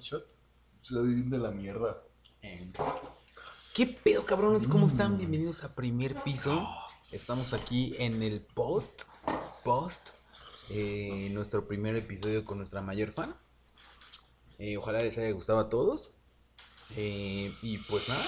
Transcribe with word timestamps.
shot. 0.00 0.26
Se 0.78 0.94
ve 0.94 1.02
bien 1.14 1.30
de 1.30 1.38
la 1.38 1.50
mierda. 1.50 2.02
¿Qué 3.74 3.86
pedo, 3.86 4.24
cabrones? 4.24 4.68
¿Cómo 4.68 4.86
están? 4.86 5.14
Mm. 5.14 5.18
Bienvenidos 5.18 5.64
a 5.64 5.74
Primer 5.74 6.22
Piso. 6.22 6.66
Estamos 7.12 7.52
aquí 7.52 7.94
en 7.98 8.22
el 8.22 8.40
post, 8.40 9.02
post, 9.64 10.10
eh, 10.70 11.28
nuestro 11.32 11.66
primer 11.66 11.96
episodio 11.96 12.44
con 12.44 12.58
nuestra 12.58 12.80
mayor 12.82 13.10
fan. 13.12 13.36
Eh, 14.58 14.76
ojalá 14.76 15.02
les 15.02 15.16
haya 15.18 15.30
gustado 15.32 15.58
a 15.58 15.68
todos. 15.68 16.12
Eh, 16.96 17.52
y 17.62 17.78
pues 17.78 18.08
nada, 18.08 18.24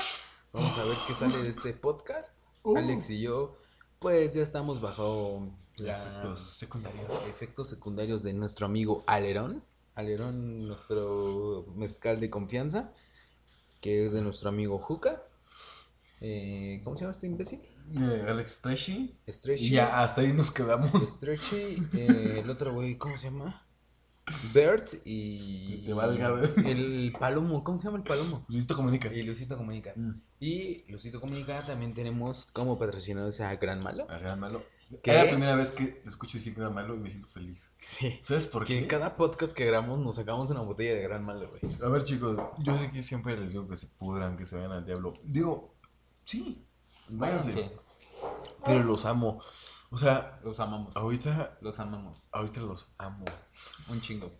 vamos 0.52 0.76
a 0.78 0.84
ver 0.84 0.96
qué 1.06 1.14
sale 1.14 1.38
de 1.42 1.48
este 1.50 1.72
podcast. 1.72 2.34
Uh. 2.64 2.76
Alex 2.76 3.08
y 3.10 3.20
yo, 3.20 3.56
pues 4.00 4.34
ya 4.34 4.42
estamos 4.42 4.80
bajo 4.80 5.48
la- 5.76 6.02
Efectos 6.08 6.56
secundarios. 6.56 7.26
efectos 7.26 7.68
secundarios 7.68 8.22
de 8.22 8.32
nuestro 8.32 8.66
amigo 8.66 9.04
Alerón. 9.06 9.62
Alerón, 9.98 10.68
nuestro 10.68 11.66
mezcal 11.74 12.20
de 12.20 12.30
confianza, 12.30 12.92
que 13.80 14.06
es 14.06 14.12
de 14.12 14.22
nuestro 14.22 14.48
amigo 14.48 14.78
Juca. 14.78 15.24
Eh, 16.20 16.80
¿Cómo 16.84 16.96
se 16.96 17.02
llama 17.02 17.14
este 17.14 17.26
imbécil? 17.26 17.62
Eh, 17.96 18.24
Alex 18.28 18.52
Stretchy. 18.52 19.12
Stretchy. 19.28 19.66
Y 19.66 19.70
ya 19.70 20.00
hasta 20.00 20.20
ahí 20.20 20.32
nos 20.32 20.52
quedamos. 20.52 20.92
Stretchy, 21.02 21.82
eh, 21.96 22.40
el 22.44 22.48
otro 22.48 22.72
güey, 22.72 22.96
¿cómo 22.96 23.18
se 23.18 23.24
llama? 23.24 23.66
Bert 24.54 24.94
y... 25.04 25.84
Te 25.84 25.92
valga. 25.92 26.42
El 26.64 27.12
palomo, 27.18 27.64
¿cómo 27.64 27.80
se 27.80 27.86
llama 27.86 27.98
el 27.98 28.04
palomo? 28.04 28.44
Listo, 28.48 28.76
comunica. 28.76 29.12
Y 29.12 29.24
Luisito 29.24 29.56
Comunica. 29.56 29.94
Mm. 29.96 30.20
Y 30.38 30.84
Luisito 30.88 31.20
Comunica 31.20 31.66
también 31.66 31.92
tenemos 31.92 32.46
como 32.52 32.78
patrocinadores 32.78 33.40
a 33.40 33.52
Gran 33.56 33.82
Malo. 33.82 34.06
A 34.08 34.18
Gran 34.18 34.38
Malo. 34.38 34.62
¿Qué? 35.02 35.10
Es 35.10 35.24
la 35.24 35.30
primera 35.30 35.54
vez 35.54 35.70
que 35.70 36.02
escucho 36.06 36.38
decir 36.38 36.54
Gran 36.54 36.72
Malo 36.74 36.94
y 36.94 36.98
me 36.98 37.10
siento 37.10 37.28
feliz. 37.28 37.72
Sí. 37.80 38.18
¿Sabes 38.22 38.46
por 38.48 38.64
Que 38.64 38.80
qué? 38.80 38.86
cada 38.86 39.16
podcast 39.16 39.52
que 39.52 39.66
grabamos 39.66 39.98
nos 39.98 40.16
sacamos 40.16 40.50
una 40.50 40.62
botella 40.62 40.94
de 40.94 41.02
Gran 41.02 41.24
Malo, 41.24 41.48
güey. 41.48 41.74
A 41.82 41.88
ver, 41.88 42.04
chicos, 42.04 42.38
yo 42.58 42.78
sé 42.78 42.90
que 42.90 43.02
siempre 43.02 43.36
les 43.38 43.50
digo 43.52 43.68
que 43.68 43.76
se 43.76 43.86
pudran, 43.86 44.36
que 44.36 44.46
se 44.46 44.56
vayan 44.56 44.72
al 44.72 44.86
diablo. 44.86 45.12
Digo, 45.24 45.74
sí, 46.24 46.64
váyanse. 47.08 47.50
Váyanse. 47.52 47.76
Pero 48.64 48.82
los 48.84 49.04
amo. 49.04 49.42
O 49.90 49.96
sea, 49.96 50.38
Los 50.44 50.60
amamos. 50.60 50.94
ahorita, 50.96 51.56
Los 51.62 51.80
amamos. 51.80 52.28
ahorita 52.32 52.60
los 52.60 52.92
amo. 52.98 53.24
Un 53.88 54.00
chingo. 54.02 54.30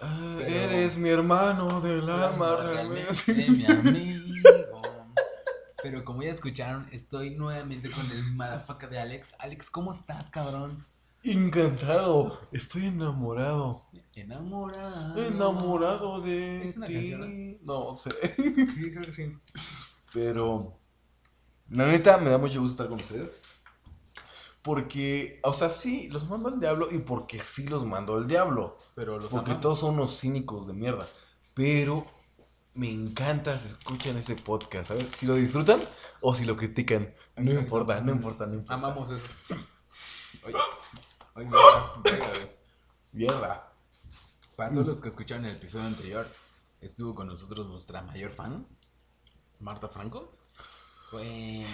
Ah, 0.00 0.36
Pero- 0.38 0.48
Eres 0.50 0.96
mi 0.96 1.10
hermano 1.10 1.80
del 1.82 2.08
alma, 2.08 2.56
Realmente, 2.56 3.32
realmente. 3.34 3.50
mi 3.50 3.64
amigo. 3.66 4.24
Pero 5.84 6.02
como 6.02 6.22
ya 6.22 6.30
escucharon, 6.30 6.88
estoy 6.92 7.36
nuevamente 7.36 7.90
con 7.90 8.10
el 8.10 8.34
madafaca 8.36 8.88
de 8.88 8.98
Alex. 8.98 9.34
Alex, 9.38 9.68
¿cómo 9.68 9.92
estás, 9.92 10.30
cabrón? 10.30 10.86
Encantado, 11.22 12.40
estoy 12.52 12.86
enamorado. 12.86 13.84
Enamorado. 14.14 15.22
Enamorado 15.22 16.20
de 16.22 16.64
¿Es 16.64 16.78
una 16.78 16.86
ti. 16.86 16.94
canción, 16.94 17.58
No 17.62 17.94
sé. 17.98 18.10
Sí, 18.34 18.90
creo 18.92 19.02
que 19.02 19.12
sí. 19.12 19.38
Pero 20.10 20.78
la 21.68 21.86
neta 21.86 22.16
me 22.16 22.30
da 22.30 22.38
mucho 22.38 22.60
gusto 22.62 22.82
estar 22.82 22.88
con 22.88 23.00
ustedes. 23.00 23.30
Porque, 24.62 25.40
o 25.42 25.52
sea, 25.52 25.68
sí, 25.68 26.08
los 26.08 26.28
mando 26.28 26.48
al 26.48 26.58
diablo 26.60 26.88
y 26.90 26.98
porque 27.00 27.40
sí 27.40 27.68
los 27.68 27.84
mando 27.84 28.16
al 28.16 28.26
diablo. 28.26 28.78
Pero 28.94 29.18
los 29.18 29.30
Porque 29.30 29.50
amamos. 29.50 29.60
todos 29.62 29.80
son 29.80 29.94
unos 29.96 30.18
cínicos 30.18 30.66
de 30.66 30.72
mierda. 30.72 31.06
Pero 31.52 32.06
me 32.74 32.90
encanta 32.90 33.56
si 33.58 33.68
escuchan 33.68 34.16
ese 34.16 34.36
podcast, 34.36 34.88
¿sabes? 34.88 35.06
Si 35.16 35.26
lo 35.26 35.34
disfrutan 35.34 35.82
o 36.20 36.34
si 36.34 36.44
lo 36.44 36.56
critican. 36.56 37.14
No 37.36 37.52
importa, 37.52 38.00
no 38.00 38.12
importa, 38.12 38.46
no 38.46 38.54
importa. 38.54 38.74
Amamos 38.74 39.10
eso. 39.10 39.24
Oye, 40.44 40.56
oye, 41.34 41.46
mira, 41.46 41.92
mira, 42.04 42.28
güey. 42.28 42.50
Mierda. 43.12 43.72
Para 44.56 44.72
todos 44.72 44.86
los 44.86 45.00
que 45.00 45.08
escucharon 45.08 45.44
el 45.46 45.56
episodio 45.56 45.86
anterior, 45.86 46.28
estuvo 46.80 47.14
con 47.14 47.26
nosotros 47.26 47.66
nuestra 47.68 48.02
mayor 48.02 48.30
fan, 48.30 48.66
Marta 49.60 49.88
Franco. 49.88 50.36
Fue... 51.10 51.64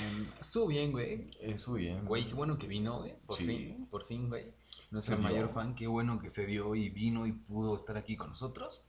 Estuvo 0.40 0.66
bien, 0.66 0.92
güey. 0.92 1.30
Eso 1.40 1.74
bien. 1.74 2.04
Güey, 2.04 2.26
qué 2.26 2.34
bueno 2.34 2.58
que 2.58 2.66
vino, 2.66 2.98
güey. 2.98 3.14
Por 3.26 3.36
Sí. 3.38 3.46
fin, 3.46 3.86
por 3.90 4.06
fin, 4.06 4.28
güey. 4.28 4.52
Nuestra 4.90 5.16
mayor 5.16 5.48
fan, 5.48 5.74
qué 5.74 5.86
bueno 5.86 6.18
que 6.18 6.30
se 6.30 6.46
dio 6.46 6.74
y 6.74 6.90
vino 6.90 7.26
y 7.26 7.32
pudo 7.32 7.76
estar 7.76 7.96
aquí 7.96 8.16
con 8.16 8.30
nosotros. 8.30 8.82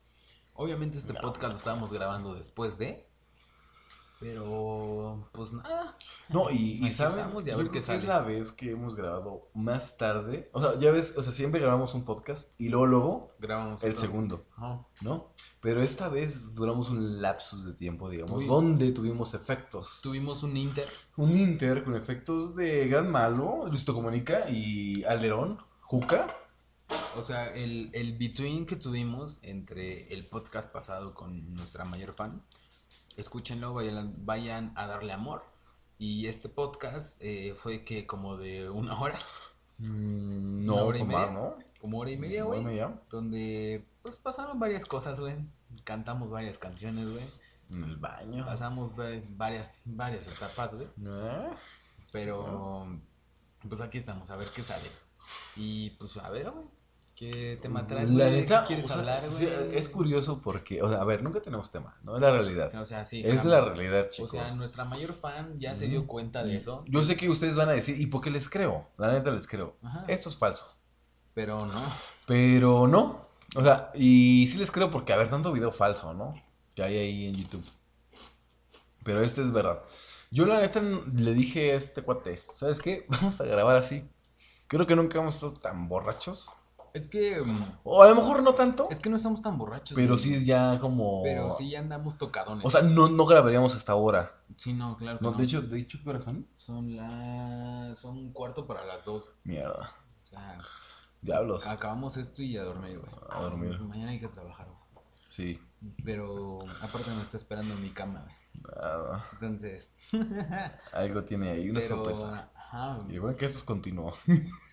Obviamente 0.61 0.97
este 0.99 1.13
No. 1.13 1.21
podcast 1.21 1.51
lo 1.51 1.57
estábamos 1.57 1.91
grabando 1.91 2.35
después 2.35 2.77
de. 2.77 3.07
Pero, 4.19 5.27
pues 5.31 5.51
nada. 5.51 5.97
No, 6.29 6.51
y, 6.51 6.79
y 6.79 6.87
a 6.89 6.91
yo 7.41 7.57
ver 7.57 7.65
qué 7.71 7.79
que 7.79 7.81
sale. 7.81 7.97
es 7.97 8.03
la 8.05 8.19
vez 8.19 8.51
que 8.51 8.69
hemos 8.69 8.95
grabado 8.95 9.47
más 9.55 9.97
tarde. 9.97 10.47
O 10.53 10.61
sea, 10.61 10.77
ya 10.79 10.91
ves, 10.91 11.17
o 11.17 11.23
sea, 11.23 11.31
siempre 11.33 11.59
grabamos 11.59 11.95
un 11.95 12.05
podcast 12.05 12.53
y 12.59 12.69
luego, 12.69 12.85
luego 12.85 13.31
Grabamos 13.39 13.83
el 13.83 13.93
otro. 13.93 14.01
segundo, 14.01 14.45
Ajá. 14.57 14.85
¿no? 15.01 15.31
Pero 15.59 15.81
esta 15.81 16.07
vez 16.07 16.53
duramos 16.53 16.91
un 16.91 17.19
lapsus 17.19 17.65
de 17.65 17.73
tiempo, 17.73 18.11
digamos, 18.11 18.43
Uy. 18.43 18.47
donde 18.47 18.91
tuvimos 18.91 19.33
efectos. 19.33 20.01
Tuvimos 20.03 20.43
un 20.43 20.55
Inter. 20.55 20.87
Un 21.17 21.35
Inter 21.35 21.83
con 21.83 21.95
efectos 21.95 22.55
de 22.55 22.87
Gran 22.87 23.09
Malo, 23.09 23.65
Luisito 23.67 23.95
Comunica 23.95 24.47
y 24.51 25.03
Alerón, 25.05 25.57
Juca. 25.81 26.27
O 27.17 27.23
sea, 27.23 27.53
el, 27.53 27.89
el 27.93 28.17
between 28.17 28.65
que 28.65 28.75
tuvimos 28.75 29.39
entre 29.43 30.13
el 30.13 30.25
podcast 30.27 30.71
pasado 30.71 31.13
con 31.13 31.53
nuestra 31.53 31.85
mayor 31.85 32.13
fan, 32.13 32.41
escúchenlo, 33.17 33.73
vayan, 33.73 34.15
vayan 34.25 34.71
a 34.75 34.87
darle 34.87 35.11
amor. 35.13 35.43
Y 35.97 36.27
este 36.27 36.49
podcast 36.49 37.17
eh, 37.19 37.53
fue 37.61 37.83
que 37.83 38.07
como 38.07 38.37
de 38.37 38.69
una 38.69 38.99
hora, 38.99 39.19
Mm, 39.77 40.59
¿Una 40.59 40.65
no, 40.67 40.85
hora 40.85 40.99
y 40.99 41.03
más, 41.03 41.27
media? 41.29 41.31
¿no? 41.31 41.55
como 41.79 41.97
hora 41.99 42.11
y 42.11 42.17
media, 42.17 42.45
Una 42.45 42.51
hora 42.51 42.61
güey. 42.61 42.73
media. 42.75 43.01
Donde 43.09 43.83
pues 44.03 44.15
pasaron 44.15 44.59
varias 44.59 44.85
cosas, 44.85 45.19
güey. 45.19 45.33
Cantamos 45.83 46.29
varias 46.29 46.59
canciones, 46.59 47.09
güey. 47.09 47.23
En 47.71 47.83
el 47.85 47.95
baño. 47.97 48.45
Pasamos 48.45 48.91
va- 48.93 49.19
varias, 49.29 49.67
varias 49.83 50.27
etapas, 50.27 50.75
güey. 50.75 50.87
¿Eh? 51.03 51.49
Pero 52.11 52.87
pues 53.67 53.81
aquí 53.81 53.97
estamos, 53.97 54.29
a 54.29 54.35
ver 54.35 54.49
qué 54.53 54.61
sale. 54.61 54.87
Y 55.55 55.89
pues 55.91 56.15
a 56.17 56.29
ver, 56.29 56.51
güey. 56.51 56.65
¿Qué 57.21 57.59
tema 57.61 57.85
traes, 57.85 58.09
La 58.09 58.31
neta, 58.31 58.61
qué 58.61 58.69
quieres 58.69 58.85
o 58.85 58.87
sea, 58.87 58.97
hablar, 58.97 59.29
güey? 59.29 59.47
es 59.77 59.87
curioso 59.89 60.41
porque, 60.41 60.81
o 60.81 60.89
sea, 60.89 61.01
a 61.01 61.03
ver, 61.05 61.21
nunca 61.21 61.39
tenemos 61.39 61.69
tema, 61.69 61.95
¿no? 62.01 62.15
Es 62.15 62.21
la 62.21 62.31
realidad. 62.31 62.73
O 62.81 62.85
sea, 62.87 63.05
sí. 63.05 63.21
Es 63.23 63.41
jamás. 63.41 63.45
la 63.45 63.61
realidad, 63.61 64.05
O 64.07 64.09
chicos. 64.09 64.31
sea, 64.31 64.55
nuestra 64.55 64.85
mayor 64.85 65.13
fan 65.13 65.59
ya 65.59 65.75
se 65.75 65.87
dio 65.87 66.07
cuenta 66.07 66.43
de 66.43 66.57
eso. 66.57 66.83
Yo 66.87 67.03
sé 67.03 67.15
que 67.15 67.29
ustedes 67.29 67.55
van 67.55 67.69
a 67.69 67.73
decir, 67.73 68.01
¿y 68.01 68.07
por 68.07 68.21
qué 68.21 68.31
les 68.31 68.49
creo? 68.49 68.87
La 68.97 69.11
neta 69.11 69.29
les 69.29 69.45
creo. 69.45 69.75
Ajá. 69.83 70.03
Esto 70.07 70.29
es 70.29 70.37
falso. 70.37 70.75
Pero 71.35 71.63
no. 71.67 71.79
Pero 72.25 72.87
no. 72.87 73.27
O 73.55 73.61
sea, 73.61 73.91
y 73.93 74.47
sí 74.51 74.57
les 74.57 74.71
creo 74.71 74.89
porque, 74.89 75.13
a 75.13 75.17
ver, 75.17 75.29
tanto 75.29 75.51
video 75.51 75.71
falso, 75.71 76.15
¿no? 76.15 76.33
Que 76.73 76.81
hay 76.81 76.97
ahí 76.97 77.27
en 77.27 77.35
YouTube. 77.35 77.65
Pero 79.03 79.21
este 79.21 79.43
es 79.43 79.51
verdad. 79.51 79.83
Yo 80.31 80.47
la 80.47 80.59
neta 80.59 80.81
le 80.81 81.33
dije 81.35 81.73
a 81.73 81.75
este 81.75 82.01
cuate, 82.01 82.41
¿sabes 82.55 82.81
qué? 82.81 83.05
Vamos 83.09 83.39
a 83.39 83.43
grabar 83.43 83.75
así. 83.75 84.09
Creo 84.65 84.87
que 84.87 84.95
nunca 84.95 85.19
hemos 85.19 85.35
estado 85.35 85.53
tan 85.53 85.87
borrachos. 85.87 86.49
Es 86.93 87.07
que. 87.07 87.41
mm, 87.41 87.65
O 87.83 88.03
a 88.03 88.09
lo 88.09 88.15
mejor 88.15 88.43
no 88.43 88.53
tanto, 88.53 88.87
Es 88.91 88.99
que 88.99 89.09
no 89.09 89.15
estamos 89.15 89.41
tan 89.41 89.57
borrachos. 89.57 89.95
pero 89.95 90.13
güey. 90.15 90.19
sí 90.23 90.33
es 90.33 90.45
ya 90.45 90.79
como... 90.79 91.23
Pero 91.23 91.51
sí 91.51 91.69
ya 91.69 91.79
andamos 91.79 92.17
tocadones. 92.17 92.65
O 92.65 92.69
sea, 92.69 92.81
no, 92.81 93.07
no 93.09 93.25
grabaríamos 93.25 93.75
hasta 93.75 93.91
ahora. 93.93 94.33
Sí, 94.57 94.73
no, 94.73 94.97
claro. 94.97 95.19
que 95.19 95.23
No, 95.25 95.31
no. 95.31 95.37
de 95.37 95.43
hecho, 95.43 95.61
de 95.61 95.79
hecho, 95.79 95.99
¿qué 96.03 96.09
horas 96.09 96.23
son? 96.23 96.47
Son 96.55 96.95
las. 96.95 97.97
Son 97.99 98.17
un 98.17 98.33
cuarto 98.33 98.65
para 98.67 98.85
las 98.85 99.03
dos. 99.05 99.31
Mierda. 99.43 99.93
O 100.25 100.27
sea, 100.27 100.59
Diablos. 101.21 101.65
acabamos 101.67 102.17
esto 102.17 102.41
y 102.41 102.57
a 102.57 102.63
dormir, 102.63 102.99
güey. 102.99 103.11
A 103.29 103.41
dormir. 103.41 103.79
Mañana 103.79 104.11
hay 104.11 104.19
que 104.19 104.27
trabajar, 104.27 104.67
güey. 104.67 105.05
Sí. 105.29 105.59
Pero 106.03 106.59
aparte 106.81 107.09
me 107.11 107.21
está 107.21 107.37
esperando 107.37 107.73
mi 107.75 107.91
cama, 107.91 108.23
güey. 108.23 108.35
Nada. 108.75 109.25
Entonces. 109.33 109.93
Algo 110.93 111.23
tiene 111.23 111.51
ahí, 111.51 111.69
una 111.69 111.79
pero. 111.79 111.95
sorpresa. 111.95 112.49
Ajá, 112.55 112.99
Y 113.09 113.17
bueno, 113.17 113.35
que 113.37 113.45
esto 113.45 113.57
es 113.57 113.63
continuo. 113.63 114.13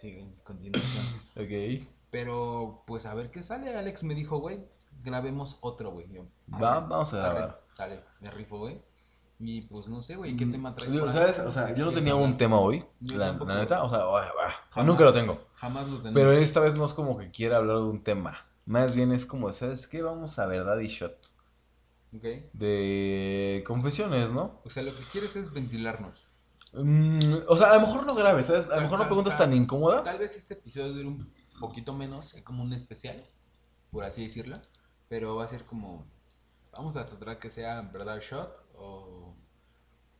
Sí, 0.00 0.34
continuación. 0.44 1.04
ok. 1.36 1.86
Pero, 2.10 2.82
pues 2.86 3.06
a 3.06 3.14
ver 3.14 3.30
qué 3.30 3.42
sale. 3.42 3.74
Alex 3.76 4.02
me 4.02 4.14
dijo, 4.14 4.38
güey, 4.38 4.60
grabemos 5.04 5.58
otro, 5.60 5.90
güey. 5.92 6.06
Yo, 6.12 6.24
Va, 6.52 6.78
arre, 6.78 6.86
vamos 6.88 7.14
a 7.14 7.18
grabar. 7.18 7.62
Dale, 7.76 8.00
me 8.20 8.30
rifo, 8.30 8.58
güey. 8.58 8.80
Y 9.42 9.62
pues 9.62 9.88
no 9.88 10.02
sé, 10.02 10.16
güey, 10.16 10.36
¿qué 10.36 10.44
Mm, 10.44 10.52
tema 10.52 10.74
traes? 10.74 10.92
yo? 10.92 11.10
¿Sabes? 11.10 11.38
O 11.38 11.50
sea, 11.52 11.72
¿Qué 11.72 11.80
yo 11.80 11.86
no 11.86 11.92
tenía 11.92 12.14
un 12.14 12.36
tema 12.36 12.58
hoy. 12.58 12.84
Yo 13.00 13.16
La, 13.16 13.28
tampoco. 13.28 13.50
la 13.52 13.58
neta, 13.60 13.82
o 13.84 13.88
sea, 13.88 14.06
oh, 14.06 14.16
ah, 14.18 14.52
Jamás. 14.70 14.86
nunca 14.86 15.04
lo 15.04 15.12
tengo. 15.14 15.40
Jamás 15.54 15.86
lo 15.88 15.96
tenemos. 15.98 16.14
Pero 16.14 16.32
esta 16.32 16.60
vez 16.60 16.74
no 16.76 16.84
es 16.84 16.92
como 16.92 17.16
que 17.16 17.30
quiera 17.30 17.56
hablar 17.56 17.76
de 17.78 17.84
un 17.84 18.02
tema. 18.02 18.44
Más 18.66 18.94
bien 18.94 19.12
es 19.12 19.24
como, 19.24 19.50
¿sabes 19.54 19.86
qué? 19.86 20.02
Vamos 20.02 20.38
a 20.38 20.46
verdad 20.46 20.78
y 20.80 20.88
shot. 20.88 21.16
Ok. 22.14 22.24
De 22.52 23.64
confesiones, 23.66 24.30
¿no? 24.32 24.60
O 24.64 24.68
sea, 24.68 24.82
lo 24.82 24.94
que 24.94 25.02
quieres 25.04 25.36
es 25.36 25.52
ventilarnos. 25.52 26.29
Mm, 26.72 27.18
o 27.48 27.56
sea, 27.56 27.70
a 27.70 27.74
lo 27.74 27.80
mejor 27.80 28.06
no 28.06 28.14
grabes, 28.14 28.46
¿sabes? 28.46 28.70
A 28.70 28.76
lo 28.76 28.82
mejor 28.82 29.00
no 29.00 29.06
preguntas 29.06 29.36
tan 29.36 29.52
incómodas. 29.52 30.04
Tal 30.04 30.18
vez 30.18 30.36
este 30.36 30.54
episodio 30.54 30.92
dure 30.92 31.08
un 31.08 31.32
poquito 31.58 31.92
menos, 31.92 32.28
sea 32.28 32.44
como 32.44 32.62
un 32.62 32.72
especial, 32.72 33.24
por 33.90 34.04
así 34.04 34.22
decirlo. 34.22 34.60
Pero 35.08 35.36
va 35.36 35.44
a 35.44 35.48
ser 35.48 35.64
como. 35.66 36.06
Vamos 36.72 36.96
a 36.96 37.04
tratar 37.04 37.38
que 37.40 37.50
sea 37.50 37.80
verdad 37.82 38.20
shot 38.20 38.48
o 38.76 39.34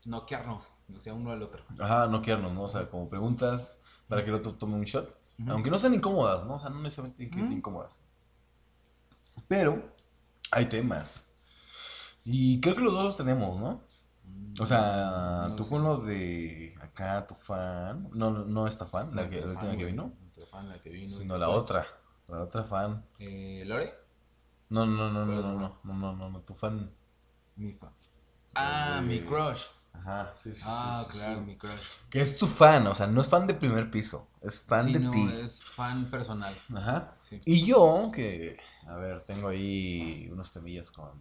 noquearnos, 0.05 0.65
o 0.97 1.01
sea, 1.01 1.15
uno 1.15 1.31
al 1.31 1.43
otro. 1.43 1.63
Ajá, 1.79 2.09
no 2.09 2.23
quedarnos, 2.23 2.53
¿no? 2.53 2.63
O 2.63 2.69
sea, 2.69 2.91
como 2.91 3.09
preguntas 3.09 3.79
para 4.09 4.25
que 4.25 4.31
el 4.31 4.37
otro 4.37 4.55
tome 4.55 4.75
un 4.75 4.85
shot. 4.85 5.17
Aunque 5.47 5.71
no 5.71 5.79
sean 5.79 5.95
incómodas, 5.95 6.45
¿no? 6.45 6.57
O 6.57 6.61
sea, 6.61 6.69
no 6.69 6.81
necesariamente 6.81 7.17
tienen 7.19 7.33
que 7.33 7.45
ser 7.45 7.53
Ujú. 7.53 7.59
incómodas. 7.59 7.99
Pero, 9.49 9.83
hay 10.51 10.67
temas. 10.67 11.33
Y 12.25 12.61
creo 12.61 12.75
que 12.75 12.83
los 12.83 12.93
dos 12.93 13.05
los 13.05 13.17
tenemos, 13.17 13.59
¿no? 13.59 13.81
O 14.61 14.67
sea, 14.67 15.47
No 15.49 15.57
tú 15.57 15.65
sé. 15.65 15.71
con 15.71 15.85
los 15.85 16.05
de 16.05 16.75
acá, 16.81 17.27
tu 17.27 17.35
fan. 17.35 18.09
No, 18.13 18.31
no, 18.31 18.45
no 18.45 18.67
esta 18.67 18.87
fan, 18.87 19.15
la, 19.15 19.29
que, 19.29 19.41
la 19.41 19.47
última 19.53 19.77
que 19.77 19.85
vino. 19.87 20.13
Fan, 20.51 20.69
la 20.69 20.79
que 20.83 20.91
vino. 20.91 21.17
Sino 21.17 21.39
la 21.39 21.49
otra. 21.49 21.87
La 22.29 22.43
otra 22.43 22.65
fan. 22.65 23.05
Eh, 23.19 23.63
¿Lore? 23.67 23.95
No, 24.71 24.87
no, 24.87 25.11
no, 25.11 25.25
no, 25.27 25.33
¿Cuál, 25.33 25.43
no, 25.43 25.59
no, 25.59 25.81
no, 25.85 26.13
no, 26.17 26.31
no, 26.31 26.41
tu 26.43 26.55
fan. 26.55 26.91
Mi 27.57 27.73
fan. 27.73 27.93
Ah, 28.55 29.01
mi 29.05 29.21
crush. 29.21 29.65
Ajá, 29.93 30.31
sí, 30.35 30.55
sí. 30.55 30.63
Ah, 30.65 31.05
sí, 31.07 31.13
claro, 31.19 31.41
sí. 31.41 31.47
mi 31.47 31.57
crush. 31.57 31.83
Que 32.11 32.21
es 32.21 32.37
tu 32.39 32.47
fan, 32.47 32.87
o 32.87 32.95
sea, 32.95 33.07
no 33.07 33.21
es 33.21 33.29
fan 33.29 33.47
de 33.47 33.55
primer 33.55 33.91
piso, 33.91 34.29
es 34.41 34.63
fan 34.63 34.85
Sí, 34.85 34.93
de 34.93 35.01
no, 35.01 35.11
ti. 35.11 35.29
es 35.43 35.63
fan 35.63 36.11
personal. 36.11 36.55
Ajá. 36.75 37.17
Y 37.45 37.67
yo, 37.67 38.11
que, 38.13 38.59
a 38.87 38.97
ver, 38.97 39.25
tengo 39.25 39.49
ahí 39.49 40.29
unos 40.33 40.53
temillas 40.53 40.91
con, 40.91 41.21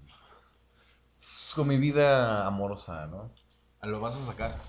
con 1.55 1.67
mi 1.67 1.77
vida 1.77 2.45
amorosa, 2.47 3.07
¿no? 3.07 3.31
Ah, 3.81 3.87
Lo 3.87 3.99
vas 3.99 4.15
a 4.15 4.25
sacar. 4.25 4.59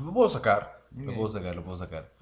Lo 0.00 0.12
puedo 0.12 0.28
sacar, 0.28 0.82
lo 0.96 1.14
puedo 1.14 1.32
sacar, 1.32 1.54
lo 1.56 1.64
puedo 1.64 1.78
sacar. 1.78 2.12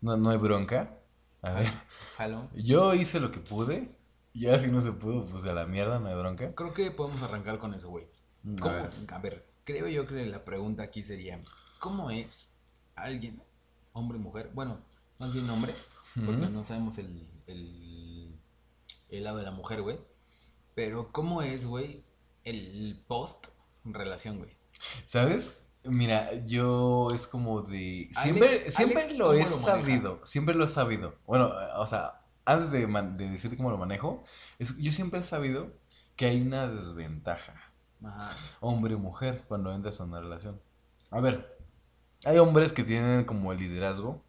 No, 0.00 0.16
no 0.16 0.30
hay 0.30 0.38
bronca. 0.38 0.98
A 1.42 1.52
ver, 1.54 1.72
Jalo. 2.16 2.48
yo 2.54 2.94
hice 2.94 3.18
lo 3.20 3.30
que 3.30 3.40
pude, 3.40 3.96
ya 4.32 4.58
si 4.58 4.70
no 4.70 4.80
se 4.80 4.92
pudo, 4.92 5.26
pues 5.26 5.42
de 5.42 5.52
la 5.54 5.66
mierda, 5.66 5.98
no 5.98 6.08
hay 6.08 6.14
bronca. 6.16 6.54
Creo 6.54 6.72
que 6.72 6.90
podemos 6.90 7.22
arrancar 7.22 7.58
con 7.58 7.74
eso, 7.74 7.88
güey. 7.88 8.06
A 8.56 8.60
¿Cómo? 8.60 8.74
ver, 8.74 8.90
A 9.08 9.18
ver, 9.18 9.46
creo 9.64 9.88
yo 9.88 10.06
que 10.06 10.24
la 10.26 10.44
pregunta 10.44 10.82
aquí 10.84 11.02
sería, 11.02 11.42
¿cómo 11.80 12.10
es 12.10 12.52
alguien, 12.94 13.42
hombre 13.92 14.18
mujer? 14.18 14.50
Bueno, 14.54 14.78
más 15.18 15.32
bien 15.32 15.48
hombre, 15.50 15.74
porque 16.14 16.46
no 16.46 16.64
sabemos 16.64 16.98
el, 16.98 17.28
el, 17.46 18.34
el 19.08 19.24
lado 19.24 19.38
de 19.38 19.44
la 19.44 19.50
mujer, 19.50 19.82
güey. 19.82 19.98
Pero 20.74 21.10
¿cómo 21.12 21.42
es, 21.42 21.66
güey, 21.66 22.02
el 22.44 23.02
post 23.06 23.48
relación, 23.84 24.38
güey? 24.38 24.56
¿sabes? 25.06 25.58
Mira, 25.84 26.32
yo 26.46 27.10
es 27.12 27.26
como 27.26 27.62
de... 27.62 28.08
Alex- 28.14 28.22
Siempre, 28.22 28.70
siempre 28.70 29.02
Alex, 29.02 29.18
lo 29.18 29.24
¿cómo 29.26 29.36
he 29.38 29.42
lo 29.42 29.46
sabido, 29.48 30.20
siempre 30.24 30.54
lo 30.54 30.64
he 30.64 30.68
sabido. 30.68 31.16
Bueno, 31.26 31.50
o 31.76 31.86
sea, 31.86 32.22
antes 32.44 32.70
de, 32.70 32.86
man- 32.86 33.16
de 33.16 33.28
decirte 33.30 33.56
cómo 33.56 33.70
lo 33.70 33.78
manejo, 33.78 34.22
es- 34.60 34.76
yo 34.78 34.92
siempre 34.92 35.20
he 35.20 35.22
sabido 35.24 35.72
que 36.16 36.26
hay 36.26 36.40
una 36.40 36.68
desventaja, 36.68 37.54
Ajá. 38.04 38.36
hombre 38.60 38.94
o 38.94 38.98
mujer, 38.98 39.44
cuando 39.48 39.72
entras 39.74 40.00
a 40.00 40.04
una 40.04 40.20
relación. 40.20 40.60
A 41.10 41.20
ver, 41.20 41.58
hay 42.24 42.38
hombres 42.38 42.72
que 42.72 42.84
tienen 42.84 43.24
como 43.24 43.52
el 43.52 43.58
liderazgo, 43.58 44.22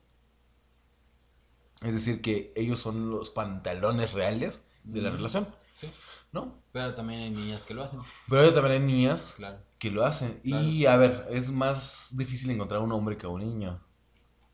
es 1.83 1.93
decir, 1.93 2.21
que 2.21 2.51
ellos 2.55 2.79
son 2.79 3.09
los 3.11 3.29
pantalones 3.29 4.13
reales 4.13 4.65
de 4.83 5.01
la 5.01 5.09
Mm. 5.11 5.15
relación, 5.15 5.47
Sí. 5.73 5.89
¿No? 6.33 6.61
Pero 6.73 6.93
también 6.95 7.21
hay 7.21 7.29
niñas 7.29 7.65
que 7.65 7.73
lo 7.73 7.83
hacen, 7.83 7.99
Pero 8.27 8.51
también 8.53 8.81
hay 8.81 8.87
niñas 8.87 9.33
claro. 9.37 9.59
que 9.79 9.89
lo 9.91 10.03
hacen. 10.05 10.41
Y 10.43 10.85
a 10.85 10.97
ver, 10.97 11.27
es 11.29 11.49
más 11.51 12.09
difícil 12.17 12.49
encontrar 12.51 12.81
un 12.81 12.91
hombre 12.91 13.15
que 13.17 13.27
un 13.27 13.39
niño. 13.41 13.79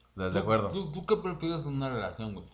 ¿Estás 0.10 0.34
de 0.34 0.40
¿Tú- 0.40 0.44
acuerdo? 0.44 0.68
¿Tú, 0.70 0.92
tú 0.92 1.06
qué 1.06 1.16
prefieres 1.16 1.62
en 1.64 1.70
una 1.70 1.90
relación, 1.90 2.34
güey? 2.36 2.46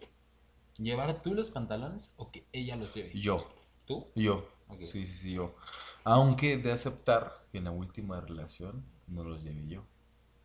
¿Llevar 0.78 1.22
tú 1.22 1.34
los 1.34 1.50
pantalones 1.50 2.12
o 2.16 2.32
que 2.32 2.48
ella 2.54 2.76
los 2.76 2.94
lleve? 2.94 3.12
Yo, 3.14 3.48
¿Tú? 3.86 4.08
yo. 4.16 4.48
Ok. 4.68 4.82
Sí, 4.82 5.06
sí, 5.08 5.14
sí, 5.16 5.34
yo. 5.34 5.56
Aunque 6.04 6.58
de 6.58 6.72
aceptar 6.72 7.46
que 7.52 7.58
en 7.60 7.64
la 7.66 7.72
última 7.72 8.20
relación 8.22 8.86
no 9.08 9.24
los 9.24 9.42
llevé 9.44 9.68
yo. 9.68 9.84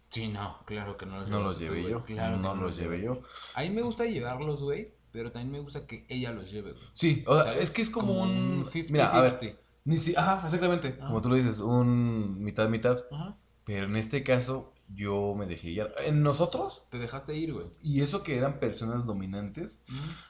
Sí, 0.09 0.29
no, 0.29 0.59
claro 0.67 0.97
que 0.97 1.07
no 1.07 1.21
los 1.21 1.29
No 1.29 1.41
los 1.41 1.59
llevé 1.59 1.83
yo. 1.83 2.05
Claro 2.05 2.37
que 2.37 2.43
no 2.43 2.55
los 2.55 2.77
llevé 2.77 3.03
yo. 3.03 3.23
A 3.55 3.61
mí 3.63 3.71
me 3.71 3.83
gusta 3.83 4.05
llevarlos, 4.07 4.63
güey, 4.63 4.93
pero 5.13 5.33
también 5.33 5.51
me 5.53 5.61
gusta 5.61 5.87
que 5.87 6.05
ella 6.09 6.33
los 6.33 6.51
lleve, 6.51 6.73
güey. 6.73 6.85
Sí, 6.93 7.25
o 7.27 7.41
sea, 7.43 7.55
es 7.55 7.71
que 7.71 7.83
es 7.83 7.91
como, 7.91 8.23
un... 8.23 8.65
50-50. 8.65 8.91
Mira, 8.91 9.11
a 9.11 9.21
ver. 9.23 9.59
Ni 9.85 9.99
si... 9.99 10.15
Ajá, 10.17 10.43
exactamente. 10.45 10.97
Ajá. 10.99 11.07
Como 11.09 11.23
tú 11.23 11.29
lo 11.31 11.35
dices, 11.37 11.59
un 11.59 12.43
mitad-mitad. 12.43 13.05
Ajá. 13.11 13.37
Pero 13.65 13.87
en 13.87 13.97
este 13.97 14.23
caso, 14.25 14.73
yo 14.89 15.35
me 15.37 15.47
dejé 15.47 15.69
guiar. 15.71 15.95
En 16.05 16.23
nosotros, 16.23 16.83
Te 16.91 16.99
dejaste 16.99 17.37
ir, 17.37 17.53
güey. 17.53 17.67
y 17.83 18.03
eso 18.03 18.23
que 18.23 18.37
eran 18.37 18.59
personas 18.59 19.07
dominantes, 19.07 19.83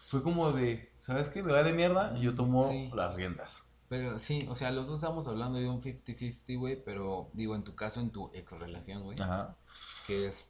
fue 0.08 0.22
como 0.22 0.52
de, 0.52 0.92
¿sabes 1.00 1.30
qué? 1.30 1.42
Me 1.42 1.52
va 1.52 1.62
de 1.62 1.72
mierda 1.72 2.14
y 2.18 2.22
yo 2.22 2.34
tomo 2.34 2.68
Sí. 2.68 2.90
las 2.94 3.14
riendas. 3.14 3.62
Pero 3.88 4.18
sí, 4.20 4.46
o 4.48 4.54
sea, 4.54 4.70
los 4.70 4.86
dos 4.86 4.96
estamos 4.96 5.26
hablando 5.26 5.58
de 5.58 5.68
un 5.68 5.80
50-50, 5.80 6.58
güey, 6.58 6.80
pero 6.84 7.30
digo, 7.32 7.56
en 7.56 7.64
tu 7.64 7.74
caso, 7.74 8.00
en 8.00 8.10
tu 8.10 8.30
ex 8.34 8.52
relación, 8.52 9.02
güey, 9.02 9.20
Ajá. 9.20 9.56
que 10.06 10.28
es... 10.28 10.44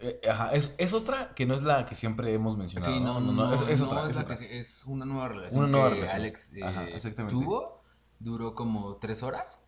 Eh, 0.00 0.20
ajá, 0.28 0.50
es, 0.52 0.74
es 0.78 0.92
otra 0.92 1.34
que 1.34 1.46
no 1.46 1.54
es 1.54 1.62
la 1.62 1.86
que 1.86 1.94
siempre 1.94 2.32
hemos 2.34 2.56
mencionado. 2.56 2.92
Sí, 2.92 3.00
no, 3.00 3.20
no, 3.20 3.32
no, 3.32 3.54
es, 3.54 3.60
es 3.70 3.80
no 3.80 3.86
otra. 3.86 4.02
es, 4.04 4.10
es 4.10 4.16
la 4.16 4.22
otra. 4.22 4.34
que 4.34 4.36
se- 4.36 4.58
es 4.58 4.84
una 4.86 5.04
nueva 5.06 5.28
relación 5.28 5.60
Una 5.62 5.68
nueva 5.70 5.88
que 5.90 5.94
relación. 5.96 6.20
Alex 6.20 6.52
eh, 6.54 6.64
Ajá, 6.64 6.86
tuvo, 7.30 7.82
duró 8.18 8.54
como 8.54 8.96
tres 8.96 9.22
horas. 9.22 9.62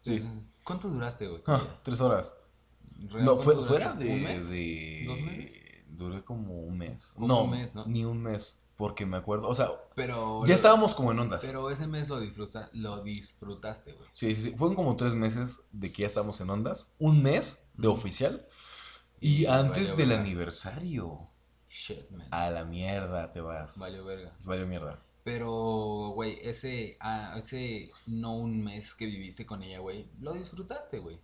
Sí. 0.00 0.22
¿Cuánto 0.62 0.88
duraste, 0.88 1.26
güey? 1.28 1.42
Tres 1.82 2.00
horas. 2.00 2.32
¿Real 3.10 3.24
No, 3.24 3.36
fue, 3.36 3.62
fuera 3.64 3.92
de, 3.94 4.08
¿Un 4.14 4.22
mes? 4.22 4.48
de- 4.48 5.04
¿Dos 5.06 5.20
meses? 5.20 5.60
Duré 5.88 6.24
como 6.24 6.60
un 6.60 6.78
mes. 6.78 7.12
Como 7.14 7.26
no, 7.26 7.44
un 7.44 7.50
mes, 7.50 7.74
¿no? 7.74 7.84
ni 7.86 8.04
un 8.04 8.22
mes. 8.22 8.58
Porque 8.76 9.06
me 9.06 9.16
acuerdo, 9.16 9.46
o 9.48 9.54
sea, 9.54 9.68
Pero... 9.94 10.44
ya 10.46 10.54
estábamos 10.54 10.96
como 10.96 11.12
en 11.12 11.18
ondas. 11.20 11.40
Pero 11.44 11.70
ese 11.70 11.86
mes 11.86 12.08
lo, 12.08 12.18
disfruta, 12.18 12.70
lo 12.72 13.04
disfrutaste, 13.04 13.92
güey. 13.92 14.08
Sí, 14.12 14.34
sí, 14.34 14.42
sí, 14.42 14.50
fueron 14.56 14.74
como 14.74 14.96
tres 14.96 15.14
meses 15.14 15.60
de 15.70 15.92
que 15.92 16.02
ya 16.02 16.08
estábamos 16.08 16.40
en 16.40 16.50
ondas. 16.50 16.90
Un 16.98 17.22
mes 17.22 17.62
de 17.74 17.86
oficial. 17.86 18.48
Y 19.24 19.46
antes 19.46 19.96
del 19.96 20.08
verga. 20.10 20.22
aniversario. 20.22 21.28
Shit, 21.68 22.10
man. 22.10 22.28
A 22.30 22.50
la 22.50 22.64
mierda 22.64 23.32
te 23.32 23.40
vas. 23.40 23.78
Valió 23.78 24.04
verga. 24.04 24.32
Valió 24.44 24.66
mierda. 24.66 24.98
Pero, 25.24 26.12
güey, 26.14 26.38
ese, 26.42 26.96
ah, 27.00 27.34
ese 27.38 27.90
no 28.06 28.36
un 28.36 28.62
mes 28.62 28.92
que 28.94 29.06
viviste 29.06 29.46
con 29.46 29.62
ella, 29.62 29.78
güey, 29.78 30.06
lo 30.20 30.34
disfrutaste, 30.34 30.98
güey. 30.98 31.18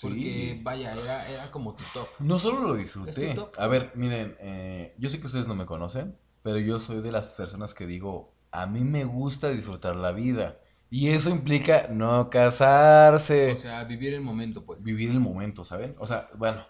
Porque, 0.00 0.54
Sí. 0.54 0.60
vaya, 0.62 0.94
era, 0.94 1.28
era 1.28 1.50
como 1.50 1.74
tu 1.74 1.82
top. 1.92 2.06
No 2.20 2.38
solo 2.38 2.60
lo 2.60 2.74
disfruté. 2.76 3.34
A 3.58 3.66
ver, 3.66 3.90
miren, 3.96 4.36
eh, 4.40 4.94
yo 4.98 5.10
sé 5.10 5.18
que 5.20 5.26
ustedes 5.26 5.48
no 5.48 5.54
me 5.56 5.66
conocen, 5.66 6.16
pero 6.42 6.58
yo 6.58 6.78
soy 6.80 7.00
de 7.02 7.10
las 7.12 7.30
personas 7.30 7.74
que 7.74 7.86
digo, 7.86 8.32
a 8.52 8.66
mí 8.66 8.80
me 8.84 9.04
gusta 9.04 9.48
disfrutar 9.50 9.96
la 9.96 10.12
vida. 10.12 10.58
Y 10.88 11.08
eso 11.10 11.30
implica 11.30 11.88
no 11.90 12.30
casarse, 12.30 13.52
O 13.52 13.56
sea, 13.56 13.82
vivir 13.84 14.14
el 14.14 14.20
momento, 14.20 14.64
pues. 14.64 14.84
vivir 14.84 15.10
el 15.10 15.20
momento, 15.20 15.64
¿saben? 15.64 15.94
O 15.98 16.06
sea, 16.06 16.28
bueno, 16.36 16.64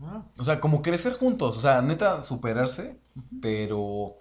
Ah, 0.00 0.24
o 0.36 0.44
sea, 0.44 0.60
como 0.60 0.80
crecer 0.82 1.14
juntos, 1.14 1.56
o 1.56 1.60
sea, 1.60 1.82
neta, 1.82 2.22
superarse, 2.22 3.00
pero 3.42 4.16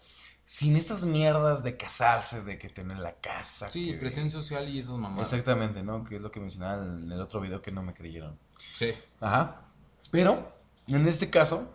sin 0.45 0.75
estas 0.75 1.05
mierdas 1.05 1.63
de 1.63 1.77
casarse, 1.77 2.41
de 2.43 2.57
que 2.57 2.69
tener 2.69 2.97
la 2.97 3.13
casa. 3.19 3.69
Sí, 3.69 3.91
que- 3.91 3.97
presión 3.97 4.31
social 4.31 4.67
y 4.69 4.79
esas 4.79 4.97
mamadas. 4.97 5.31
Exactamente, 5.33 5.83
¿no? 5.83 6.03
Que 6.03 6.15
es 6.15 6.21
lo 6.21 6.31
que 6.31 6.39
mencionaba 6.39 6.83
en 6.83 7.11
el 7.11 7.21
otro 7.21 7.39
video 7.41 7.61
que 7.61 7.71
no 7.71 7.83
me 7.83 7.93
creyeron. 7.93 8.39
Sí. 8.73 8.93
Ajá. 9.19 9.61
Pero, 10.09 10.51
en 10.87 11.07
este 11.07 11.29
caso, 11.29 11.69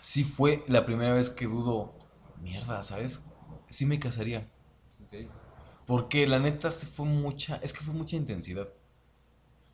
sí 0.00 0.22
fue 0.24 0.62
la 0.68 0.84
primera 0.86 1.12
vez 1.14 1.30
que 1.30 1.46
dudo, 1.46 1.94
mierda, 2.40 2.82
¿sabes? 2.84 3.24
Sí 3.68 3.86
me 3.86 3.98
casaría. 3.98 4.48
ok. 5.06 5.28
Porque 5.86 6.26
la 6.26 6.38
neta 6.38 6.70
sí 6.70 6.86
fue 6.86 7.06
mucha, 7.06 7.56
es 7.56 7.72
que 7.72 7.80
fue 7.80 7.94
mucha 7.94 8.14
intensidad. 8.14 8.68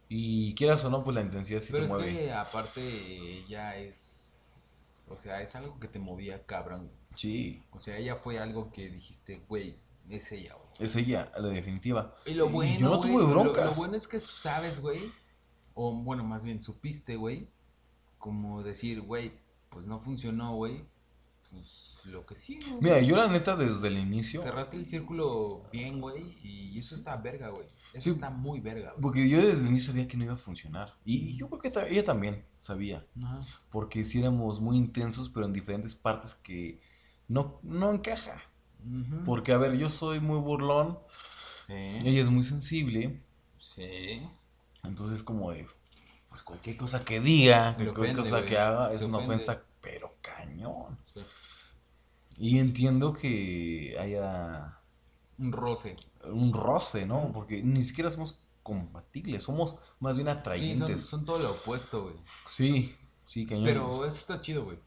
Y 0.09 0.55
quieras 0.55 0.85
o 0.85 0.91
no, 0.91 1.03
pues 1.03 1.15
la 1.17 1.23
intensidad 1.23 1.61
sí 1.63 1.69
Pero 1.73 1.85
te 1.87 1.87
es 1.87 1.91
mueve. 1.93 2.13
que 2.13 2.33
aparte 2.33 3.45
ya 3.49 3.77
es... 3.77 5.05
O 5.09 5.17
sea, 5.17 5.43
es 5.43 5.55
algo 5.55 5.79
que 5.79 5.89
te 5.89 5.99
movía 5.99 6.45
cabrón. 6.47 6.91
Sí, 7.15 7.63
O 7.73 7.79
sea, 7.79 7.97
ella 7.99 8.17
fue 8.17 8.39
algo 8.39 8.71
que 8.73 8.89
dijiste, 8.91 9.43
güey, 9.49 9.77
es 10.09 10.33
ella, 10.33 10.55
güey. 10.55 10.69
es 10.87 10.97
ella, 10.97 11.31
la 11.39 11.49
definitiva. 11.49 12.15
Y 12.27 12.35
lo 12.35 12.47
Y 12.49 12.53
bueno, 12.53 12.79
yo 12.79 12.89
no 12.91 12.99
güey, 12.99 13.13
tuve 13.13 13.23
lo- 13.23 13.29
broncas. 13.29 13.65
Lo, 13.67 13.75
bueno 13.75 13.97
es 13.97 14.07
que 14.09 14.19
sabes, 14.21 14.81
güey, 14.81 15.01
o 15.75 15.93
bueno, 15.95 16.25
más 16.25 16.43
bien 16.43 16.63
supiste, 16.63 17.17
güey, 17.17 17.49
como 18.19 18.63
decir, 18.63 19.01
güey, 19.03 19.33
pues 19.69 19.87
no 19.87 19.99
funcionó, 20.01 20.55
güey, 20.55 20.85
pues 21.51 22.01
lo 22.05 22.25
que 22.27 22.35
sí, 22.35 22.59
güey. 22.61 22.81
Mira, 22.81 23.01
yo 23.01 23.17
la 23.17 23.29
neta 23.29 23.55
desde 23.57 23.89
el 23.89 23.99
inicio, 23.99 24.41
Cerraste 24.43 24.77
el 24.77 24.87
círculo 24.87 25.65
bien, 25.71 26.01
güey, 26.01 26.37
y 26.43 26.79
eso 26.79 26.95
está 26.95 27.17
verga, 27.17 27.51
güey. 27.51 27.67
Eso 27.95 28.05
Sí. 28.05 28.11
está 28.11 28.29
muy 28.29 28.61
verga, 28.61 28.91
güey. 28.91 29.01
porque 29.03 29.29
yo 29.29 29.39
desde 29.39 29.61
el 29.63 29.69
inicio 29.69 29.93
sabía 29.93 30.09
que 30.09 30.17
no 30.17 30.25
iba 30.25 30.35
a 30.35 30.37
funcionar. 30.37 30.95
Y 31.05 31.37
yo 31.37 31.49
creo 31.49 31.61
que 31.61 31.71
ta- 31.71 31.87
ella 31.89 32.05
también 32.05 32.45
sabía. 32.59 33.07
Ajá. 33.23 33.41
Porque 33.71 34.05
sí 34.05 34.19
éramos 34.19 34.61
muy 34.61 34.77
intensos, 34.77 35.29
pero 35.29 35.47
en 35.47 35.53
diferentes 35.53 35.95
partes 35.95 36.35
que 36.35 36.81
no, 37.29 37.61
no 37.63 37.93
encaja. 37.93 38.43
Porque, 39.25 39.53
a 39.53 39.59
ver, 39.59 39.79
yo 39.79 39.89
soy 39.89 40.21
muy 40.21 40.39
burlón, 40.41 40.99
Sí. 41.67 41.73
ella 41.73 42.21
es 42.23 42.29
muy 42.29 42.43
sensible, 42.43 43.23
Sí. 43.59 44.23
entonces 44.83 45.23
como 45.23 45.53
de, 45.53 45.67
pues 46.29 46.43
cualquier 46.43 46.77
cosa 46.77 47.05
que 47.05 47.21
diga, 47.21 47.75
cualquier 47.77 47.91
ofende, 47.97 48.23
cosa 48.23 48.39
güey. 48.39 48.51
que 48.51 48.59
haga 48.59 48.93
es 48.93 49.01
Se 49.01 49.07
una 49.07 49.19
ofende. 49.19 49.37
ofensa, 49.37 49.63
pero 49.81 50.15
cañón. 50.21 50.99
sí. 51.15 51.21
Y 52.37 52.59
entiendo 52.59 53.13
que 53.13 53.97
haya 54.01 54.79
Un 55.39 55.51
roce. 55.53 55.97
Un 56.33 56.53
roce, 56.53 57.07
¿no? 57.07 57.31
Porque 57.33 57.63
ni 57.63 57.83
siquiera 57.83 58.11
somos 58.11 58.39
compatibles, 58.63 59.43
somos 59.45 59.77
más 60.01 60.17
bien 60.17 60.27
Sí, 60.27 60.33
son, 60.33 60.39
atrayentes. 60.39 61.03
son 61.03 61.25
todo 61.25 61.39
lo 61.39 61.51
opuesto, 61.53 62.05
güey. 62.05 62.15
Sí, 62.51 62.95
sí, 63.25 63.47
cañón. 63.47 63.65
Pero 63.65 64.05
eso 64.07 64.17
está 64.17 64.41
chido, 64.41 64.65
güey. 64.65 64.79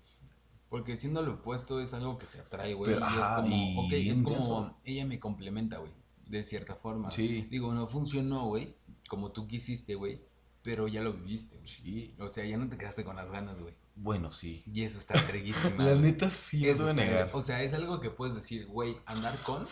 Porque 0.69 0.97
siendo 0.97 1.21
lo 1.21 1.35
opuesto 1.35 1.79
es 1.79 1.93
algo 1.93 2.17
que 2.17 2.25
se 2.25 2.39
atrae, 2.41 2.73
güey. 2.73 2.93
Pero, 2.93 3.05
Y 3.05 3.13
es 3.13 3.21
como, 3.35 3.87
y 3.89 4.09
es 4.09 4.21
como, 4.21 4.77
ella 4.83 5.05
me 5.05 5.19
complementa, 5.19 5.77
güey. 5.77 5.91
de 6.27 6.43
cierta 6.43 6.75
forma. 6.75 7.09
Sí. 7.11 7.47
Digo, 7.49 7.73
no 7.73 7.87
funcionó, 7.87 8.45
güey, 8.47 8.75
como 9.07 9.31
tú 9.31 9.47
quisiste, 9.47 9.95
güey, 9.95 10.21
pero 10.61 10.89
ya 10.89 11.01
lo 11.01 11.13
viviste. 11.13 11.55
güey. 11.55 11.67
Sí. 11.67 12.15
O 12.19 12.27
sea, 12.27 12.43
ya 12.45 12.57
no 12.57 12.67
te 12.67 12.77
quedaste 12.77 13.05
con 13.05 13.15
las 13.15 13.31
ganas, 13.31 13.61
güey. 13.61 13.73
Bueno, 13.95 14.31
sí. 14.31 14.61
Y 14.71 14.81
eso 14.81 14.97
está 14.99 15.13
verguísima. 15.21 15.85
La 15.85 15.95
neta 15.95 16.29
sí, 16.29 16.63
no 16.63 16.67
Eso 16.71 16.89
está- 16.89 17.01
negar. 17.01 17.29
O 17.33 17.41
sea, 17.41 17.63
es 17.63 17.73
algo 17.73 18.01
que 18.01 18.09
puedes 18.09 18.35
decir, 18.35 18.65
güey, 18.67 18.97
andar 19.05 19.41
con, 19.43 19.65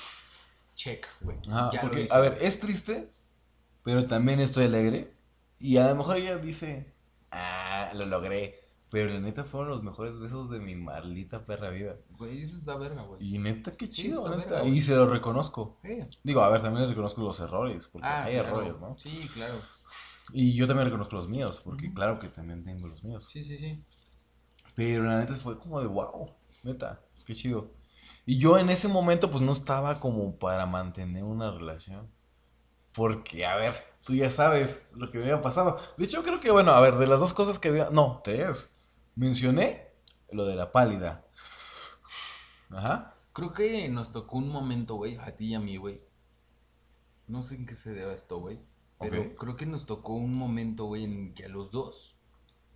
check, 0.75 1.05
güey. 1.21 1.37
Ya 1.71 1.81
lo 1.81 1.81
porque, 1.81 2.07
a 2.11 2.19
ver, 2.19 2.37
es 2.41 2.59
triste, 2.59 3.11
pero 3.83 4.07
también 4.07 4.39
estoy 4.39 4.65
alegre. 4.65 5.13
Y 5.59 5.77
a 5.77 5.87
lo 5.89 5.95
mejor 5.95 6.17
ella 6.17 6.37
dice, 6.37 6.93
ah, 7.31 7.91
lo 7.95 8.05
logré. 8.05 8.61
Pero 8.89 9.11
la 9.13 9.19
neta 9.19 9.43
fueron 9.43 9.69
los 9.69 9.83
mejores 9.83 10.19
besos 10.19 10.49
de 10.49 10.59
mi 10.59 10.75
maldita 10.75 11.45
perra 11.45 11.69
vida. 11.69 11.97
Güey, 12.11 12.43
eso 12.43 12.55
está 12.57 12.77
verga, 12.77 13.01
güey. 13.03 13.21
Y 13.23 13.39
neta, 13.39 13.71
qué 13.71 13.87
Sí, 13.91 13.93
chido, 13.93 14.25
está 14.25 14.37
neta. 14.37 14.61
verga, 14.61 14.67
y 14.69 14.81
se 14.81 14.95
lo 14.95 15.07
reconozco. 15.07 15.79
Sí. 15.83 15.99
Digo, 16.23 16.41
a 16.41 16.49
ver, 16.49 16.61
también 16.61 16.87
reconozco 16.87 17.21
los 17.21 17.39
errores, 17.39 17.87
porque 17.87 18.07
Ah, 18.07 18.23
hay 18.25 18.33
claro. 18.35 18.47
errores, 18.61 18.79
¿no? 18.79 18.97
Sí, 18.97 19.29
claro. 19.33 19.55
Y 20.33 20.55
yo 20.55 20.67
también 20.67 20.85
reconozco 20.87 21.15
los 21.17 21.27
míos, 21.29 21.61
porque 21.63 21.93
claro 21.93 22.19
que 22.19 22.29
también 22.29 22.63
tengo 22.63 22.87
los 22.87 23.03
míos. 23.03 23.27
Sí, 23.31 23.43
sí, 23.43 23.57
sí. 23.57 23.83
Pero 24.75 25.03
la 25.03 25.19
neta 25.19 25.35
fue 25.35 25.57
como 25.57 25.79
de 25.81 25.87
wow, 25.87 26.31
neta, 26.63 27.01
qué 27.25 27.33
chido. 27.33 27.71
Y 28.25 28.39
yo 28.39 28.57
en 28.57 28.69
ese 28.69 28.87
momento 28.87 29.29
pues 29.29 29.41
no 29.41 29.51
estaba 29.51 29.99
como 29.99 30.37
para 30.37 30.65
mantener 30.65 31.23
una 31.23 31.51
relación. 31.51 32.09
Porque, 32.91 33.45
a 33.45 33.55
ver, 33.55 33.75
tú 34.03 34.13
ya 34.13 34.31
sabes 34.31 34.87
lo 34.93 35.11
que 35.11 35.17
me 35.17 35.25
había 35.25 35.41
pasado. 35.41 35.79
De 35.97 36.05
hecho, 36.05 36.23
creo 36.23 36.39
que, 36.39 36.51
bueno, 36.51 36.71
a 36.71 36.79
ver, 36.79 36.95
de 36.97 37.07
las 37.07 37.19
dos 37.19 37.33
cosas 37.33 37.59
que 37.59 37.67
había... 37.69 37.89
No, 37.89 38.21
tres. 38.23 38.73
Mencioné 39.15 39.89
lo 40.31 40.45
de 40.45 40.55
la 40.55 40.71
pálida. 40.71 41.25
Ajá. 42.69 43.15
Creo 43.33 43.51
que 43.51 43.89
nos 43.89 44.11
tocó 44.11 44.37
un 44.37 44.49
momento, 44.49 44.95
güey, 44.95 45.17
a 45.17 45.35
ti 45.35 45.47
y 45.47 45.55
a 45.55 45.59
mí, 45.59 45.77
güey. 45.77 46.01
No 47.27 47.43
sé 47.43 47.55
en 47.55 47.65
qué 47.65 47.75
se 47.75 47.93
deba 47.93 48.13
esto, 48.13 48.37
güey. 48.37 48.59
Pero 48.99 49.35
creo 49.35 49.55
que 49.57 49.65
nos 49.65 49.85
tocó 49.85 50.13
un 50.13 50.33
momento, 50.33 50.85
güey, 50.85 51.03
en 51.03 51.33
que 51.33 51.45
a 51.45 51.49
los 51.49 51.69
dos 51.69 52.15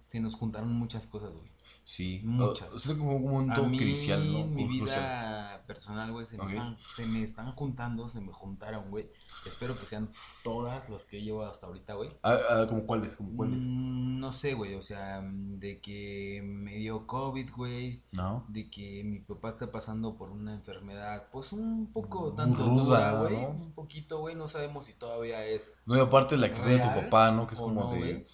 se 0.08 0.20
nos 0.20 0.36
juntaron 0.36 0.74
muchas 0.74 1.08
cosas, 1.08 1.32
güey. 1.32 1.50
Sí. 1.89 2.22
Muchas. 2.24 2.72
O- 2.72 2.77
sea, 2.77 2.96
como 2.96 3.15
un 3.15 3.48
mí, 3.72 3.77
crucial, 3.79 4.31
¿no? 4.31 4.39
en 4.41 4.53
mi 4.53 4.67
vida 4.67 4.84
crucial. 4.84 5.62
personal, 5.65 6.12
güey, 6.12 6.27
se, 6.27 6.38
me 6.38 6.46
están- 6.46 6.77
se 6.77 7.05
me 7.08 7.24
están 7.24 7.51
juntando, 7.53 8.08
se 8.08 8.22
me 8.22 8.31
juntaron, 8.31 8.91
güey. 8.91 9.10
Espero 9.48 9.75
que 9.79 9.88
sean 9.88 10.12
todas 10.43 10.88
las 10.91 11.05
que 11.05 11.24
llevo 11.24 11.41
hasta 11.41 11.65
ahorita, 11.65 11.96
güey. 11.96 12.12
Ah, 12.22 12.38
ah, 12.48 12.65
¿Como 12.69 12.86
cuáles? 12.86 13.15
¿Como 13.15 13.36
cuáles? 13.36 13.58
Mm, 13.60 14.19
no 14.19 14.31
sé, 14.34 14.53
güey, 14.53 14.75
o 14.75 14.84
sea, 14.84 15.24
de 15.24 15.79
que 15.81 16.43
me 16.46 16.75
dio 16.75 17.08
COVID, 17.08 17.50
güey. 17.55 18.03
No. 18.12 18.46
de 18.50 18.69
que 18.69 19.03
mi 19.03 19.22
papá 19.22 19.50
está 19.50 19.72
pasando 19.72 20.15
por 20.15 20.29
una 20.29 20.53
enfermedad, 20.53 21.27
pues 21.31 21.53
un 21.53 21.91
poco 21.91 22.34
tanto 22.34 22.63
Ruda, 22.63 23.13
güey, 23.13 23.36
¿no? 23.41 23.50
un 23.50 23.72
poquito, 23.72 24.19
güey, 24.19 24.36
no 24.36 24.48
sabemos 24.48 24.86
si 24.86 24.93
todavía 24.93 25.43
es, 25.43 25.79
No, 25.88 25.98
y 25.98 26.00
aparte 26.00 26.38
la 26.38 26.48
actitud 26.48 26.67
de 26.67 26.77
tu 26.77 26.84
¿Real 26.88 27.03
papá, 27.05 27.31
¿no? 27.31 27.48
Que 27.48 27.55
es 27.55 27.60
como 27.60 27.81
no, 27.86 27.91
de... 27.93 27.98
güey? 28.00 28.27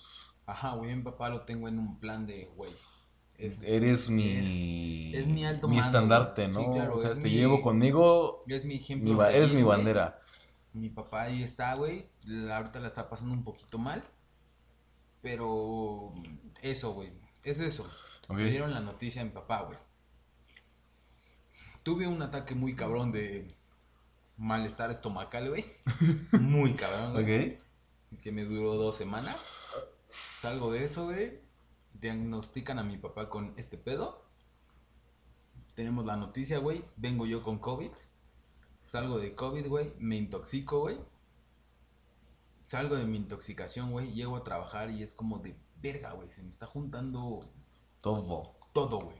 ajá, 0.46 0.76
güey, 0.76 0.94
mi 0.94 1.04
papá 1.04 1.30
lo 1.30 1.42
tengo 1.44 1.70
en 1.70 1.80
un 1.80 2.00
plan 2.02 2.26
de, 2.26 2.52
güey, 2.58 2.72
es, 3.38 3.60
Eres 3.64 4.10
mi... 4.10 5.14
es 5.16 5.28
mi 5.28 5.46
alto 5.46 5.68
Mi 5.68 5.76
mando, 5.78 5.88
estandarte. 5.90 6.48
¿no? 6.48 6.54
Sí, 6.54 6.66
claro, 6.74 6.96
o 6.96 7.00
sea, 7.00 7.14
te 7.14 7.22
mi- 7.22 7.30
llevo 7.32 7.62
conmigo... 7.62 8.42
es 8.48 8.66
mi 8.66 8.76
ejemplo, 8.76 9.14
mi 9.14 9.24
eres 9.24 9.52
mi 9.54 9.64
bandera. 9.64 10.20
mi 10.74 10.90
papá 10.90 11.24
ahí 11.24 11.44
está, 11.44 11.74
güey, 11.76 12.08
ahorita 12.52 12.80
la 12.80 12.88
está 12.88 13.10
pasando 13.10 13.34
un 13.34 13.44
poquito 13.44 13.78
mal, 13.78 14.04
pero 15.22 16.14
eso, 16.62 16.94
güey, 16.94 17.12
es 17.44 17.60
eso, 17.60 17.84
Ok. 18.28 18.38
me 18.38 18.46
dieron 18.50 18.74
la 18.74 18.80
noticia 18.80 19.22
a 19.22 19.26
mi 19.26 19.32
papá, 19.32 19.62
güey. 19.64 19.78
Tuve 21.84 22.08
un 22.08 22.22
ataque 22.22 22.56
muy 22.56 22.76
cabrón 22.76 23.12
de 23.12 23.56
malestar 24.38 24.90
estomacal, 24.92 25.50
güey. 25.50 25.66
Muy 26.42 26.74
cabrón, 26.74 27.14
güey. 27.14 27.58
Que 28.24 28.32
me 28.32 28.44
duró 28.44 28.74
dos 28.76 28.98
semanas. 28.98 29.38
Salgo 30.42 30.72
de 30.72 30.84
eso, 30.86 31.06
güey. 31.06 31.40
Diagnostican 32.00 32.80
a 32.80 32.84
mi 32.84 32.98
papá 32.98 33.30
con 33.30 33.54
este 33.58 33.78
pedo. 33.78 34.26
Tenemos 35.76 36.06
la 36.06 36.16
noticia, 36.16 36.60
güey. 36.60 36.86
Vengo 36.96 37.26
yo 37.26 37.42
con 37.42 37.60
COVID. 37.60 37.92
Salgo 38.82 39.18
de 39.18 39.36
COVID, 39.36 39.68
güey. 39.68 39.94
Me 39.98 40.16
intoxico, 40.16 40.82
güey. 40.82 41.00
Salgo 42.64 42.96
de 42.96 43.06
mi 43.06 43.18
intoxicación, 43.18 43.92
güey. 43.92 44.14
Llego 44.14 44.38
a 44.38 44.44
trabajar 44.44 44.90
y 44.90 45.04
es 45.04 45.14
como 45.14 45.40
de 45.40 45.58
verga, 45.82 46.14
güey. 46.14 46.32
Se 46.32 46.42
me 46.42 46.50
está 46.50 46.66
juntando 46.66 47.40
Todo. 48.02 48.56
todo, 48.74 49.00
güey. 49.02 49.18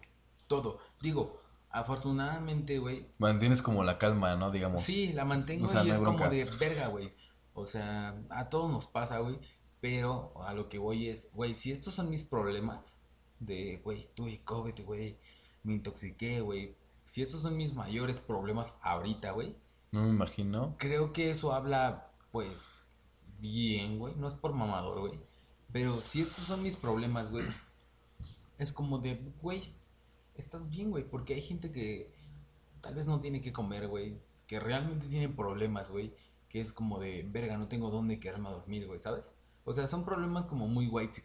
Todo. 0.48 0.80
Digo, 1.02 1.42
afortunadamente, 1.70 2.80
güey. 2.80 3.08
Mantienes 3.18 3.62
como 3.62 3.84
la 3.84 3.98
calma, 3.98 4.36
¿no? 4.36 4.52
Digamos. 4.52 4.82
Sí, 4.82 5.14
la 5.14 5.26
mantengo 5.26 5.66
O 5.66 5.70
sea, 5.70 5.84
y 5.84 5.88
no 5.90 5.94
es 5.94 6.00
como 6.00 6.30
de 6.30 6.46
verga, 6.60 6.88
güey. 6.88 7.14
O 7.54 7.68
sea, 7.68 8.16
a 8.30 8.50
todos 8.50 8.70
nos 8.72 8.88
pasa, 8.88 9.20
güey. 9.20 9.40
Pero 9.82 10.34
a 10.44 10.54
lo 10.54 10.68
que 10.70 10.80
voy 10.80 11.10
es, 11.10 11.28
güey, 11.34 11.56
si 11.56 11.72
estos 11.72 11.94
son 11.94 12.10
mis 12.10 12.24
problemas, 12.24 12.98
de, 13.40 13.82
güey, 13.84 14.10
tuve 14.16 14.42
COVID, 14.44 14.82
güey, 14.86 15.18
me 15.64 15.74
intoxiqué, 15.74 16.42
güey. 16.42 16.76
Si 17.04 17.22
estos 17.22 17.42
son 17.42 17.58
mis 17.58 17.74
mayores 17.74 18.20
problemas 18.20 18.74
ahorita, 18.82 19.32
güey, 19.32 19.56
No 19.92 20.04
me 20.04 20.10
imagino. 20.10 20.76
creo 20.80 21.14
que 21.14 21.30
eso 21.32 21.54
habla, 21.54 22.12
pues, 22.32 22.68
bien, 23.40 24.00
güey. 24.00 24.16
No 24.16 24.28
es 24.28 24.34
por 24.34 24.54
mamador, 24.54 25.00
güey. 25.02 25.20
Pero 25.72 26.02
si 26.02 26.22
estos 26.22 26.46
son 26.46 26.64
mis 26.64 26.76
problemas, 26.78 27.30
güey, 27.32 27.46
es 28.58 28.72
como 28.72 28.98
de, 29.00 29.22
güey, 29.42 29.74
estás 30.36 30.70
bien, 30.70 30.90
güey. 30.90 31.04
Porque 31.04 31.36
hay 31.36 31.42
gente 31.42 31.72
que 31.72 32.12
tal 32.82 32.96
vez 32.96 33.06
no 33.08 33.20
tiene 33.20 33.42
que 33.42 33.54
comer, 33.54 33.88
güey. 33.88 34.18
Que 34.48 34.60
realmente 34.60 35.08
tiene 35.08 35.30
problemas, 35.30 35.92
güey. 35.92 36.14
Que 36.50 36.62
es 36.62 36.72
como 36.72 37.00
de, 37.00 37.24
verga, 37.30 37.58
no 37.58 37.68
tengo 37.68 37.92
dónde 37.92 38.20
quedarme 38.20 38.48
a 38.50 38.54
dormir, 38.54 38.88
güey, 38.88 39.00
¿sabes? 39.00 39.34
O 39.66 39.74
sea, 39.74 39.88
son 39.88 40.06
problemas 40.06 40.46
como 40.46 40.68
muy 40.68 40.88
white 40.88 41.22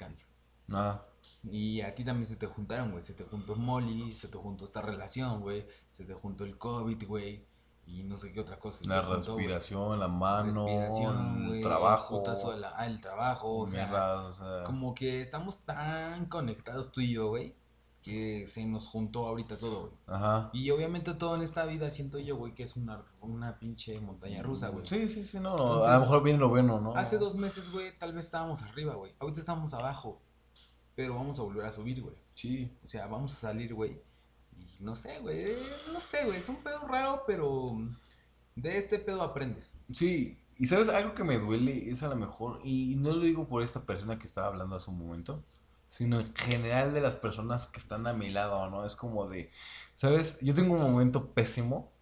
Nada. 0.66 1.06
y 1.42 1.80
a 1.82 1.94
ti 1.94 2.04
también 2.04 2.26
se 2.26 2.36
te 2.36 2.46
juntaron, 2.46 2.90
güey. 2.92 3.02
Se 3.02 3.14
te 3.14 3.24
juntó 3.24 3.54
Molly, 3.56 4.16
se 4.16 4.28
te 4.28 4.38
juntó 4.38 4.64
esta 4.64 4.80
relación, 4.82 5.40
güey. 5.40 5.66
Se 5.90 6.04
te 6.04 6.14
juntó 6.14 6.44
el 6.44 6.56
COVID, 6.58 7.06
güey. 7.06 7.44
Y 7.86 8.04
no 8.04 8.16
sé 8.16 8.32
qué 8.32 8.40
otra 8.40 8.58
cosa. 8.58 8.84
La 8.88 9.02
juntó, 9.02 9.36
respiración, 9.36 9.98
la 9.98 10.06
mano, 10.08 10.64
Respiración, 10.66 11.46
güey, 11.48 11.60
trabajo. 11.60 12.18
el 12.18 12.52
de 12.52 12.58
la- 12.60 12.74
ah, 12.76 12.86
el 12.86 13.00
trabajo, 13.00 13.58
o 13.58 13.68
sea, 13.68 13.84
mierda, 13.86 14.22
o 14.26 14.34
sea, 14.34 14.62
como 14.64 14.94
que 14.94 15.20
estamos 15.22 15.58
tan 15.64 16.26
conectados 16.26 16.92
tú 16.92 17.00
y 17.00 17.12
yo, 17.14 17.28
güey, 17.30 17.54
que 18.02 18.46
se 18.48 18.64
nos 18.66 18.86
juntó 18.86 19.26
ahorita 19.26 19.58
todo, 19.58 19.80
güey. 19.80 19.92
Ajá. 20.06 20.50
Y 20.52 20.70
obviamente 20.70 21.14
todo 21.14 21.36
en 21.36 21.42
esta 21.42 21.64
vida 21.66 21.90
siento 21.90 22.18
yo, 22.18 22.36
güey, 22.36 22.54
que 22.54 22.62
es 22.62 22.76
una, 22.76 23.02
una 23.20 23.58
pinche 23.58 24.00
montaña 24.00 24.42
rusa, 24.42 24.68
güey. 24.68 24.86
Sí, 24.86 25.08
sí, 25.08 25.24
sí, 25.24 25.38
no. 25.38 25.52
Entonces, 25.52 25.88
a 25.88 25.94
lo 25.94 26.00
mejor 26.00 26.22
viene 26.22 26.38
lo 26.38 26.48
bueno, 26.48 26.80
¿no? 26.80 26.96
Hace 26.96 27.18
dos 27.18 27.34
meses, 27.34 27.70
güey, 27.70 27.96
tal 27.98 28.12
vez 28.12 28.26
estábamos 28.26 28.62
arriba, 28.62 28.94
güey. 28.94 29.12
Ahorita 29.18 29.40
estamos 29.40 29.74
abajo, 29.74 30.20
pero 30.94 31.14
vamos 31.14 31.38
a 31.38 31.42
volver 31.42 31.66
a 31.66 31.72
subir, 31.72 32.02
güey. 32.02 32.16
Sí. 32.34 32.70
O 32.84 32.88
sea, 32.88 33.06
vamos 33.06 33.32
a 33.32 33.36
salir, 33.36 33.74
güey. 33.74 34.00
Y 34.56 34.82
no 34.82 34.94
sé, 34.96 35.20
güey, 35.20 35.56
no 35.92 36.00
sé, 36.00 36.24
güey, 36.24 36.38
es 36.38 36.48
un 36.48 36.56
pedo 36.56 36.80
raro, 36.86 37.24
pero 37.26 37.76
de 38.54 38.78
este 38.78 38.98
pedo 38.98 39.22
aprendes. 39.22 39.74
Sí, 39.92 40.38
y 40.58 40.66
sabes, 40.66 40.88
algo 40.90 41.14
que 41.14 41.24
me 41.24 41.38
duele 41.38 41.88
es 41.90 42.02
a 42.02 42.08
lo 42.08 42.16
mejor, 42.16 42.60
y 42.62 42.94
no 42.96 43.12
lo 43.12 43.20
digo 43.20 43.48
por 43.48 43.62
esta 43.62 43.80
persona 43.80 44.18
que 44.18 44.26
estaba 44.26 44.48
hablando 44.48 44.76
hace 44.76 44.90
un 44.90 44.98
momento, 44.98 45.42
sino 45.90 46.20
en 46.20 46.34
general 46.34 46.94
de 46.94 47.02
las 47.02 47.16
personas 47.16 47.66
que 47.66 47.78
están 47.78 48.06
a 48.06 48.12
mi 48.14 48.30
lado, 48.30 48.70
¿no? 48.70 48.86
Es 48.86 48.96
como 48.96 49.28
de, 49.28 49.50
¿sabes? 49.94 50.38
Yo 50.40 50.54
tengo 50.54 50.74
un 50.74 50.80
momento 50.80 51.32
pésimo, 51.34 51.92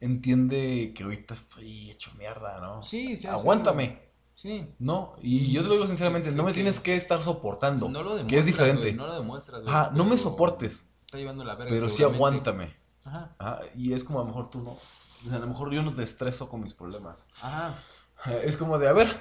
entiende 0.00 0.92
que 0.94 1.02
ahorita 1.04 1.34
estoy 1.34 1.90
hecho 1.90 2.10
mierda, 2.18 2.60
¿no? 2.60 2.82
Sí, 2.82 3.16
sí. 3.16 3.26
Aguántame, 3.26 4.08
Sí. 4.34 4.66
¿no? 4.78 5.16
Y 5.20 5.52
yo 5.52 5.60
te 5.60 5.68
lo 5.68 5.74
digo 5.74 5.86
sinceramente, 5.86 6.32
no 6.32 6.44
me 6.44 6.54
tienes 6.54 6.80
que 6.80 6.96
estar 6.96 7.20
soportando, 7.20 7.90
No 7.90 8.02
lo 8.02 8.14
demuestras, 8.14 8.26
que 8.30 8.38
es 8.38 8.46
diferente. 8.46 8.80
güey, 8.82 8.94
no 8.94 9.06
lo 9.06 9.14
demuestras, 9.14 9.60
güey, 9.62 9.74
Ajá, 9.74 9.90
no 9.92 10.06
me 10.06 10.16
soportes, 10.16 10.86
Se 10.94 11.02
está 11.02 11.18
llevando 11.18 11.44
la 11.44 11.56
verga. 11.56 11.70
pero 11.70 11.90
sí 11.90 12.02
aguántame. 12.02 12.74
Ajá. 13.04 13.34
Ajá, 13.38 13.60
y 13.76 13.92
es 13.92 14.02
como 14.02 14.20
a 14.20 14.22
lo 14.22 14.28
mejor 14.28 14.48
tú 14.48 14.62
no, 14.62 14.70
o 14.72 15.28
sea, 15.28 15.36
a 15.36 15.40
lo 15.40 15.46
mejor 15.46 15.70
yo 15.74 15.82
no 15.82 15.94
te 15.94 16.02
estreso 16.02 16.48
con 16.48 16.62
mis 16.62 16.72
problemas. 16.72 17.26
Ajá. 17.42 17.74
Es 18.42 18.56
como 18.56 18.78
de, 18.78 18.88
a 18.88 18.92
ver, 18.94 19.20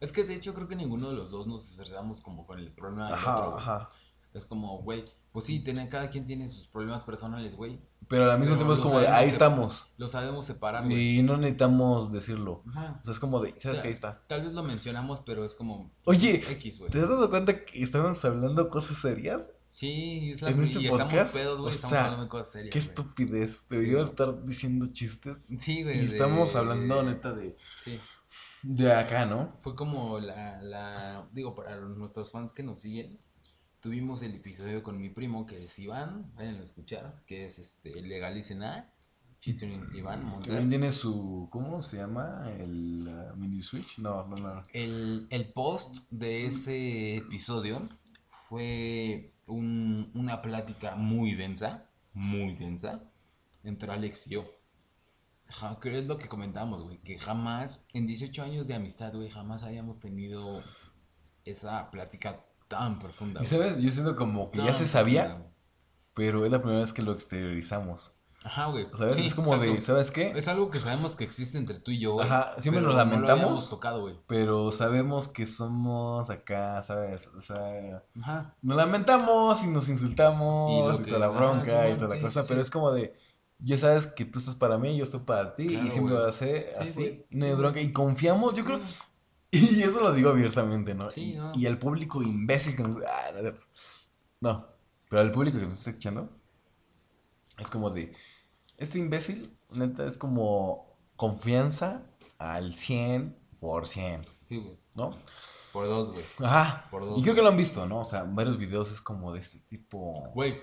Es 0.00 0.12
que 0.12 0.24
de 0.24 0.34
hecho 0.34 0.54
creo 0.54 0.68
que 0.68 0.76
ninguno 0.76 1.10
de 1.10 1.16
los 1.16 1.30
dos 1.30 1.46
nos 1.46 1.68
estresamos 1.70 2.20
como 2.20 2.46
con 2.46 2.58
el 2.58 2.70
problema 2.72 3.06
del 3.06 3.14
ajá, 3.14 3.38
otro, 3.46 3.58
ajá. 3.58 3.88
Es 4.34 4.44
como, 4.44 4.78
güey, 4.82 5.04
pues 5.32 5.46
sí, 5.46 5.60
tiene, 5.60 5.88
cada 5.88 6.10
quien 6.10 6.24
tiene 6.26 6.48
sus 6.50 6.66
problemas 6.66 7.02
personales, 7.02 7.56
güey. 7.56 7.80
Pero 8.08 8.30
al 8.30 8.38
mismo 8.38 8.54
tiempo 8.56 8.74
es 8.74 8.80
como 8.80 9.00
de, 9.00 9.08
ahí 9.08 9.28
estamos. 9.28 9.86
Lo 9.96 10.08
sabemos 10.08 10.46
separar, 10.46 10.84
güey. 10.84 11.18
Y 11.18 11.22
no 11.22 11.36
necesitamos 11.36 12.12
decirlo. 12.12 12.62
Ajá. 12.70 13.00
O 13.02 13.04
sea, 13.04 13.12
es 13.12 13.20
como 13.20 13.40
de, 13.40 13.54
¿sabes 13.58 13.78
Ya. 13.78 13.82
que 13.82 13.88
ahí 13.88 13.94
está? 13.94 14.22
Tal 14.28 14.42
vez 14.42 14.52
lo 14.52 14.62
mencionamos, 14.62 15.20
pero 15.26 15.44
es 15.44 15.54
como 15.54 15.90
Oye, 16.04 16.44
X. 16.52 16.80
¿te 16.90 17.00
has 17.00 17.08
dado 17.08 17.28
cuenta 17.30 17.64
que 17.64 17.82
estamos 17.82 18.24
hablando 18.24 18.68
cosas 18.68 18.98
serias? 18.98 19.54
Sí, 19.70 20.30
es 20.32 20.42
la 20.42 20.50
en 20.50 20.62
este 20.62 20.80
y 20.80 20.86
estamos 20.86 21.04
podcast? 21.12 21.34
pedos, 21.36 21.58
güey, 21.58 21.66
O 21.66 21.74
estamos 21.74 21.90
sea, 21.92 22.04
hablando 22.04 22.24
de 22.24 22.28
cosas 22.30 22.50
serias. 22.52 22.72
Qué 22.72 22.78
estupidez. 22.78 23.58
Sí, 23.60 23.66
Deberíamos 23.70 24.00
güey. 24.02 24.10
estar 24.10 24.44
diciendo 24.46 24.86
chistes. 24.92 25.48
Sí, 25.58 25.82
güey. 25.82 25.96
Y 25.96 26.00
de- 26.00 26.06
estamos 26.06 26.54
hablando, 26.56 27.02
neta, 27.02 27.32
de, 27.34 27.56
Sí. 27.84 27.98
De 28.62 28.92
acá, 28.92 29.26
¿no? 29.26 29.56
Fue 29.60 29.74
como 29.74 30.18
la, 30.20 30.60
la, 30.62 31.28
digo, 31.32 31.54
para 31.54 31.76
nuestros 31.76 32.32
fans 32.32 32.52
que 32.52 32.62
nos 32.62 32.80
siguen, 32.80 33.18
tuvimos 33.80 34.22
el 34.22 34.34
episodio 34.34 34.82
con 34.82 34.98
mi 35.00 35.08
primo, 35.10 35.46
que 35.46 35.64
es 35.64 35.78
Iván, 35.78 36.32
vayan 36.34 36.56
a 36.56 36.62
escuchar, 36.62 37.22
que 37.26 37.46
es 37.46 37.58
este, 37.58 38.02
Legalicen 38.02 38.62
A, 38.62 38.92
featuring 39.40 39.86
Iván 39.94 40.40
También 40.42 40.68
tiene 40.68 40.90
su. 40.90 41.48
¿Cómo 41.52 41.82
se 41.82 41.98
llama? 41.98 42.50
El 42.58 43.06
uh, 43.06 43.36
mini 43.36 43.62
Switch. 43.62 43.98
No, 43.98 44.26
no, 44.26 44.36
no. 44.36 44.62
El, 44.72 45.28
el 45.30 45.52
post 45.52 46.10
de 46.10 46.46
ese 46.46 47.18
episodio 47.18 47.88
fue 48.30 49.32
un- 49.46 50.10
una 50.14 50.42
plática 50.42 50.96
muy 50.96 51.34
densa, 51.34 51.88
muy 52.14 52.54
densa, 52.56 53.00
entre 53.62 53.92
Alex 53.92 54.26
y 54.26 54.30
yo. 54.30 54.44
Ja, 55.50 55.78
que 55.80 55.98
es 55.98 56.06
lo 56.06 56.18
que 56.18 56.28
comentamos, 56.28 56.82
güey, 56.82 56.98
que 56.98 57.18
jamás, 57.18 57.82
en 57.94 58.06
18 58.06 58.42
años 58.42 58.66
de 58.66 58.74
amistad, 58.74 59.14
güey, 59.14 59.30
jamás 59.30 59.62
habíamos 59.62 59.98
tenido 59.98 60.62
esa 61.44 61.90
plática 61.90 62.44
tan 62.68 62.98
profunda. 62.98 63.40
Y 63.42 63.46
güey. 63.46 63.58
sabes, 63.70 63.82
yo 63.82 63.90
siento 63.90 64.14
como 64.16 64.50
que 64.50 64.62
ya 64.62 64.74
se 64.74 64.86
sabía, 64.86 65.24
profunda. 65.26 65.50
pero 66.14 66.44
es 66.44 66.52
la 66.52 66.58
primera 66.60 66.80
vez 66.80 66.92
que 66.92 67.02
lo 67.02 67.12
exteriorizamos. 67.12 68.12
Ajá, 68.44 68.66
güey. 68.66 68.86
¿Sabes? 68.96 69.16
Sí, 69.16 69.26
es 69.26 69.34
como 69.34 69.56
de. 69.58 69.80
¿sabes 69.80 70.12
qué? 70.12 70.30
Es 70.36 70.46
algo 70.46 70.70
que 70.70 70.78
sabemos 70.78 71.16
que 71.16 71.24
existe 71.24 71.58
entre 71.58 71.80
tú 71.80 71.90
y 71.90 71.98
yo, 71.98 72.12
güey. 72.12 72.26
Ajá, 72.28 72.54
siempre 72.60 72.80
pero 72.82 72.92
nos 72.94 73.06
no 73.06 73.10
lo 73.18 73.26
lamentamos. 73.26 73.68
tocado, 73.68 74.02
güey. 74.02 74.16
Pero 74.28 74.70
sabemos 74.70 75.26
que 75.26 75.44
somos 75.44 76.30
acá, 76.30 76.80
¿sabes? 76.84 77.26
O 77.28 77.40
sea, 77.40 78.04
Ajá. 78.22 78.54
nos 78.62 78.76
lamentamos 78.76 79.64
y 79.64 79.66
nos 79.66 79.88
Y 79.88 79.92
insultamos 79.92 80.88
lo 80.94 81.00
y, 81.00 81.04
que- 81.04 81.10
toda 81.10 81.18
la 81.18 81.26
ajá, 81.34 81.36
bronca 81.36 81.86
sí, 81.86 81.92
y 81.92 81.94
toda 81.96 82.08
la 82.10 82.14
sí, 82.16 82.20
cosa, 82.22 82.42
pero 82.46 82.60
es 82.60 82.70
como 82.70 82.92
de, 82.92 83.12
ya 83.58 83.76
sabes 83.76 84.06
que 84.06 84.24
tú 84.24 84.38
estás 84.38 84.54
para 84.54 84.78
mí, 84.78 84.96
yo 84.96 85.04
estoy 85.04 85.20
para 85.20 85.54
ti 85.54 85.68
Claro, 85.68 85.86
y 85.86 85.90
siempre 85.90 86.14
va 86.14 86.28
a 86.28 86.32
ser 86.32 86.72
Sí, 86.76 86.82
así, 86.84 87.24
no 87.30 87.46
hay 87.46 87.54
bronca 87.54 87.80
y 87.80 87.92
confiamos, 87.92 88.54
yo 88.54 88.62
Sí. 88.62 88.66
creo, 88.66 88.80
y 89.50 89.82
eso 89.82 90.00
lo 90.00 90.12
digo 90.12 90.30
abiertamente, 90.30 90.94
¿no? 90.94 91.08
Sí, 91.10 91.34
no. 91.36 91.52
y 91.54 91.66
al 91.66 91.78
público 91.78 92.22
imbécil 92.22 92.76
que 92.76 92.82
nos... 92.82 92.96
ah, 92.98 93.32
no, 93.42 93.52
no, 94.40 94.66
pero 95.08 95.22
al 95.22 95.32
público 95.32 95.58
que 95.58 95.66
nos 95.66 95.78
está 95.78 95.90
escuchando, 95.90 96.30
es 97.58 97.70
como 97.70 97.90
de, 97.90 98.14
este 98.76 98.98
imbécil, 98.98 99.50
neta, 99.70 100.06
es 100.06 100.16
como 100.18 100.96
confianza 101.16 102.02
al 102.38 102.74
100%, 102.74 104.24
Sí, 104.48 104.56
güey. 104.56 104.78
¿no? 104.94 105.10
Por 105.72 105.86
dos, 105.86 106.12
güey. 106.12 106.24
Ajá. 106.38 106.86
Por 106.90 107.04
dos, 107.04 107.18
Y 107.18 107.22
creo 107.22 107.34
que 107.34 107.42
lo 107.42 107.48
han 107.48 107.56
visto, 107.56 107.86
¿no? 107.86 108.00
O 108.00 108.04
sea, 108.04 108.22
varios 108.24 108.56
videos 108.58 108.90
es 108.90 109.00
como 109.00 109.32
de 109.32 109.40
este 109.40 109.58
tipo. 109.68 110.14
Güey, 110.34 110.62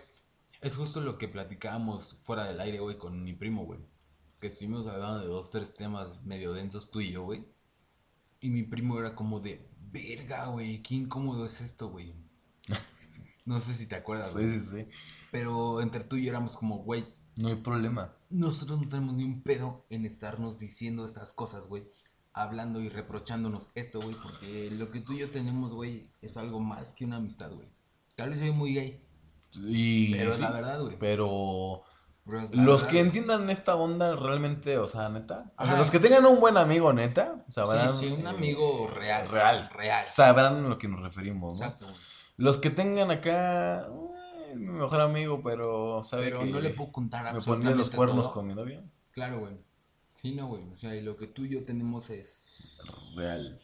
es 0.66 0.76
justo 0.76 1.00
lo 1.00 1.18
que 1.20 1.28
platicábamos 1.28 2.18
fuera 2.24 2.46
del 2.46 2.60
aire, 2.60 2.80
güey, 2.80 2.98
con 2.98 3.24
mi 3.24 3.34
primo, 3.34 3.66
güey. 3.66 3.80
Que 4.40 4.48
estuvimos 4.48 4.88
hablando 4.88 5.20
de 5.20 5.28
dos, 5.28 5.52
tres 5.52 5.74
temas 5.74 6.24
medio 6.24 6.54
densos 6.54 6.90
tú 6.90 7.02
y 7.02 7.12
yo, 7.12 7.24
güey. 7.24 7.46
Y 8.42 8.50
mi 8.50 8.64
primo 8.64 8.98
era 9.00 9.14
como 9.16 9.40
de, 9.40 9.70
verga, 9.92 10.48
güey, 10.48 10.82
qué 10.82 10.96
incómodo 10.96 11.46
es 11.46 11.62
esto, 11.62 11.90
güey. 11.90 12.14
No 13.46 13.60
sé 13.60 13.76
si 13.76 13.86
te 13.86 13.94
acuerdas, 13.94 14.34
güey. 14.34 14.48
Sí, 14.48 14.60
sí, 14.60 14.68
sí. 14.72 14.88
Pero 15.32 15.80
entre 15.82 16.04
tú 16.04 16.16
y 16.16 16.24
yo 16.24 16.32
éramos 16.32 16.58
como, 16.58 16.80
güey, 16.80 17.06
No 17.36 17.50
hay 17.50 17.56
problema. 17.58 18.16
nosotros 18.32 18.82
no 18.82 18.90
tenemos 18.90 19.14
ni 19.14 19.24
un 19.24 19.44
pedo 19.44 19.86
en 19.92 20.04
estarnos 20.04 20.58
diciendo 20.58 21.06
estas 21.06 21.32
cosas, 21.32 21.68
güey. 21.68 21.84
Hablando 22.34 22.82
y 22.82 22.90
reprochándonos 22.90 23.70
esto, 23.76 24.00
güey. 24.02 24.16
Porque 24.16 24.72
lo 24.72 24.90
que 24.90 25.00
tú 25.00 25.14
y 25.14 25.20
yo 25.20 25.30
tenemos, 25.30 25.76
güey, 25.76 26.10
es 26.24 26.38
algo 26.38 26.60
más 26.60 26.94
que 26.94 27.06
una 27.06 27.18
amistad, 27.18 27.52
güey. 27.52 27.68
Tal 28.16 28.32
vez 28.32 28.40
soy 28.40 28.52
muy 28.52 28.74
gay, 28.74 29.05
Y. 29.58 30.14
pero 30.16 30.34
sí, 30.34 30.42
la 30.42 30.52
verdad, 30.52 30.82
güey. 30.82 30.98
Pero. 31.00 31.84
Los 32.26 32.82
verdad, 32.82 32.88
que 32.90 33.00
entiendan 33.00 33.50
esta 33.52 33.76
onda 33.76 34.16
realmente, 34.16 34.80
o 34.80 34.88
sea, 34.88 35.10
neta. 35.10 35.52
O 35.60 35.66
sea, 35.66 35.78
los 35.78 35.92
que 35.92 36.00
tengan 36.00 36.26
un 36.26 36.40
buen 36.40 36.58
amigo, 36.58 36.92
neta, 36.92 37.46
sabrán. 37.50 37.92
Sí, 37.94 38.08
sí, 38.08 38.14
un 38.14 38.26
eh, 38.26 38.30
amigo 38.30 38.90
real. 38.96 39.30
real. 39.30 39.70
Real. 39.72 40.04
Sabrán 40.06 40.66
a 40.66 40.70
lo 40.70 40.78
que 40.80 40.88
nos 40.88 41.02
referimos, 41.02 41.60
¿no? 41.60 41.66
Exacto. 41.66 41.88
Los 42.38 42.58
que 42.58 42.72
tengan 42.72 43.12
acá. 43.12 43.86
eh, 43.86 44.56
mi 44.56 44.68
mejor 44.72 45.02
amigo, 45.02 45.42
pero. 45.44 46.04
¿sabe 46.04 46.24
Pero 46.24 46.40
que 46.40 46.46
no 46.48 46.60
le 46.62 46.72
puedo 46.72 46.92
contar 46.92 47.26
Me 47.26 47.30
pondría 47.30 47.38
absolutamente 47.38 47.78
los 47.78 47.90
cuernos 47.92 48.26
todo. 48.26 48.34
con 48.34 48.48
mi 48.48 48.56
novia. 48.56 48.84
Claro, 49.12 49.40
güey. 49.42 49.54
Sí, 50.14 50.34
no, 50.34 50.48
güey. 50.48 50.64
O 50.74 50.78
sea, 50.78 50.96
y 50.96 51.02
lo 51.02 51.18
que 51.18 51.28
tú 51.28 51.46
y 51.46 51.50
yo 51.50 51.64
tenemos 51.64 52.10
es... 52.10 52.44
Real. 53.16 53.60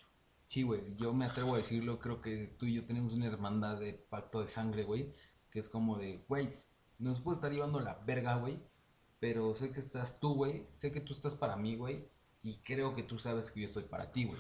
Sí, 0.48 0.64
güey. 0.64 0.82
Yo 0.98 1.14
me 1.14 1.26
atrevo 1.26 1.56
a 1.56 1.58
decirlo. 1.58 1.98
Creo 2.00 2.22
que 2.22 2.56
tú 2.60 2.66
y 2.66 2.76
yo 2.76 2.86
tenemos 2.86 3.14
una 3.14 3.26
hermandad 3.26 3.78
de 3.80 3.94
pacto 3.94 4.42
de 4.42 4.48
sangre, 4.48 4.84
güey. 4.84 5.14
Que 5.52 5.60
es 5.60 5.70
como 5.70 5.98
de, 5.98 6.24
güey, 6.28 6.58
nos 6.98 7.22
puede 7.22 7.36
estar 7.36 7.52
llevando 7.52 7.80
la 7.80 7.96
verga, 8.06 8.36
güey. 8.38 8.60
Pero 9.20 9.54
sé 9.56 9.72
que 9.72 9.80
estás 9.80 10.20
tú, 10.20 10.34
güey. 10.36 10.66
Sé 10.78 10.92
que 10.92 11.02
tú 11.02 11.14
estás 11.14 11.36
para 11.36 11.56
mí, 11.56 11.76
güey. 11.76 12.08
Y 12.42 12.58
creo 12.64 12.96
que 12.96 13.04
tú 13.04 13.20
sabes 13.20 13.52
que 13.52 13.60
yo 13.60 13.66
estoy 13.68 13.84
para 13.84 14.12
ti, 14.12 14.26
güey. 14.26 14.40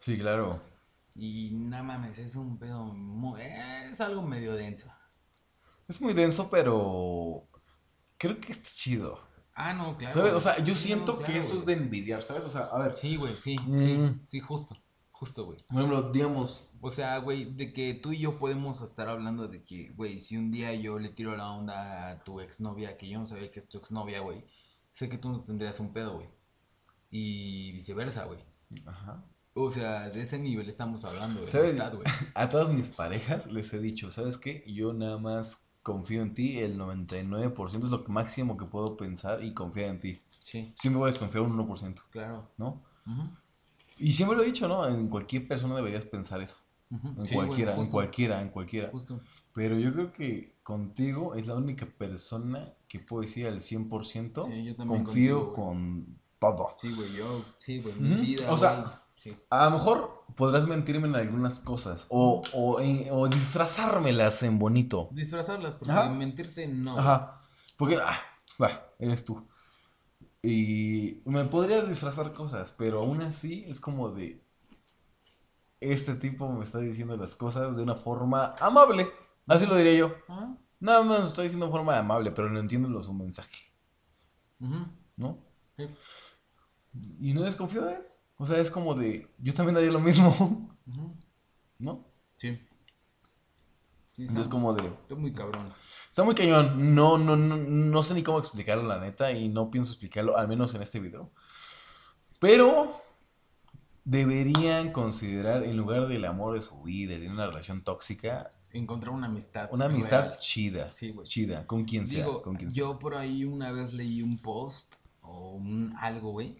Sí, 0.00 0.18
claro. 0.18 0.60
Y 1.14 1.50
nada 1.52 1.82
mames, 1.82 2.18
es 2.18 2.36
un 2.36 2.58
pedo 2.58 2.84
muy... 2.84 3.40
Es 3.40 4.00
algo 4.00 4.22
medio 4.22 4.54
denso. 4.54 4.92
Es 5.88 6.00
muy 6.00 6.12
denso, 6.14 6.48
pero. 6.50 7.48
Creo 8.18 8.40
que 8.40 8.52
está 8.52 8.68
chido. 8.72 9.18
Ah, 9.54 9.72
no, 9.74 9.96
claro. 9.96 10.14
¿Sabes? 10.14 10.32
O 10.34 10.40
sea, 10.40 10.58
yo 10.62 10.74
Sí, 10.74 10.88
siento 10.88 11.14
no, 11.14 11.18
que 11.26 11.36
eso 11.38 11.58
es 11.58 11.66
de 11.66 11.72
envidiar, 11.72 12.22
¿sabes? 12.22 12.44
O 12.44 12.50
sea, 12.50 12.62
a 12.66 12.78
ver. 12.78 12.94
Sí, 12.94 13.16
güey, 13.16 13.36
sí, 13.36 13.56
sí, 13.78 13.94
Mm. 13.98 14.22
sí, 14.26 14.40
justo, 14.40 14.76
justo, 15.20 15.44
güey. 15.44 15.58
Por 15.68 15.76
ejemplo, 15.76 16.10
digamos, 16.10 16.66
O 16.80 16.90
sea, 16.90 17.18
güey, 17.18 17.44
de 17.44 17.72
que 17.74 17.92
tú 17.94 18.12
y 18.12 18.18
yo 18.20 18.38
podemos 18.38 18.80
estar 18.80 19.08
hablando 19.08 19.46
de 19.48 19.62
que, 19.62 19.90
güey, 19.90 20.18
si 20.20 20.36
un 20.38 20.50
día 20.50 20.74
yo 20.74 20.98
le 20.98 21.10
tiro 21.10 21.36
la 21.36 21.50
onda 21.50 22.08
a 22.10 22.24
tu 22.24 22.40
exnovia, 22.40 22.96
que 22.96 23.06
yo 23.08 23.18
no 23.18 23.26
sabía 23.26 23.50
que 23.50 23.60
es 23.60 23.68
tu 23.68 23.76
exnovia, 23.78 24.20
güey, 24.20 24.44
sé 24.94 25.08
que 25.10 25.18
tú 25.18 25.28
no 25.28 25.40
tendrías 25.44 25.78
un 25.78 25.92
pedo, 25.92 26.14
güey. 26.16 26.28
Y 27.10 27.72
viceversa, 27.72 28.24
güey. 28.24 28.40
ajá. 28.86 29.22
O 29.52 29.68
sea, 29.70 30.08
de 30.08 30.22
ese 30.22 30.38
nivel 30.38 30.68
estamos 30.68 31.04
hablando, 31.04 31.44
de 31.44 31.50
¿Sabes? 31.50 31.70
amistad, 31.72 31.94
güey. 31.96 32.06
A 32.34 32.48
todas 32.48 32.70
mis 32.70 32.88
parejas 32.88 33.46
les 33.46 33.72
he 33.74 33.78
dicho, 33.80 34.10
¿sabes 34.10 34.38
qué? 34.38 34.64
Yo 34.66 34.92
nada 34.94 35.18
más 35.18 35.68
confío 35.82 36.22
en 36.22 36.34
ti, 36.34 36.58
el 36.60 36.78
99% 36.78 37.84
es 37.84 37.90
lo 37.90 38.04
máximo 38.08 38.56
que 38.56 38.64
puedo 38.66 38.96
pensar 38.96 39.42
y 39.44 39.52
confiar 39.52 39.90
en 39.90 40.00
ti. 40.00 40.20
Sí, 40.44 40.72
Siempre 40.76 40.98
voy 40.98 41.08
a 41.08 41.12
desconfiar 41.12 41.42
un 41.44 41.52
1%, 41.58 42.00
claro. 42.10 42.48
¿no? 42.56 42.80
Ujú, 43.06 43.22
Y 44.00 44.12
siempre 44.12 44.36
lo 44.36 44.42
he 44.42 44.46
dicho, 44.46 44.68
¿no? 44.68 44.86
En 44.86 45.08
cualquier 45.08 45.46
persona 45.48 45.76
deberías 45.76 46.04
pensar 46.04 46.40
eso. 46.42 46.58
ujú. 46.90 47.08
En 47.18 47.26
Sí, 47.26 47.36
cualquiera, 47.36 47.72
en 47.72 47.76
justo, 47.78 47.92
cualquiera, 47.92 48.40
en 48.40 48.48
cualquiera. 48.50 48.90
Justo. 48.92 49.20
Pero 49.54 49.78
yo 49.78 49.92
creo 49.92 50.12
que 50.12 50.54
contigo 50.62 51.34
es 51.34 51.46
la 51.46 51.54
única 51.56 51.86
persona 51.86 52.72
que 52.88 53.00
puedo 53.00 53.22
decir 53.22 53.46
al 53.46 53.60
100% 53.60 54.44
Sí, 54.46 54.64
yo 54.64 54.76
confío 54.76 55.36
contigo, 55.46 55.54
con 55.54 56.20
todo. 56.38 56.68
Sí, 56.76 56.92
güey, 56.92 57.12
yo, 57.12 57.44
sí, 57.58 57.80
güey, 57.80 57.94
mi 57.94 58.14
Ujú, 58.14 58.20
vida, 58.22 58.52
o 58.52 58.56
sea, 58.58 58.70
güey, 58.74 58.94
sí. 59.16 59.36
A 59.50 59.64
lo 59.66 59.70
mejor 59.72 60.24
podrás 60.36 60.66
mentirme 60.66 61.08
en 61.08 61.16
algunas 61.16 61.60
cosas 61.60 62.06
o, 62.08 62.42
o, 62.54 62.80
en- 62.80 63.08
o 63.10 63.28
disfrazármelas 63.28 64.42
en 64.44 64.58
bonito. 64.58 65.10
Disfrazarlas, 65.10 65.74
porque 65.74 65.92
Ajá. 65.92 66.08
mentirte 66.10 66.66
no. 66.66 66.96
Ajá. 66.98 67.34
Porque, 67.76 67.96
ah, 68.02 68.18
va, 68.62 68.70
eres 68.98 69.24
tú. 69.24 69.46
Y 70.42 71.20
me 71.24 71.44
podrías 71.44 71.88
disfrazar 71.88 72.32
cosas, 72.32 72.74
pero 72.76 73.00
aún 73.00 73.22
así 73.22 73.64
es 73.68 73.78
como 73.80 74.10
de... 74.10 74.42
Este 75.80 76.14
tipo 76.14 76.50
me 76.50 76.64
está 76.64 76.78
diciendo 76.78 77.16
las 77.16 77.34
cosas 77.34 77.76
de 77.76 77.82
una 77.82 77.94
forma 77.94 78.54
amable. 78.60 79.10
Así 79.46 79.66
lo 79.66 79.76
diría 79.76 79.94
yo. 79.94 80.14
Nada 80.78 81.02
más 81.02 81.20
lo 81.20 81.26
estoy 81.26 81.44
diciendo 81.44 81.66
de 81.66 81.72
forma 81.72 81.98
amable, 81.98 82.32
pero 82.32 82.50
no 82.50 82.58
entiendo 82.58 83.02
su 83.02 83.12
mensaje, 83.12 83.64
Ujú. 84.60 84.86
¿no? 85.16 85.38
Sí. 85.76 85.88
Y 87.20 87.32
no 87.34 87.42
desconfío 87.42 87.82
de 87.82 87.94
él. 87.94 88.06
O 88.36 88.46
sea, 88.46 88.58
es 88.58 88.70
como 88.70 88.94
de... 88.94 89.28
Yo 89.38 89.54
también 89.54 89.76
haría 89.76 89.90
lo 89.90 90.00
mismo. 90.00 90.76
¿no? 91.78 92.04
Sí. 92.36 92.58
Sí, 94.20 94.24
está, 94.24 94.32
Entonces 94.32 94.50
como 94.50 94.74
de... 94.74 94.86
está 94.86 95.14
muy 95.14 95.32
cabrón. 95.32 95.72
Está 96.10 96.24
muy 96.24 96.34
cañón. 96.34 96.94
No, 96.94 97.16
no, 97.16 97.36
no, 97.36 97.56
no 97.56 98.02
sé 98.02 98.12
ni 98.12 98.22
cómo 98.22 98.38
explicarlo, 98.38 98.82
la 98.86 99.00
neta, 99.00 99.32
y 99.32 99.48
no 99.48 99.70
pienso 99.70 99.92
explicarlo, 99.92 100.36
al 100.36 100.46
menos 100.46 100.74
en 100.74 100.82
este 100.82 101.00
video. 101.00 101.30
Pero 102.38 103.00
deberían 104.04 104.92
considerar, 104.92 105.64
en 105.64 105.78
lugar 105.78 106.06
del 106.06 106.26
amor 106.26 106.52
de 106.52 106.60
su 106.60 106.82
vida, 106.82 107.18
de 107.18 107.30
una 107.30 107.46
relación 107.46 107.82
tóxica, 107.82 108.50
Encontrar 108.72 109.14
una 109.14 109.26
amistad. 109.26 109.70
una 109.72 109.86
amistad 109.86 110.26
real. 110.26 110.36
chida. 110.38 110.92
Sí, 110.92 111.10
güey. 111.10 111.26
Chida, 111.26 111.66
con 111.66 111.84
quien 111.84 112.06
sea. 112.06 112.24
Digo, 112.26 112.42
con 112.42 112.56
quien 112.56 112.70
sea. 112.70 112.78
yo 112.78 112.98
por 112.98 113.14
ahí 113.14 113.44
una 113.44 113.72
vez 113.72 113.94
leí 113.94 114.22
un 114.22 114.38
post 114.38 114.94
o 115.22 115.52
un 115.52 115.94
algo, 115.98 116.30
güey, 116.32 116.56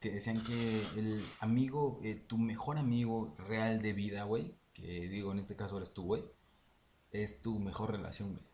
que 0.00 0.10
decían 0.10 0.42
que 0.42 0.82
el 0.96 1.24
amigo, 1.40 2.00
eh, 2.02 2.14
tu 2.26 2.38
mejor 2.38 2.78
amigo 2.78 3.36
real 3.38 3.82
de 3.82 3.92
vida, 3.92 4.24
güey, 4.24 4.54
que 4.72 5.08
digo, 5.08 5.30
en 5.32 5.38
este 5.38 5.54
caso 5.54 5.76
eres 5.76 5.92
tú, 5.92 6.04
güey, 6.04 6.24
es 7.14 7.40
tu 7.40 7.58
mejor 7.58 7.92
relación, 7.92 8.32
güey. 8.34 8.44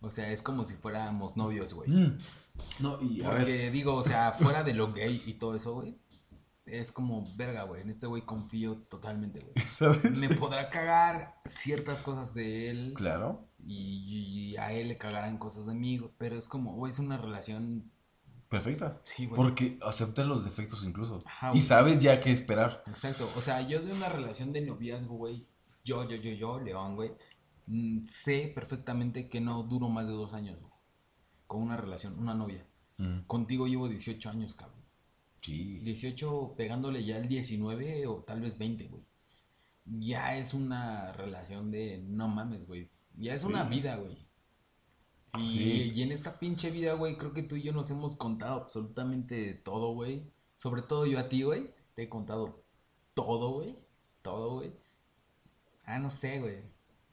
O 0.00 0.10
sea, 0.10 0.30
es 0.30 0.40
como 0.42 0.64
si 0.64 0.74
fuéramos 0.74 1.36
novios, 1.36 1.74
güey. 1.74 1.90
Mm. 1.90 2.18
No, 2.78 3.00
y 3.02 3.22
a 3.24 3.30
ver, 3.30 3.72
digo, 3.72 3.94
o 3.94 4.02
sea, 4.04 4.32
fuera 4.32 4.62
de 4.62 4.72
lo 4.74 4.92
gay 4.92 5.22
y 5.26 5.34
todo 5.34 5.54
eso, 5.56 5.74
güey, 5.74 5.96
es 6.66 6.92
como, 6.92 7.24
verga, 7.36 7.64
güey, 7.64 7.82
en 7.82 7.90
este 7.90 8.06
güey 8.06 8.22
confío 8.22 8.76
totalmente, 8.88 9.40
güey. 9.40 9.52
¿sabes? 9.68 10.18
Me 10.20 10.28
podrá 10.30 10.70
cagar 10.70 11.40
ciertas 11.44 12.00
cosas 12.00 12.34
de 12.34 12.70
él 12.70 12.92
Claro. 12.96 13.44
y, 13.66 14.52
y 14.52 14.56
a 14.56 14.72
él 14.72 14.88
le 14.88 14.96
cagarán 14.96 15.38
cosas 15.38 15.66
de 15.66 15.74
mí, 15.74 15.98
güey, 15.98 16.12
pero 16.18 16.36
es 16.36 16.46
como, 16.48 16.74
güey, 16.74 16.92
es 16.92 16.98
una 17.00 17.16
relación, 17.16 17.90
Perfecta. 18.48 19.00
sí, 19.02 19.26
güey. 19.26 19.36
Porque 19.36 19.78
aceptas 19.82 20.26
los 20.26 20.44
defectos 20.44 20.84
incluso. 20.84 21.22
Ajá, 21.26 21.52
y 21.54 21.62
sabes 21.62 22.00
ya 22.00 22.20
qué 22.20 22.30
esperar. 22.32 22.82
Exacto, 22.86 23.28
o 23.36 23.42
sea, 23.42 23.62
yo 23.62 23.80
de 23.80 23.92
una 23.92 24.08
relación 24.08 24.52
de 24.52 24.60
noviazgo, 24.62 25.14
güey, 25.16 25.46
yo, 25.84 26.08
yo, 26.08 26.16
yo, 26.16 26.32
yo, 26.32 26.60
León, 26.60 26.96
güey, 26.96 27.12
sé 28.06 28.50
perfectamente 28.54 29.28
que 29.28 29.40
no 29.40 29.62
duro 29.62 29.88
más 29.88 30.06
de 30.06 30.12
dos 30.12 30.32
años, 30.32 30.58
güey, 30.60 30.72
con 31.46 31.62
una 31.62 31.76
relación, 31.76 32.18
una 32.18 32.34
novia. 32.34 32.66
Mm, 32.98 33.20
Contigo 33.26 33.66
llevo 33.66 33.88
18 33.88 34.30
años, 34.30 34.54
cabrón. 34.54 34.78
Sí. 35.40 35.78
18 35.80 36.54
pegándole 36.56 37.04
ya 37.04 37.18
el 37.18 37.28
19 37.28 38.06
o 38.06 38.22
tal 38.24 38.40
vez 38.40 38.58
20, 38.58 38.88
güey. 38.88 39.02
Ya 39.84 40.36
es 40.36 40.52
una 40.54 41.12
relación 41.12 41.70
de 41.70 41.98
no 41.98 42.28
mames, 42.28 42.66
güey. 42.66 42.90
Ya 43.16 43.34
es 43.34 43.44
una 43.44 43.64
vida, 43.64 43.96
güey. 43.96 44.16
Y, 45.38 45.52
Sí. 45.52 45.92
y 45.94 46.02
en 46.02 46.12
esta 46.12 46.38
pinche 46.38 46.70
vida, 46.70 46.94
güey, 46.94 47.16
creo 47.16 47.32
que 47.32 47.42
tú 47.42 47.56
y 47.56 47.62
yo 47.62 47.72
nos 47.72 47.90
hemos 47.90 48.16
contado 48.16 48.60
absolutamente 48.62 49.54
todo, 49.54 49.92
güey. 49.94 50.30
Sobre 50.56 50.82
todo 50.82 51.06
yo 51.06 51.18
a 51.18 51.28
ti, 51.28 51.42
güey. 51.42 51.72
Te 51.94 52.02
he 52.04 52.08
contado 52.08 52.64
todo, 53.14 53.50
güey. 53.50 53.76
Todo, 54.22 54.56
güey. 54.56 54.72
Ah, 55.84 55.98
no 55.98 56.10
sé, 56.10 56.40
güey. 56.40 56.62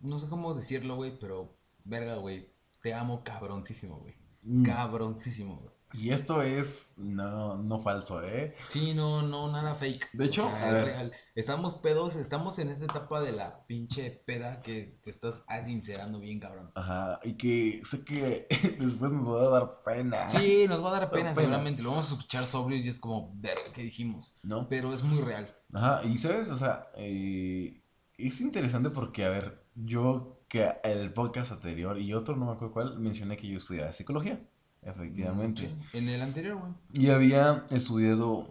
No 0.06 0.20
sé 0.20 0.28
cómo 0.30 0.54
decirlo, 0.54 0.96
güey, 0.96 1.18
pero 1.20 1.56
verga, 1.84 2.16
güey. 2.16 2.50
Te 2.82 2.94
amo 2.94 3.24
cabroncísimo, 3.24 3.98
güey. 3.98 4.14
Mm. 4.44 4.64
Cabroncísimo, 4.64 5.58
güey. 5.58 5.76
Y 5.94 6.10
esto 6.12 6.42
es 6.42 6.94
no, 6.98 7.56
no 7.58 7.80
falso, 7.80 8.22
¿eh? 8.22 8.54
Sí, 8.68 8.94
no, 8.94 9.22
no, 9.22 9.50
nada 9.50 9.76
fake. 9.76 10.10
De 10.12 10.26
hecho, 10.26 10.48
O 10.48 10.50
sea, 10.50 10.64
a 10.64 10.68
es 10.68 10.74
ver. 10.74 10.86
real. 10.86 11.14
Estamos 11.36 11.76
pedos, 11.76 12.18
estamos 12.18 12.60
en 12.60 12.68
esta 12.70 12.84
etapa 12.86 13.22
de 13.22 13.32
la 13.32 13.66
pinche 13.66 14.12
peda 14.12 14.62
que 14.62 15.00
te 15.04 15.10
estás 15.10 15.42
sincerando 15.64 16.20
bien, 16.20 16.40
cabrón. 16.42 16.72
Ajá, 16.76 17.20
y 17.24 17.34
que 17.36 17.82
sé 17.86 18.04
que 18.04 18.46
después 18.80 19.14
nos 19.14 19.26
va 19.28 19.44
a 19.44 19.60
dar 19.60 19.84
pena. 19.84 20.30
Sí, 20.30 20.66
nos 20.68 20.84
va 20.84 20.90
a 20.90 21.00
dar 21.00 21.12
pena, 21.12 21.30
pena. 21.34 21.36
seguramente. 21.36 21.82
Lo 21.82 21.92
vamos 21.92 22.12
a 22.12 22.16
escuchar 22.16 22.46
sobrios 22.46 22.84
y 22.86 22.90
es 22.90 23.00
como, 23.00 23.32
verga, 23.36 23.72
¿qué 23.74 23.84
dijimos? 23.84 24.36
¿No? 24.44 24.68
Pero 24.68 24.94
es 24.94 25.02
muy 25.02 25.22
real. 25.22 25.56
Ajá, 25.74 26.02
y 26.04 26.18
sabes, 26.18 26.50
o 26.50 26.58
sea, 26.58 26.90
eh, 26.98 27.82
es 28.18 28.42
interesante 28.42 28.90
porque, 28.90 29.24
a 29.24 29.30
ver, 29.30 29.65
yo 29.76 30.40
que 30.48 30.72
el 30.84 31.14
podcast 31.14 31.52
anterior 31.52 32.00
y 32.00 32.14
otro, 32.14 32.36
no 32.36 32.46
me 32.46 32.52
acuerdo 32.54 32.74
cuál, 32.74 33.00
mencioné 33.00 33.38
que 33.38 33.48
yo 33.48 33.58
estudiaba 33.58 33.92
psicología, 33.94 34.40
efectivamente. 34.82 35.68
Sí, 35.92 35.98
En 35.98 36.10
el 36.10 36.22
anterior, 36.22 36.58
güey. 36.58 36.72
Y 36.94 37.10
había 37.10 37.66
estudiado 37.70 38.50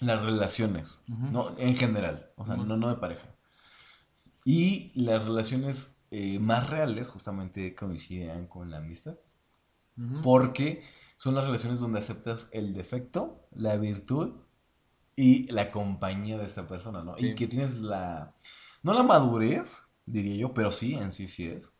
las 0.00 0.22
relaciones, 0.22 1.02
Ujú. 1.08 1.26
¿no? 1.26 1.58
En 1.58 1.76
general, 1.76 2.30
o 2.36 2.44
sea, 2.46 2.54
Ujú. 2.54 2.64
no, 2.64 2.76
no 2.76 2.88
de 2.88 2.96
pareja. 2.96 3.28
Y 4.44 4.92
las 5.00 5.24
relaciones 5.24 6.00
eh, 6.10 6.38
más 6.38 6.68
reales 6.68 7.08
justamente 7.08 7.74
coincidían 7.74 8.46
con 8.46 8.70
la 8.70 8.78
amistad. 8.78 9.16
Ujú. 9.96 10.20
Porque 10.22 10.84
son 11.16 11.34
las 11.34 11.44
relaciones 11.44 11.80
donde 11.80 12.00
aceptas 12.00 12.48
el 12.52 12.74
defecto, 12.74 13.46
la 13.52 13.76
virtud 13.76 14.32
y 15.14 15.50
la 15.52 15.70
compañía 15.70 16.38
de 16.38 16.46
esta 16.46 16.66
persona, 16.66 17.04
¿no? 17.04 17.16
Sí. 17.16 17.28
Y 17.28 17.34
que 17.34 17.46
tienes 17.46 17.74
la, 17.74 18.34
no 18.82 18.92
la 18.94 19.02
madurez, 19.02 19.82
diría 20.06 20.36
yo, 20.36 20.54
pero 20.54 20.70
sí, 20.72 20.94
en 20.94 21.12
sí 21.12 21.28
sí 21.28 21.46
es, 21.46 21.72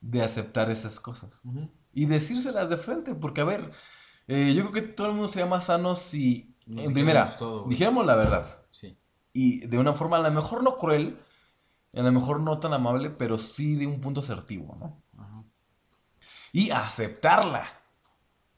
de 0.00 0.22
aceptar 0.22 0.70
esas 0.70 1.00
cosas. 1.00 1.30
Ujú. 1.44 1.70
Y 1.92 2.06
decírselas 2.06 2.68
de 2.70 2.76
frente, 2.76 3.14
porque 3.14 3.40
a 3.40 3.44
ver, 3.44 3.72
eh, 4.26 4.52
yo 4.54 4.62
creo 4.70 4.72
que 4.72 4.92
todo 4.92 5.06
el 5.08 5.12
mundo 5.14 5.28
sería 5.28 5.46
más 5.46 5.66
sano 5.66 5.94
si, 5.96 6.54
Nos 6.66 6.84
en 6.86 6.92
primera, 6.92 7.22
dijéramos 7.22 7.36
todo, 7.38 7.58
güey. 7.60 7.70
dijéramos 7.70 8.06
la 8.06 8.14
verdad. 8.16 8.58
Sí. 8.70 8.96
Y 9.32 9.66
de 9.66 9.78
una 9.78 9.92
forma 9.94 10.18
a 10.18 10.22
lo 10.22 10.30
mejor 10.30 10.62
no 10.62 10.78
cruel, 10.78 11.18
a 11.94 12.02
lo 12.02 12.12
mejor 12.12 12.40
no 12.40 12.60
tan 12.60 12.74
amable, 12.74 13.10
pero 13.10 13.38
sí 13.38 13.74
de 13.76 13.86
un 13.86 14.00
punto 14.00 14.20
asertivo, 14.20 14.76
¿no? 14.78 15.02
Ajá. 15.22 15.42
Y 16.52 16.70
aceptarla, 16.70 17.66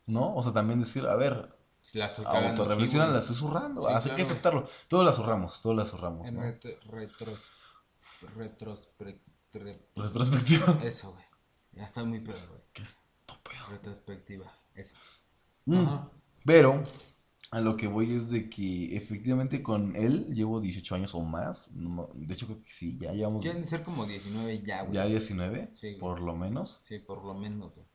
¿no? 0.07 0.35
O 0.35 0.43
sea, 0.43 0.53
también 0.53 0.81
decir, 0.81 1.07
a 1.07 1.15
ver, 1.17 1.57
La 1.93 2.07
estoy 2.07 2.25
cagando 2.25 2.49
aquí, 2.49 2.61
autorreflexiona, 2.61 3.05
güey. 3.07 3.15
la 3.15 3.21
estoy 3.21 3.37
zurrando, 3.37 3.83
Sí, 3.83 3.93
así 3.93 4.11
que 4.11 4.23
aceptarlo. 4.23 4.69
Todos 4.89 5.05
la 5.07 5.13
zurramos, 5.13 5.61
todos 5.63 5.77
la 5.77 5.85
zurramos, 5.85 6.29
En 6.29 6.35
¿no? 6.37 6.43
retro, 6.43 7.33
retros, 8.37 8.81
retrospec- 8.99 9.21
re- 9.55 9.81
Retrospectiva. 9.97 10.79
Eso, 10.85 11.13
güey. 11.13 11.25
Ya 11.73 11.85
estoy 11.85 12.07
muy 12.07 12.21
pedo, 12.21 12.39
güey. 12.49 12.61
Qué 12.73 12.83
estúpido. 12.83 13.67
Retrospectiva. 13.71 14.53
Eso. 14.75 14.95
Mm. 15.67 15.75
Ajá. 15.79 16.11
Pero 16.45 16.83
a 17.53 17.61
lo 17.61 17.77
que 17.77 17.87
voy 17.89 18.15
es 18.15 18.31
de 18.31 18.49
que 18.49 18.97
efectivamente 18.97 19.63
con 19.63 19.97
él 19.97 20.27
llevo 20.35 20.61
18 20.61 20.95
años 20.95 21.15
o 21.15 21.21
más. 21.21 21.71
no- 21.73 22.11
de 22.15 22.33
hecho, 22.35 22.47
creo 22.47 22.63
que 22.63 22.71
sí, 22.71 22.97
ya 23.01 23.13
llevamos 23.13 23.43
Quieren 23.43 23.67
ser 23.67 23.83
como 23.83 24.07
19 24.07 24.63
ya, 24.63 24.83
güey. 24.83 24.95
ya 24.95 25.05
19, 25.07 25.71
Sí, 25.75 25.89
güey. 25.89 25.99
por 25.99 26.21
lo 26.21 26.37
menos. 26.37 26.79
Sí, 26.83 26.99
por 26.99 27.25
lo 27.25 27.35
menos, 27.35 27.75
güey. 27.75 27.87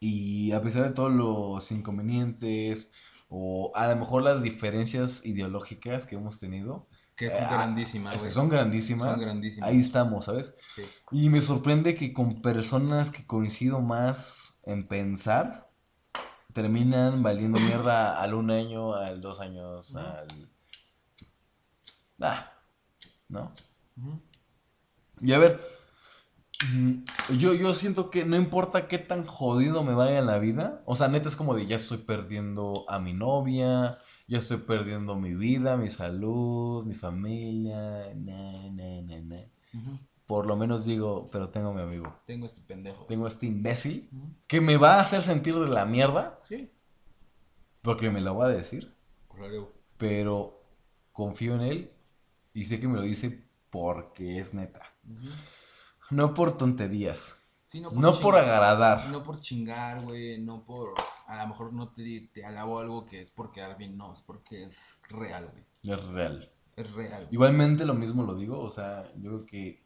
Y 0.00 0.52
a 0.52 0.62
pesar 0.62 0.84
de 0.84 0.90
todos 0.94 1.12
los 1.12 1.72
inconvenientes 1.72 2.92
o 3.28 3.72
a 3.74 3.88
lo 3.88 3.96
mejor 3.96 4.22
las 4.22 4.42
diferencias 4.42 5.26
ideológicas 5.26 6.06
que 6.06 6.14
hemos 6.16 6.38
tenido, 6.38 6.86
Que 7.18 7.30
fue 7.30 7.40
Ah, 7.40 7.50
grandísima, 7.50 8.10
es 8.10 8.16
que 8.16 8.20
güey. 8.20 8.32
son 8.32 8.48
grandísimas. 8.48 9.10
Son 9.10 9.20
grandísimas. 9.20 9.68
Ahí 9.68 9.80
estamos, 9.80 10.24
¿sabes? 10.26 10.54
Sí. 10.74 10.82
Y 11.10 11.30
me 11.30 11.42
sorprende 11.42 11.94
que 11.96 12.12
con 12.12 12.40
personas 12.40 13.10
que 13.10 13.26
coincido 13.26 13.80
más 13.80 14.60
en 14.64 14.86
pensar, 14.86 15.68
terminan 16.52 17.22
valiendo 17.22 17.58
mierda 17.58 18.20
al 18.22 18.34
un 18.34 18.50
año, 18.50 18.94
al 18.94 19.20
dos 19.20 19.40
años, 19.40 19.96
al... 19.96 20.28
Ah, 22.20 22.52
¿no? 23.28 23.52
Y 25.20 25.32
a 25.32 25.38
ver, 25.38 25.60
mm, 26.72 26.92
yo, 27.38 27.54
yo 27.54 27.74
siento 27.74 28.10
que 28.10 28.24
no 28.24 28.36
importa 28.36 28.86
qué 28.88 28.98
tan 28.98 29.24
jodido 29.26 29.82
me 29.82 29.94
vaya 29.94 30.18
en 30.18 30.26
la 30.26 30.38
vida, 30.38 30.82
o 30.86 30.94
sea, 30.96 31.08
neta 31.08 31.28
es 31.28 31.36
como 31.36 31.54
de 31.54 31.66
ya 31.66 31.76
estoy 31.76 31.98
perdiendo 31.98 32.84
a 32.88 32.98
mi 33.00 33.12
novia, 33.12 33.98
ya 34.28 34.38
estoy 34.38 34.58
perdiendo 34.58 35.16
mi 35.16 35.34
vida, 35.34 35.76
mi 35.76 35.90
salud, 35.90 36.84
mi 36.84 36.94
familia, 36.94 38.12
na, 38.14 38.68
na, 38.70 39.00
na, 39.02 39.20
na. 39.22 39.40
Por 40.26 40.46
lo 40.46 40.56
menos 40.56 40.84
digo, 40.84 41.30
pero 41.32 41.48
tengo 41.48 41.70
a 41.70 41.74
mi 41.74 41.80
amigo. 41.80 42.14
Tengo 42.26 42.44
este 42.46 42.60
pendejo. 42.60 43.06
Tengo 43.06 43.24
a 43.24 43.28
este 43.28 43.46
imbécil 43.46 44.10
que 44.46 44.60
me 44.60 44.76
va 44.76 44.96
a 44.96 45.00
hacer 45.00 45.22
sentir 45.22 45.54
de 45.58 45.68
la 45.68 45.86
mierda, 45.86 46.34
Sí. 46.46 46.70
porque 47.82 48.10
me 48.10 48.20
lo 48.20 48.36
va 48.36 48.46
a 48.46 48.50
decir, 48.50 48.94
Claro. 49.34 49.72
pero 49.96 50.62
confío 51.12 51.54
en 51.54 51.62
él 51.62 51.90
y 52.52 52.64
sé 52.64 52.78
que 52.78 52.86
me 52.88 52.96
lo 52.96 53.02
dice 53.02 53.42
porque 53.70 54.38
es 54.38 54.52
neta. 54.52 54.82
No 56.10 56.34
por 56.34 56.56
tonterías, 56.58 57.37
Sí, 57.68 57.80
no 57.80 57.90
chingar- 57.90 58.20
por 58.22 58.36
agradar. 58.36 59.08
No 59.10 59.22
por 59.22 59.40
chingar, 59.40 60.02
güey. 60.02 60.40
No 60.40 60.64
por. 60.64 60.94
A 61.26 61.42
lo 61.42 61.48
mejor 61.48 61.72
no 61.72 61.90
te, 61.92 62.28
te 62.32 62.44
alabo 62.44 62.80
algo 62.80 63.04
que 63.04 63.20
es 63.22 63.30
por 63.30 63.52
quedar 63.52 63.76
bien. 63.78 63.96
No, 63.96 64.12
es 64.14 64.22
porque 64.22 64.64
es 64.64 65.00
real, 65.10 65.50
güey. 65.52 65.64
Es 65.94 66.02
real. 66.06 66.50
Es 66.76 66.90
real. 66.92 67.22
güey. 67.24 67.34
Igualmente 67.34 67.84
lo 67.84 67.94
mismo 67.94 68.22
lo 68.24 68.34
digo, 68.34 68.58
o 68.58 68.70
sea, 68.72 69.04
yo 69.16 69.30
creo 69.36 69.46
que 69.46 69.82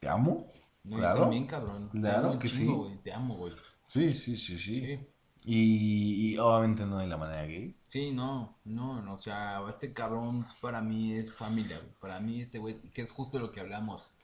te 0.00 0.08
amo. 0.08 0.48
No, 0.82 0.96
yo 0.96 0.98
claro. 0.98 1.20
también, 1.20 1.46
cabrón. 1.46 1.88
Te 1.90 2.00
Claro 2.00 2.30
amo 2.30 2.38
que 2.38 2.48
chingo, 2.48 2.72
sí. 2.84 2.88
güey. 2.90 2.98
Te 3.02 3.12
amo, 3.12 3.36
güey. 3.36 3.52
Sí, 3.86 4.12
sí, 4.12 4.36
sí, 4.36 4.58
sí. 4.58 4.80
Sí. 4.80 4.98
Y, 5.46 6.32
y 6.34 6.38
obviamente 6.38 6.84
no 6.86 6.98
de 6.98 7.06
la 7.06 7.16
manera 7.18 7.44
gay. 7.46 7.76
Sí, 7.84 8.10
no, 8.12 8.56
no, 8.64 9.00
no, 9.02 9.12
o 9.14 9.18
sea, 9.18 9.62
este 9.68 9.92
cabrón 9.92 10.46
para 10.60 10.80
mí 10.80 11.12
es 11.14 11.36
familia, 11.36 11.78
güey. 11.78 11.92
Para 12.00 12.18
mí 12.18 12.40
este 12.40 12.58
güey, 12.58 12.80
que 12.90 13.02
es 13.02 13.12
justo 13.12 13.38
lo 13.38 13.52
que 13.52 13.60
hablamos 13.60 14.14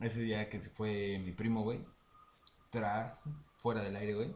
ese 0.00 0.22
día 0.22 0.48
que 0.48 0.58
se 0.58 0.70
fue 0.70 1.20
mi 1.22 1.32
primo, 1.32 1.62
güey, 1.62 1.84
tras, 2.70 3.22
fuera 3.58 3.82
del 3.82 3.96
aire, 3.96 4.14
güey, 4.14 4.34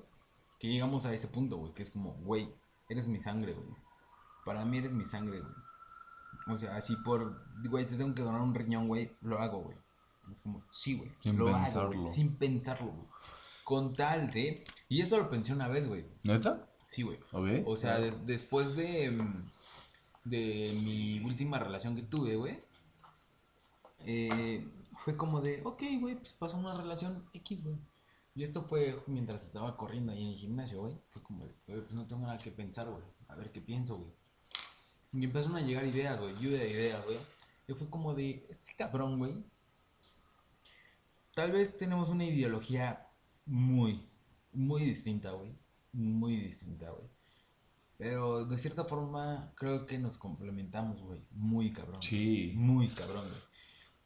que 0.58 0.68
llegamos 0.68 1.06
a 1.06 1.14
ese 1.14 1.28
punto, 1.28 1.56
güey, 1.56 1.72
que 1.72 1.82
es 1.82 1.90
como, 1.90 2.12
güey, 2.24 2.52
eres 2.88 3.06
mi 3.08 3.20
sangre, 3.20 3.52
güey. 3.52 3.66
Para 4.44 4.64
mí 4.64 4.78
eres 4.78 4.92
mi 4.92 5.06
sangre, 5.06 5.40
güey. 5.40 5.52
O 6.46 6.58
sea, 6.58 6.76
así 6.76 6.96
por, 6.96 7.42
güey, 7.68 7.86
te 7.86 7.96
tengo 7.96 8.14
que 8.14 8.22
donar 8.22 8.40
un 8.42 8.54
riñón, 8.54 8.88
güey, 8.88 9.10
lo 9.22 9.38
hago, 9.38 9.62
güey. 9.62 9.76
Es 10.30 10.40
como, 10.40 10.62
sí, 10.70 10.96
güey, 10.96 11.10
Sin 11.20 11.36
lo 11.36 11.48
hago, 11.54 11.86
güey, 11.88 12.04
sin 12.10 12.36
pensarlo, 12.36 12.88
güey. 12.92 13.06
Con 13.64 13.94
tal 13.94 14.30
de, 14.30 14.64
y 14.88 15.00
eso 15.00 15.16
lo 15.16 15.30
pensé 15.30 15.52
una 15.54 15.68
vez, 15.68 15.86
güey. 15.88 16.04
¿Neta? 16.22 16.66
Sí, 16.86 17.02
güey. 17.02 17.18
Ok. 17.32 17.66
O 17.66 17.76
sea, 17.76 17.98
de- 17.98 18.10
después 18.24 18.76
de, 18.76 19.10
de 20.24 20.78
mi 20.82 21.20
última 21.24 21.58
relación 21.58 21.96
que 21.96 22.02
tuve, 22.02 22.36
güey, 22.36 22.58
eh, 24.00 24.66
fue 25.04 25.16
como 25.16 25.40
de, 25.40 25.62
ok, 25.64 25.82
güey, 26.00 26.16
pues 26.16 26.34
pasó 26.34 26.56
una 26.56 26.74
relación 26.74 27.24
X, 27.32 27.62
güey. 27.62 27.76
Y 28.34 28.42
esto 28.42 28.62
fue 28.62 29.00
mientras 29.06 29.44
estaba 29.44 29.76
corriendo 29.76 30.12
ahí 30.12 30.22
en 30.22 30.30
el 30.30 30.36
gimnasio, 30.36 30.80
güey. 30.80 30.98
Fue 31.10 31.22
como 31.22 31.46
de, 31.46 31.54
güey, 31.68 31.80
pues 31.82 31.94
no 31.94 32.06
tengo 32.06 32.22
nada 32.22 32.38
que 32.38 32.50
pensar, 32.50 32.90
güey. 32.90 33.04
A 33.28 33.36
ver 33.36 33.52
qué 33.52 33.60
pienso, 33.60 33.96
güey. 33.96 34.10
Y 35.12 35.24
empezaron 35.24 35.56
a 35.56 35.60
llegar 35.60 35.86
ideas, 35.86 36.18
güey, 36.18 36.34
lluvia 36.34 36.58
de 36.58 36.70
ideas, 36.70 37.04
güey. 37.04 37.18
Y 37.68 37.72
fue 37.74 37.88
como 37.88 38.14
de, 38.14 38.46
este 38.50 38.74
cabrón, 38.74 39.18
güey. 39.18 39.36
Tal 41.34 41.52
vez 41.52 41.76
tenemos 41.76 42.08
una 42.08 42.24
ideología 42.24 43.08
muy, 43.46 44.08
muy 44.52 44.84
distinta, 44.84 45.30
güey. 45.30 45.56
Muy 45.92 46.36
distinta, 46.36 46.90
güey. 46.90 47.08
Pero 47.96 48.44
de 48.44 48.58
cierta 48.58 48.84
forma 48.84 49.52
creo 49.54 49.86
que 49.86 49.96
nos 49.98 50.18
complementamos, 50.18 51.00
güey. 51.00 51.20
Muy 51.30 51.72
cabrón. 51.72 52.02
Sí. 52.02 52.52
Muy 52.56 52.88
cabrón, 52.88 53.28
güey. 53.28 53.42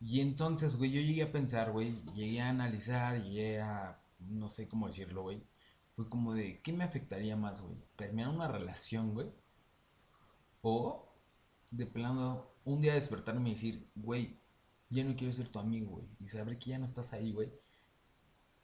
Y 0.00 0.20
entonces, 0.20 0.76
güey, 0.76 0.90
yo 0.90 1.00
llegué 1.00 1.22
a 1.22 1.32
pensar, 1.32 1.72
güey, 1.72 2.00
llegué 2.14 2.40
a 2.40 2.50
analizar, 2.50 3.20
llegué 3.22 3.60
a, 3.60 3.98
no 4.18 4.50
sé 4.50 4.68
cómo 4.68 4.86
decirlo, 4.86 5.22
güey. 5.22 5.42
Fue 5.96 6.08
como 6.08 6.34
de, 6.34 6.60
¿qué 6.62 6.72
me 6.72 6.84
afectaría 6.84 7.36
más, 7.36 7.60
güey? 7.60 7.76
¿Terminar 7.96 8.30
una 8.30 8.48
relación, 8.48 9.14
güey? 9.14 9.32
O, 10.62 11.12
de 11.70 11.86
plano, 11.86 12.46
un 12.64 12.80
día 12.80 12.94
despertarme 12.94 13.50
y 13.50 13.52
decir, 13.54 13.90
güey, 13.94 14.38
ya 14.90 15.04
no 15.04 15.16
quiero 15.16 15.32
ser 15.32 15.48
tu 15.48 15.58
amigo, 15.58 15.90
güey. 15.90 16.06
Y 16.20 16.28
saber 16.28 16.58
que 16.58 16.70
ya 16.70 16.78
no 16.78 16.86
estás 16.86 17.12
ahí, 17.12 17.32
güey. 17.32 17.52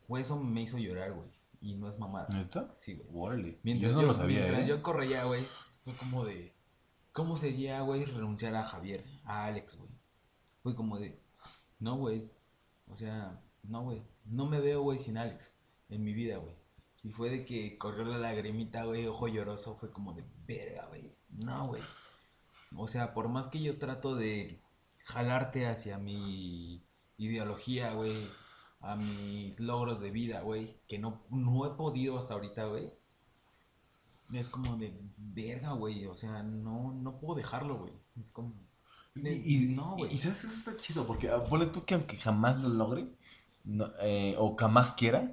Pues 0.07 0.27
eso 0.27 0.43
me 0.43 0.63
hizo 0.63 0.79
llorar, 0.79 1.13
güey. 1.13 1.29
Y 1.61 1.75
no 1.75 1.89
es 1.89 1.99
mamada. 1.99 2.29
¿Neta? 2.29 2.71
Sí, 2.75 2.95
güey. 3.09 3.59
Mientras, 3.63 3.93
yo 3.93 3.99
yo, 3.99 4.03
no 4.03 4.09
lo 4.09 4.15
sabía, 4.15 4.41
mientras 4.41 4.65
¿eh? 4.65 4.69
yo 4.69 4.83
corría, 4.83 5.25
güey, 5.25 5.47
fue 5.83 5.97
como 5.97 6.25
de... 6.25 6.53
¿Cómo 7.13 7.37
sería, 7.37 7.81
güey, 7.83 8.05
renunciar 8.05 8.55
a 8.57 8.65
Javier, 8.65 9.05
a 9.25 9.45
Alex, 9.47 9.77
güey? 9.77 9.91
Fue 10.63 10.75
como 10.75 10.99
de... 10.99 11.21
No, 11.79 11.97
güey. 11.97 12.31
O 12.89 12.97
sea, 12.97 13.41
no, 13.63 13.83
güey. 13.83 14.03
No 14.25 14.47
me 14.47 14.61
veo, 14.61 14.83
güey, 14.83 14.99
sin 14.99 15.17
Alex 15.19 15.55
en 15.89 16.03
mi 16.05 16.13
vida, 16.13 16.39
güey. 16.39 16.55
Y 17.03 17.11
fue 17.11 17.29
de 17.31 17.45
que 17.45 17.77
corrió 17.77 18.05
la 18.05 18.19
lagrimita, 18.19 18.85
güey, 18.85 19.07
ojo 19.07 19.29
lloroso. 19.29 19.77
Fue 19.77 19.91
como 19.91 20.15
de, 20.15 20.25
verga, 20.47 20.87
güey. 20.87 21.13
No, 21.31 21.69
güey. 21.69 21.83
O 22.77 22.89
sea, 22.89 23.13
por 23.15 23.29
más 23.29 23.49
que 23.49 23.61
yo 23.63 23.79
trato 23.79 24.17
de 24.17 24.61
jalarte 25.05 25.67
hacia 25.67 25.99
mi 25.99 26.83
ideología, 27.19 27.93
güey, 27.93 28.27
a 28.81 28.97
mis 28.97 29.61
logros 29.61 30.01
de 30.01 30.11
vida, 30.11 30.41
güey, 30.41 30.77
que 30.89 30.99
no, 30.99 31.23
no 31.31 31.67
he 31.67 31.71
podido 31.77 32.19
hasta 32.19 32.35
ahorita, 32.35 32.65
güey. 32.67 32.91
Es 34.33 34.49
como 34.49 34.77
de 34.77 34.99
verga, 35.19 35.73
güey. 35.73 36.07
O 36.07 36.17
sea, 36.17 36.43
no, 36.43 36.93
no 36.95 37.19
puedo 37.21 37.35
dejarlo, 37.37 37.79
güey. 37.79 37.93
Es 38.21 38.31
como. 38.33 38.55
de- 39.15 39.37
Y, 39.37 39.65
y- 39.71 39.75
no, 39.75 39.97
güey. 39.97 40.13
y 40.15 40.19
sabes, 40.19 40.45
eso 40.45 40.55
está 40.55 40.77
chido, 40.83 41.07
porque 41.07 41.29
ah, 41.29 41.45
ponle 41.45 41.67
tú 41.67 41.85
que 41.85 41.95
aunque 41.95 42.17
jamás 42.17 42.59
lo 42.59 42.69
logre, 42.71 43.07
no, 43.65 43.91
eh, 44.01 44.35
o 44.39 44.57
jamás 44.57 44.95
quiera 44.95 45.33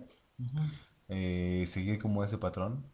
eh, 1.10 1.66
seguir 1.68 2.00
como 2.00 2.24
ese 2.24 2.38
patrón, 2.38 2.86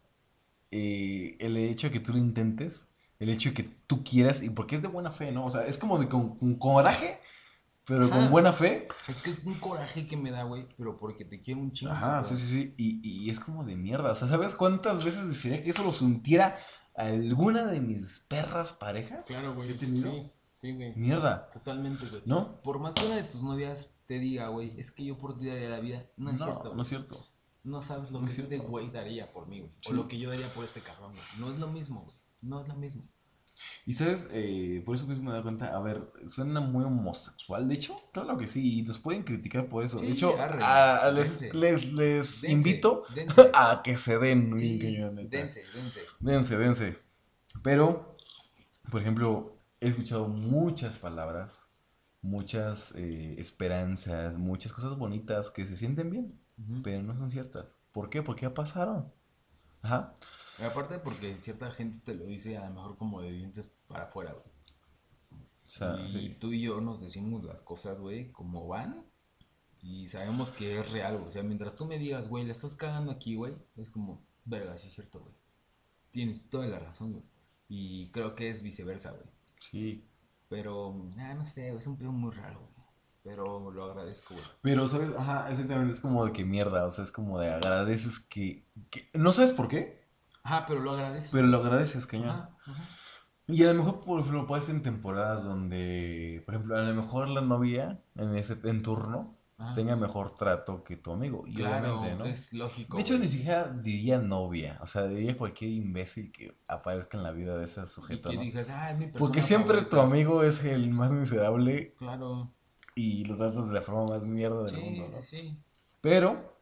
eh, 0.72 1.38
el 1.40 1.56
hecho 1.58 1.88
de 1.88 1.94
que 1.94 2.00
tú 2.00 2.12
lo 2.12 2.18
intentes, 2.18 2.90
el 3.20 3.30
hecho 3.30 3.50
de 3.50 3.56
que 3.56 3.64
tú 3.88 4.04
quieras, 4.04 4.42
y 4.42 4.50
porque 4.50 4.76
es 4.76 4.82
de 4.82 4.88
buena 4.88 5.12
fe, 5.12 5.32
¿no? 5.32 5.46
O 5.46 5.52
sea, 5.52 5.66
es 5.66 5.78
como 5.78 5.98
de 6.00 6.10
con, 6.10 6.38
con 6.38 6.56
coraje, 6.56 7.20
pero 7.86 8.06
Ajá. 8.06 8.16
con 8.16 8.32
buena 8.32 8.52
fe. 8.52 8.88
Es 9.08 9.22
que 9.22 9.30
es 9.30 9.46
un 9.46 9.56
coraje 9.56 10.06
que 10.08 10.18
me 10.18 10.32
da, 10.32 10.44
güey, 10.44 10.68
pero 10.78 10.98
porque 10.98 11.24
te 11.24 11.40
quiero 11.40 11.62
un 11.62 11.72
chingo. 11.72 11.94
Ajá, 11.94 12.24
sí, 12.24 12.36
sí, 12.36 12.46
sí. 12.46 12.74
Y, 12.78 13.26
y 13.26 13.30
es 13.30 13.40
como 13.40 13.64
de 13.64 13.78
mierda. 13.78 14.12
O 14.12 14.16
sea, 14.16 14.28
¿sabes 14.28 14.56
cuántas 14.56 15.06
veces 15.06 15.28
desearía 15.30 15.64
que 15.64 15.70
eso 15.70 15.84
lo 15.84 15.94
sintiera 15.94 16.58
alguna 16.96 17.68
de 17.68 17.80
mis 17.80 18.20
perras 18.20 18.74
parejas? 18.74 19.26
Claro, 19.28 19.56
güey. 19.56 19.78
Sí, 19.80 20.32
sí, 20.60 20.74
güey. 20.74 20.96
Mierda. 20.96 21.50
Totalmente, 21.50 22.08
güey. 22.08 22.24
¿No? 22.26 22.58
Por 22.64 22.80
más 22.80 22.96
que 22.96 23.06
una 23.06 23.16
de 23.16 23.24
tus 23.24 23.42
novias 23.42 23.90
te 24.08 24.20
diga, 24.20 24.48
güey, 24.50 24.74
es 24.80 24.92
que 24.92 25.06
yo 25.06 25.18
por 25.18 25.38
ti 25.38 25.48
daría 25.48 25.70
la 25.70 25.80
vida, 25.80 26.06
no 26.18 26.32
es 26.32 26.38
cierto. 26.40 26.74
no 26.76 26.82
es 26.82 26.88
cierto. 26.90 27.28
No 27.64 27.82
sabes 27.82 28.12
lo 28.12 28.20
No 28.22 28.26
que 28.26 28.32
es 28.32 28.40
este 28.40 28.58
güey 28.60 28.90
daría 28.92 29.32
por 29.34 29.48
mí, 29.48 29.60
güey. 29.60 29.72
Sí. 29.82 29.92
O 29.92 29.96
lo 29.96 30.08
que 30.08 30.18
yo 30.18 30.30
daría 30.30 30.48
por 30.54 30.64
este 30.64 30.80
cabrón, 30.82 31.12
güey. 31.12 31.24
No 31.38 31.52
es 31.54 31.60
lo 31.60 31.68
mismo, 31.68 32.02
güey. 32.04 32.16
No 32.42 32.62
es 32.62 32.68
lo 32.68 32.76
mismo. 32.76 33.04
Y 33.88 33.94
sabes, 33.96 34.28
eh, 34.32 34.84
por 34.86 34.96
eso 34.96 35.08
mismo 35.08 35.24
me 35.32 35.34
da 35.36 35.42
cuenta, 35.42 35.76
a 35.76 35.80
ver, 35.82 36.10
suena 36.28 36.62
muy 36.62 36.86
homosexual. 36.86 37.68
De 37.68 37.74
hecho, 37.74 37.96
claro 38.14 38.38
que 38.38 38.48
sí, 38.48 38.80
y 38.80 38.84
nos 38.84 39.00
pueden 39.00 39.24
criticar 39.24 39.68
por 39.68 39.84
eso. 39.84 39.98
Sí, 39.98 40.06
de 40.06 40.12
hecho, 40.14 40.40
arre, 40.40 40.64
a- 40.64 40.98
a 41.08 41.12
les, 41.12 41.42
les, 41.54 41.92
les 41.92 42.42
Dense, 42.42 42.52
invito 42.52 43.04
dense. 43.16 43.50
a 43.56 43.82
que 43.84 43.98
se 43.98 44.20
den. 44.20 44.58
Sí, 44.60 44.78
dense, 44.78 45.64
dense. 45.74 46.02
Dense, 46.20 46.58
dense. 46.58 47.00
Pero, 47.64 48.16
por 48.92 49.02
ejemplo, 49.02 49.58
he 49.82 49.90
escuchado 49.90 50.28
muchas 50.28 51.00
palabras, 51.00 51.64
muchas 52.22 52.94
eh, 52.96 53.36
esperanzas, 53.40 54.38
muchas 54.38 54.74
cosas 54.74 54.98
bonitas 54.98 55.52
que 55.52 55.68
se 55.68 55.78
sienten 55.78 56.10
bien, 56.10 56.40
pero 56.84 57.02
no 57.04 57.16
son 57.16 57.32
ciertas. 57.32 57.76
¿Por 57.92 58.10
qué? 58.10 58.22
Porque 58.22 58.44
ya 58.44 58.54
pasaron. 58.54 59.12
Ajá. 59.82 60.16
Y 60.60 60.64
Aparte 60.64 61.00
porque 61.00 61.40
cierta 61.40 61.72
gente 61.72 62.00
te 62.04 62.16
lo 62.16 62.26
dice 62.26 62.58
a 62.58 62.68
lo 62.70 62.76
mejor 62.76 62.98
como 62.98 63.22
de 63.22 63.32
dientes 63.32 63.72
para 63.88 64.06
afuera, 64.06 64.34
güey. 64.34 64.58
O 65.66 65.70
sea, 65.70 66.00
y 66.00 66.12
sí. 66.12 66.38
tú 66.40 66.54
y 66.54 66.62
yo 66.62 66.80
nos 66.80 67.02
decimos 67.02 67.44
las 67.44 67.62
cosas, 67.62 68.00
güey, 68.00 68.32
como 68.32 68.68
van. 68.68 69.06
Y 69.82 70.08
sabemos 70.08 70.52
que 70.52 70.80
es 70.80 70.92
real, 70.92 71.18
güey. 71.18 71.28
O 71.28 71.32
sea, 71.32 71.44
mientras 71.44 71.76
tú 71.76 71.86
me 71.86 72.00
digas, 72.00 72.28
güey, 72.28 72.46
la 72.46 72.54
estás 72.54 72.76
cagando 72.76 73.12
aquí, 73.12 73.36
güey, 73.36 73.54
es 73.76 73.92
como, 73.92 74.24
verga, 74.46 74.78
sí 74.78 74.88
es 74.88 74.94
cierto, 74.94 75.20
güey. 75.20 75.34
Tienes 76.12 76.50
toda 76.50 76.68
la 76.68 76.80
razón, 76.80 77.12
güey. 77.12 77.24
Y 77.68 78.10
creo 78.12 78.34
que 78.34 78.50
es 78.50 78.64
viceversa, 78.64 79.12
güey. 79.12 79.26
Sí. 79.60 80.06
Pero, 80.50 81.12
ah, 81.20 81.34
no 81.34 81.44
sé, 81.46 81.70
es 81.76 81.88
un 81.88 81.98
pedo 81.98 82.12
muy 82.12 82.32
raro, 82.32 82.60
güey. 82.60 82.88
Pero 83.24 83.72
lo 83.72 83.84
agradezco, 83.84 84.34
güey. 84.34 84.46
Pero, 84.62 84.88
¿sabes? 84.88 85.12
Ajá, 85.18 85.50
exactamente, 85.50 85.94
es 85.94 86.00
como 86.00 86.26
de 86.26 86.32
que 86.32 86.46
mierda, 86.46 86.86
o 86.86 86.92
sea, 86.92 87.04
es 87.04 87.12
como 87.12 87.40
de 87.40 87.52
agradeces 87.52 88.20
que... 88.20 88.66
que- 88.90 89.10
No 89.14 89.34
sabes 89.34 89.52
por 89.54 89.68
qué, 89.68 90.08
Ajá, 90.44 90.66
pero 90.66 90.80
lo 90.80 90.92
agradeces. 90.92 91.32
pero 91.32 91.48
lo 91.48 91.58
agradeces, 91.58 92.06
cañón. 92.08 92.30
Ajá, 92.30 92.58
ajá. 92.66 92.84
Y 93.48 93.64
a 93.64 93.68
lo 93.68 93.76
mejor, 93.76 94.02
por 94.02 94.20
ejemplo, 94.20 94.46
puede 94.48 94.62
ser 94.62 94.76
en 94.76 94.84
temporadas 94.84 95.44
donde, 95.44 96.44
por 96.46 96.56
ejemplo, 96.56 96.78
a 96.78 96.82
lo 96.84 96.94
mejor 96.96 97.30
la 97.30 97.42
novia 97.42 98.02
en 98.16 98.36
ese 98.36 98.58
en 98.64 98.82
turno 98.82 99.37
Ajá. 99.58 99.76
tenga 99.76 99.96
mejor 99.96 100.36
trato 100.36 100.84
que 100.84 100.98
tu 100.98 101.12
amigo. 101.12 101.46
Y 101.48 101.56
Claro, 101.56 102.00
obviamente, 102.00 102.18
¿no? 102.18 102.26
es 102.26 102.54
lógico. 102.54 102.98
De 102.98 103.02
hecho, 103.04 103.14
güey. 103.16 103.22
ni 103.22 103.28
siquiera 103.28 103.68
diría 103.70 104.20
novia, 104.20 104.80
o 104.82 104.88
sea, 104.88 105.08
diría 105.08 105.38
cualquier 105.38 105.72
imbécil 105.72 106.32
que 106.32 106.58
aparezca 106.68 107.18
en 107.18 107.24
la 107.24 107.32
vida 107.32 107.58
de 107.58 107.66
ese 107.66 107.82
Y 107.82 107.86
sujeto, 107.86 108.30
que 108.30 108.36
¿no? 108.36 108.42
digas, 108.42 108.68
ah, 108.70 108.92
es 108.92 108.98
mi 108.98 109.06
persona 109.08 109.20
Porque 109.20 109.42
siempre 109.42 109.82
tu 109.84 109.98
favorita". 109.98 110.02
amigo 110.02 110.44
es 110.44 110.64
el 110.64 110.90
más 110.92 111.12
miserable 111.14 111.96
Claro. 111.98 112.54
y 112.96 113.26
lo 113.26 113.38
tratas 113.38 113.68
de 113.70 113.74
la 113.76 113.82
forma 113.82 114.06
más 114.06 114.28
mierda 114.28 114.64
del 114.66 114.76
Sí, 114.76 114.82
mundo, 114.82 115.10
¿no? 115.10 115.22
sí, 115.22 115.38
sí. 115.40 115.64
Pero, 116.02 116.58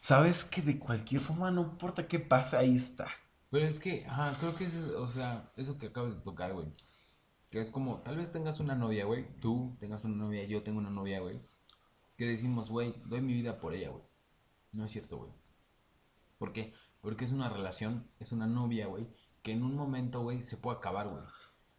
sabes 0.00 0.44
que 0.44 0.60
de 0.62 0.78
cualquier 0.78 1.20
forma, 1.22 1.50
no 1.50 1.62
importa 1.62 2.06
qué 2.06 2.20
pasa, 2.20 2.58
ahí 2.58 2.76
está. 2.76 3.08
Pero 3.50 3.66
es 3.66 3.78
que, 3.80 4.04
ajá, 4.06 4.36
creo 4.40 4.54
que 4.56 4.64
es, 4.64 4.74
o 4.74 5.08
sea, 5.08 5.52
eso 5.56 5.78
que 5.78 5.86
acabas 5.86 6.14
de 6.16 6.20
tocar, 6.22 6.52
güey. 6.52 6.66
Que 7.50 7.60
es 7.60 7.70
como, 7.70 7.98
tal 8.02 8.16
vez 8.16 8.30
tengas 8.32 8.60
una 8.60 8.74
novia, 8.74 9.04
güey. 9.04 9.26
Tú 9.40 9.76
tengas 9.80 10.04
una 10.04 10.16
novia, 10.16 10.44
yo 10.44 10.62
tengo 10.62 10.78
una 10.78 10.90
novia, 10.90 11.20
güey. 11.20 11.38
Que 12.16 12.26
decimos, 12.26 12.70
güey, 12.70 12.94
doy 13.06 13.20
mi 13.22 13.32
vida 13.32 13.58
por 13.60 13.74
ella, 13.74 13.90
güey. 13.90 14.04
No 14.72 14.84
es 14.84 14.92
cierto, 14.92 15.16
güey. 15.18 15.32
¿Por 16.38 16.52
qué? 16.52 16.72
Porque 17.00 17.24
es 17.24 17.32
una 17.32 17.48
relación, 17.48 18.06
es 18.20 18.30
una 18.32 18.46
novia, 18.46 18.86
güey. 18.86 19.08
Que 19.42 19.52
en 19.52 19.62
un 19.64 19.74
momento, 19.74 20.20
güey, 20.22 20.44
se 20.44 20.56
puede 20.58 20.76
acabar, 20.78 21.08
güey. 21.08 21.22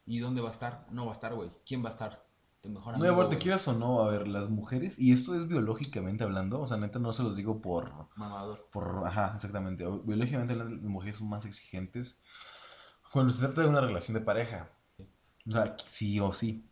¿Y 0.05 0.19
dónde 0.19 0.41
va 0.41 0.49
a 0.49 0.51
estar? 0.51 0.87
No 0.91 1.05
va 1.05 1.11
a 1.11 1.13
estar, 1.13 1.33
güey. 1.35 1.51
¿Quién 1.65 1.83
va 1.83 1.89
a 1.89 1.91
estar? 1.93 2.25
Tu 2.61 2.69
mejor 2.69 2.93
No, 2.93 2.97
amigo. 2.97 3.05
y 3.05 3.13
aparte, 3.15 3.35
güey. 3.35 3.39
quieras 3.43 3.67
o 3.67 3.73
no, 3.73 4.01
a 4.01 4.09
ver, 4.09 4.27
las 4.27 4.49
mujeres, 4.49 4.99
y 4.99 5.13
esto 5.13 5.33
es 5.35 5.47
biológicamente 5.47 6.23
hablando, 6.23 6.59
o 6.61 6.67
sea, 6.67 6.77
neta 6.77 6.99
no 6.99 7.11
se 7.13 7.23
los 7.23 7.35
digo 7.35 7.59
por, 7.61 7.91
Mamador. 8.17 8.67
por, 8.71 9.03
ajá, 9.07 9.31
exactamente, 9.35 9.83
biológicamente 10.03 10.53
hablando, 10.53 10.75
las 10.75 10.83
mujeres 10.85 11.17
son 11.17 11.29
más 11.29 11.45
exigentes 11.47 12.21
cuando 13.11 13.33
se 13.33 13.39
trata 13.39 13.61
de 13.61 13.67
una 13.69 13.81
relación 13.81 14.13
de 14.13 14.21
pareja. 14.21 14.69
O 15.47 15.51
sea, 15.51 15.75
sí 15.85 16.19
o 16.19 16.31
sí, 16.33 16.63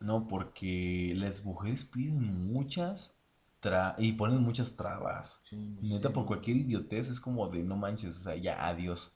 ¿no? 0.00 0.26
Porque 0.28 1.12
las 1.16 1.44
mujeres 1.44 1.84
piden 1.84 2.52
muchas 2.52 3.14
tra 3.60 3.94
y 3.98 4.12
ponen 4.12 4.42
muchas 4.42 4.74
trabas, 4.76 5.40
Sí, 5.42 5.56
neta, 5.82 6.08
sí, 6.08 6.14
por 6.14 6.24
cualquier 6.26 6.56
idiotez 6.56 7.08
es 7.10 7.20
como 7.20 7.48
de 7.48 7.62
no 7.62 7.76
manches, 7.76 8.16
o 8.16 8.20
sea, 8.20 8.34
ya, 8.36 8.66
adiós. 8.66 9.12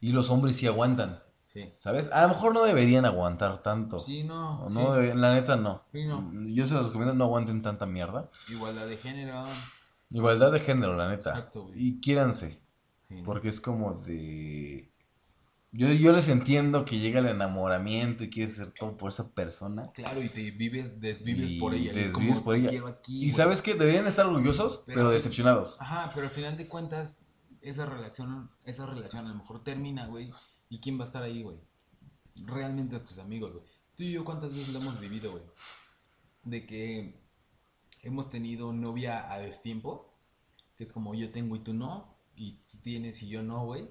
Y 0.00 0.12
los 0.12 0.30
hombres 0.30 0.56
sí 0.58 0.66
aguantan, 0.66 1.20
Sí. 1.52 1.72
¿sabes? 1.78 2.10
A 2.12 2.22
lo 2.22 2.28
mejor 2.28 2.52
no 2.52 2.62
deberían 2.64 3.06
aguantar 3.06 3.62
tanto. 3.62 4.00
Sí, 4.00 4.22
no. 4.22 4.66
Sí. 4.68 4.74
No, 4.74 4.92
debe- 4.94 5.14
la 5.14 5.32
neta 5.32 5.56
no. 5.56 5.82
Sí, 5.92 6.04
no. 6.04 6.30
Yo 6.48 6.66
se 6.66 6.74
los 6.74 6.86
recomiendo, 6.88 7.14
no 7.14 7.24
aguanten 7.24 7.62
tanta 7.62 7.86
mierda. 7.86 8.30
Igualdad 8.50 8.86
de 8.86 8.98
género. 8.98 9.46
Igualdad 10.10 10.52
de 10.52 10.60
género, 10.60 10.94
la 10.94 11.08
neta. 11.08 11.30
Exacto, 11.30 11.64
güey. 11.64 11.88
Y 11.88 12.00
quiéranse, 12.00 12.60
Sí, 13.08 13.22
porque 13.24 13.48
es 13.48 13.60
como 13.62 13.94
de... 13.94 14.90
Yo, 15.70 15.92
yo 15.92 16.12
les 16.12 16.28
entiendo 16.28 16.84
que 16.84 16.98
llega 16.98 17.20
el 17.20 17.26
enamoramiento 17.26 18.24
y 18.24 18.30
quieres 18.30 18.54
hacer 18.58 18.72
todo 18.72 18.96
por 18.96 19.10
esa 19.10 19.30
persona. 19.34 19.90
Claro, 19.92 20.22
y 20.22 20.30
te 20.30 20.50
vives, 20.50 20.98
desvives 20.98 21.52
Y 21.52 21.60
por 21.60 21.74
ella. 21.74 21.92
desvives 21.92 22.12
como, 22.38 22.44
por 22.44 22.56
ella. 22.56 22.88
aquí, 22.88 23.24
Y 23.24 23.32
sabes 23.32 23.60
que 23.60 23.74
deberían 23.74 24.06
estar 24.06 24.26
orgullosos, 24.26 24.82
Pero 24.86 25.10
decepcionados. 25.10 25.76
Ajá, 25.78 26.10
pero 26.14 26.26
al 26.26 26.32
final 26.32 26.56
de 26.56 26.68
cuentas, 26.68 27.20
esa 27.60 27.84
relación, 27.84 28.50
esa 28.64 28.86
relación 28.86 29.26
a 29.26 29.28
lo 29.28 29.34
mejor 29.34 29.62
termina, 29.62 30.06
güey. 30.06 30.32
¿Y 30.70 30.80
quién 30.80 30.98
va 30.98 31.04
a 31.04 31.06
estar 31.06 31.22
ahí, 31.22 31.42
güey? 31.42 31.58
Realmente 32.46 32.98
tus 33.00 33.18
amigos, 33.18 33.52
güey. 33.52 33.64
Tú 33.94 34.04
y 34.04 34.12
yo, 34.12 34.24
¿cuántas 34.24 34.52
veces 34.52 34.68
lo 34.68 34.80
hemos 34.80 34.98
vivido, 35.00 35.32
güey? 35.32 35.42
De 36.44 36.64
que 36.64 37.20
hemos 38.02 38.30
tenido 38.30 38.72
novia 38.72 39.30
a 39.30 39.38
destiempo, 39.38 40.14
que 40.76 40.84
es 40.84 40.92
como 40.92 41.14
yo 41.14 41.30
tengo 41.30 41.56
y 41.56 41.60
tú 41.60 41.74
no, 41.74 42.16
y 42.36 42.52
tú 42.70 42.78
tienes 42.78 43.22
y 43.22 43.28
yo 43.28 43.42
no, 43.42 43.64
güey. 43.64 43.88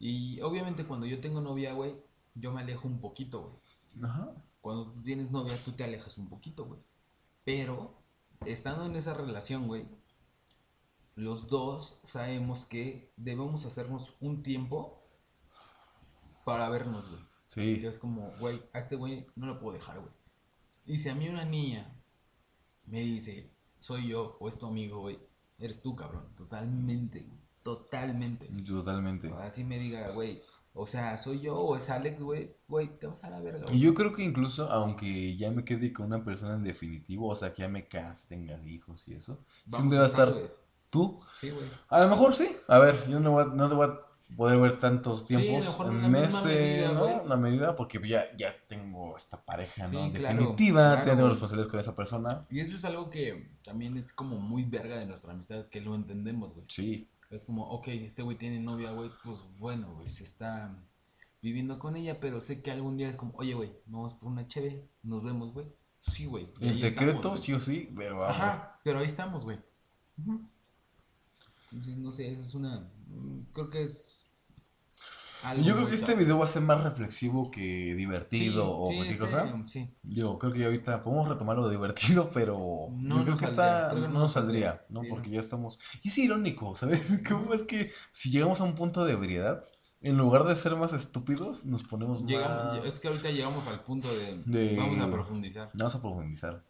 Y 0.00 0.40
obviamente 0.40 0.86
cuando 0.86 1.06
yo 1.06 1.20
tengo 1.20 1.42
novia, 1.42 1.74
güey, 1.74 1.94
yo 2.34 2.50
me 2.50 2.62
alejo 2.62 2.88
un 2.88 3.00
poquito, 3.00 3.42
güey. 3.42 4.10
Ajá. 4.10 4.32
Cuando 4.62 4.90
tú 4.90 5.02
tienes 5.02 5.30
novia, 5.30 5.62
tú 5.62 5.72
te 5.72 5.84
alejas 5.84 6.16
un 6.16 6.28
poquito, 6.28 6.64
güey. 6.64 6.80
Pero, 7.44 8.02
estando 8.46 8.86
en 8.86 8.96
esa 8.96 9.12
relación, 9.14 9.68
güey, 9.68 9.86
los 11.14 11.48
dos 11.48 12.00
sabemos 12.02 12.64
que 12.64 13.12
debemos 13.16 13.66
hacernos 13.66 14.16
un 14.20 14.42
tiempo 14.42 15.02
para 16.44 16.70
vernos, 16.70 17.04
güey. 17.08 17.22
Sí. 17.48 17.86
Es 17.86 17.98
como, 17.98 18.30
güey, 18.38 18.62
a 18.72 18.78
este 18.78 18.96
güey 18.96 19.26
no 19.36 19.46
lo 19.46 19.60
puedo 19.60 19.76
dejar, 19.76 19.98
güey. 19.98 20.12
Y 20.86 20.98
si 20.98 21.10
a 21.10 21.14
mí 21.14 21.28
una 21.28 21.44
niña 21.44 21.94
me 22.86 23.00
dice, 23.00 23.52
soy 23.80 24.08
yo 24.08 24.38
o 24.40 24.48
es 24.48 24.58
tu 24.58 24.66
amigo, 24.66 25.00
güey, 25.00 25.18
eres 25.58 25.82
tú, 25.82 25.94
cabrón. 25.94 26.34
Totalmente, 26.36 27.20
güey. 27.20 27.39
Totalmente. 27.62 28.46
Totalmente. 28.66 29.30
Así 29.38 29.64
me 29.64 29.78
diga, 29.78 30.10
güey, 30.12 30.42
o 30.72 30.86
sea, 30.86 31.18
soy 31.18 31.40
yo 31.40 31.56
o 31.58 31.76
es 31.76 31.90
Alex, 31.90 32.20
güey, 32.20 32.54
güey, 32.68 32.88
te 32.98 33.06
vas 33.06 33.22
a 33.24 33.30
la 33.30 33.40
verga, 33.40 33.64
Y 33.72 33.80
yo 33.80 33.92
creo 33.94 34.12
que 34.12 34.22
incluso, 34.22 34.70
aunque 34.70 35.36
ya 35.36 35.50
me 35.50 35.64
quede 35.64 35.92
con 35.92 36.06
una 36.06 36.24
persona 36.24 36.54
en 36.54 36.62
definitivo, 36.64 37.28
o 37.28 37.34
sea, 37.34 37.52
que 37.52 37.62
ya 37.62 37.68
me 37.68 37.86
case, 37.88 38.28
tenga 38.28 38.58
hijos 38.66 39.06
y 39.08 39.14
eso, 39.14 39.40
Vamos 39.66 39.76
siempre 39.94 39.98
va 39.98 40.04
a 40.04 40.08
estar. 40.08 40.60
¿Tú? 40.90 41.20
Sí, 41.40 41.50
güey. 41.50 41.64
A 41.88 42.00
lo 42.00 42.08
mejor 42.08 42.34
sí. 42.34 42.48
A 42.66 42.78
ver, 42.78 43.08
yo 43.08 43.20
no, 43.20 43.32
voy 43.32 43.44
a- 43.44 43.46
no 43.46 43.68
te 43.68 43.74
voy 43.74 43.88
a 43.88 44.00
poder 44.36 44.60
ver 44.60 44.78
tantos 44.78 45.24
Sí, 45.26 45.34
a 45.34 45.38
lo 45.38 45.44
tiempos 45.44 45.66
mejor 45.66 45.86
en 45.88 46.10
meses, 46.10 46.44
medida, 46.44 46.92
¿no? 46.92 47.22
Una 47.22 47.36
medida, 47.36 47.76
porque 47.76 48.00
ya, 48.08 48.24
ya 48.36 48.54
tengo 48.68 49.16
esta 49.16 49.40
pareja, 49.40 49.86
¿no? 49.88 50.06
Sí, 50.06 50.12
claro, 50.12 50.38
Definitiva, 50.38 50.92
claro, 51.02 51.10
tengo 51.10 51.28
responsabilidades 51.28 51.70
con 51.70 51.80
esa 51.80 51.94
persona. 51.96 52.46
Y 52.50 52.60
eso 52.60 52.74
es 52.76 52.84
algo 52.84 53.10
que 53.10 53.50
también 53.64 53.96
es 53.96 54.12
como 54.12 54.36
muy 54.36 54.64
verga 54.64 54.98
de 54.98 55.06
nuestra 55.06 55.32
amistad, 55.32 55.66
que 55.66 55.80
lo 55.80 55.94
entendemos, 55.94 56.54
güey. 56.54 56.66
Sí. 56.68 57.08
Es 57.30 57.44
como, 57.44 57.64
ok, 57.70 57.88
este 57.88 58.22
güey 58.22 58.36
tiene 58.36 58.58
novia, 58.58 58.90
güey, 58.90 59.10
pues 59.24 59.38
bueno, 59.58 59.94
güey, 59.94 60.10
se 60.10 60.24
está 60.24 60.76
viviendo 61.40 61.78
con 61.78 61.96
ella, 61.96 62.18
pero 62.20 62.40
sé 62.40 62.60
que 62.60 62.72
algún 62.72 62.96
día 62.96 63.08
es 63.08 63.16
como, 63.16 63.32
oye, 63.36 63.54
güey, 63.54 63.72
vamos 63.86 64.14
por 64.14 64.28
una 64.28 64.48
cheve, 64.48 64.88
nos 65.04 65.22
vemos, 65.22 65.52
güey. 65.54 65.66
Sí, 66.00 66.26
güey. 66.26 66.52
En 66.60 66.74
secreto, 66.74 67.16
estamos, 67.16 67.40
sí 67.40 67.52
o 67.52 67.60
sí, 67.60 67.92
pero 67.96 68.16
vamos. 68.16 68.36
Ajá, 68.36 68.80
pero 68.82 68.98
ahí 68.98 69.06
estamos, 69.06 69.44
güey. 69.44 69.58
Entonces, 71.70 71.96
no 71.96 72.10
sé, 72.10 72.32
eso 72.32 72.42
es 72.42 72.54
una, 72.54 72.90
creo 73.52 73.70
que 73.70 73.84
es... 73.84 74.19
algo 75.44 75.62
Yo 75.64 75.74
creo 75.76 75.88
que 75.88 75.94
este 75.94 76.14
video 76.14 76.38
va 76.38 76.44
a 76.44 76.48
ser 76.48 76.62
más 76.62 76.82
reflexivo 76.82 77.50
que 77.50 77.94
divertido 77.94 78.64
Sí, 78.64 78.72
o 78.78 78.86
sí, 78.86 78.96
cualquier 78.96 79.18
cosa. 79.18 79.54
Sí, 79.66 79.90
Digo, 80.02 80.38
creo 80.38 80.52
que 80.52 80.64
ahorita 80.64 81.02
podemos 81.02 81.28
retomar 81.28 81.56
lo 81.56 81.68
divertido, 81.68 82.30
pero 82.34 82.88
No 82.92 83.18
yo 83.18 83.24
creo 83.24 83.36
que 83.36 83.46
que 83.46 83.52
no 83.52 84.08
no 84.08 84.20
nos 84.20 84.32
saldría. 84.32 84.84
¿no? 84.88 85.02
Porque 85.08 85.30
ya 85.30 85.40
estamos... 85.40 85.78
Y 86.02 86.08
es 86.08 86.18
irónico, 86.18 86.74
¿sabes? 86.76 87.22
¿Cómo 87.28 87.54
es 87.54 87.62
que 87.62 87.92
si 88.12 88.30
llegamos 88.30 88.60
a 88.60 88.64
un 88.64 88.74
punto 88.74 89.04
de 89.04 89.12
ebriedad, 89.12 89.64
en 90.00 90.16
lugar 90.16 90.44
de 90.44 90.56
ser 90.56 90.76
más 90.76 90.92
estúpidos, 90.92 91.64
nos 91.64 91.82
ponemos 91.82 92.24
Llegamos, 92.24 92.78
más... 92.78 92.86
es 92.86 92.98
que 93.00 93.08
ahorita 93.08 93.30
llegamos 93.30 93.66
al 93.66 93.80
punto 93.80 94.08
de, 94.14 94.42
De- 94.46 94.76
vamos 94.76 95.06
a 95.06 95.10
profundizar. 95.10 95.70
Vamos 95.74 95.94
a 95.94 96.00
profundizar. 96.00 96.64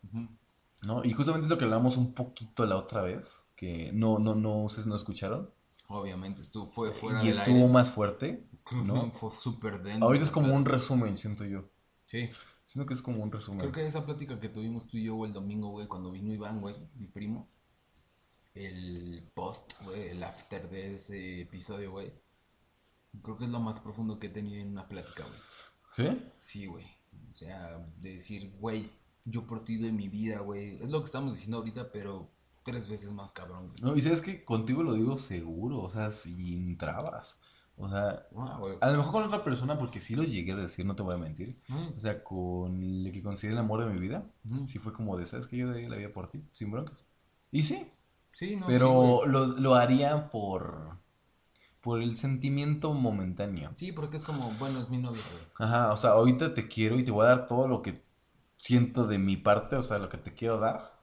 ¿no? 0.83 1.05
Y 1.05 1.13
justamente 1.13 1.47
es 1.47 1.51
lo 1.51 1.59
que 1.59 1.65
hablamos 1.65 1.97
un 1.97 2.15
poquito 2.15 2.67
la 2.67 2.77
otra 2.77 3.03
vez, 3.03 3.45
que 3.55 3.91
no, 3.93 4.19
no, 4.19 4.35
no, 4.35 4.65
ustedes 4.65 4.87
no 4.87 4.95
escucharon. 4.97 5.51
Obviamente, 5.93 6.43
estuvo, 6.43 6.69
fue 6.69 6.93
fuera 6.93 7.21
y 7.21 7.27
del 7.27 7.37
estuvo 7.37 7.57
aire. 7.57 7.69
más 7.69 7.91
fuerte. 7.91 8.49
¿no? 8.73 9.11
Fue 9.11 9.33
súper 9.33 9.83
denso. 9.83 10.05
Ahorita 10.05 10.25
es 10.25 10.31
como 10.31 10.55
un 10.55 10.65
resumen, 10.65 11.19
siento 11.19 11.45
yo. 11.45 11.69
Sí. 12.07 12.31
Siento 12.67 12.87
que 12.87 12.95
es 12.95 13.03
como 13.03 13.21
un 13.25 13.33
resumen. 13.33 13.59
Creo 13.59 13.73
que 13.73 13.87
esa 13.87 14.07
plática 14.07 14.39
que 14.39 14.49
tuvimos 14.49 14.87
tú 14.87 14.99
y 14.99 15.05
yo, 15.05 15.25
el 15.25 15.33
domingo, 15.33 15.71
güey, 15.71 15.89
cuando 15.89 16.13
vino 16.13 16.33
Iván, 16.33 16.61
güey, 16.61 16.77
mi 16.95 17.09
primo, 17.09 17.49
el 18.55 19.29
post, 19.35 19.73
güey, 19.83 20.11
el 20.11 20.23
after 20.23 20.71
de 20.71 20.95
ese 20.95 21.41
episodio, 21.41 21.91
güey, 21.91 22.13
creo 23.25 23.37
que 23.37 23.47
es 23.47 23.51
lo 23.51 23.59
más 23.59 23.81
profundo 23.81 24.21
que 24.21 24.29
he 24.29 24.31
tenido 24.31 24.61
en 24.61 24.69
una 24.69 24.87
plática, 24.87 25.25
güey. 25.25 25.41
¿Sí? 25.97 26.23
Sí, 26.37 26.67
güey. 26.67 26.87
O 27.33 27.37
sea, 27.37 27.85
de 27.97 28.15
decir, 28.15 28.53
güey, 28.61 28.89
yo 29.25 29.45
por 29.45 29.65
ti 29.65 29.77
doy 29.77 29.91
mi 29.91 30.09
vida, 30.09 30.39
güey. 30.39 30.77
Es 30.81 30.89
lo 30.89 31.01
que 31.01 31.07
estamos 31.07 31.33
diciendo 31.33 31.57
ahorita, 31.57 31.91
pero 31.91 32.31
tres 32.63 32.89
veces 32.89 33.13
más 33.13 33.33
cabrón, 33.33 33.69
güey. 33.69 33.83
No, 33.83 33.97
y 33.97 34.03
sabes 34.03 34.21
que 34.21 34.45
contigo 34.45 34.83
lo 34.83 34.95
digo 34.95 35.17
seguro, 35.19 35.81
o 35.83 35.91
sea, 35.91 36.11
sin 36.11 36.77
trabas. 36.77 37.39
O 37.77 37.89
sea, 37.89 38.27
Ah, 38.37 38.61
a 38.81 38.91
lo 38.91 38.99
mejor 38.99 39.13
con 39.13 39.25
otra 39.25 39.43
persona, 39.45 39.79
porque 39.79 40.01
sí 40.01 40.15
lo 40.15 40.23
llegué 40.23 40.53
a 40.53 40.57
decir, 40.57 40.85
no 40.85 40.95
te 40.97 41.03
voy 41.03 41.15
a 41.15 41.19
mentir. 41.19 41.59
Mm, 41.71 41.93
O 41.97 42.01
sea, 42.01 42.23
con 42.23 42.83
el 42.83 43.11
que 43.13 43.23
consideré 43.23 43.55
el 43.55 43.61
amor 43.61 43.85
de 43.85 43.91
mi 43.93 43.99
vida, 44.01 44.31
ujú. 44.45 44.67
sí 44.67 44.79
fue 44.79 44.93
como 44.93 45.17
de, 45.17 45.27
¿sabes 45.27 45.47
que 45.47 45.57
Yo 45.57 45.69
daría 45.69 45.89
la 45.89 45.97
vida 45.97 46.13
por 46.13 46.27
ti, 46.27 46.43
sin 46.53 46.71
broncas. 46.71 47.07
Y 47.51 47.63
sí, 47.63 47.91
Sí, 48.33 48.57
no, 48.57 48.75
sí, 48.77 48.91
pero 48.91 48.97
güey. 48.97 49.25
lo, 49.27 49.47
lo 49.49 49.75
haría 49.77 50.31
por, 50.31 50.99
por 51.83 52.03
el 52.03 52.17
sentimiento 52.17 52.95
momentáneo. 52.95 53.77
Sí, 53.77 53.91
porque 53.91 54.17
es 54.19 54.25
como, 54.25 54.53
bueno, 54.53 54.81
es 54.81 54.89
mi 54.91 54.99
novia, 54.99 55.27
güey. 55.29 55.45
Ajá, 55.59 55.93
o 55.93 55.97
sea, 55.97 56.11
ahorita 56.11 56.55
te 56.55 56.67
quiero 56.69 56.99
y 56.99 57.05
te 57.05 57.11
voy 57.13 57.25
a 57.27 57.29
dar 57.31 57.47
todo 57.47 57.69
lo 57.69 57.83
que 57.83 58.03
siento 58.59 59.07
de 59.07 59.19
mi 59.19 59.37
parte, 59.37 59.77
o 59.77 59.83
sea, 59.83 59.99
lo 59.99 60.09
que 60.09 60.19
te 60.19 60.35
quiero 60.35 60.59
dar, 60.59 61.01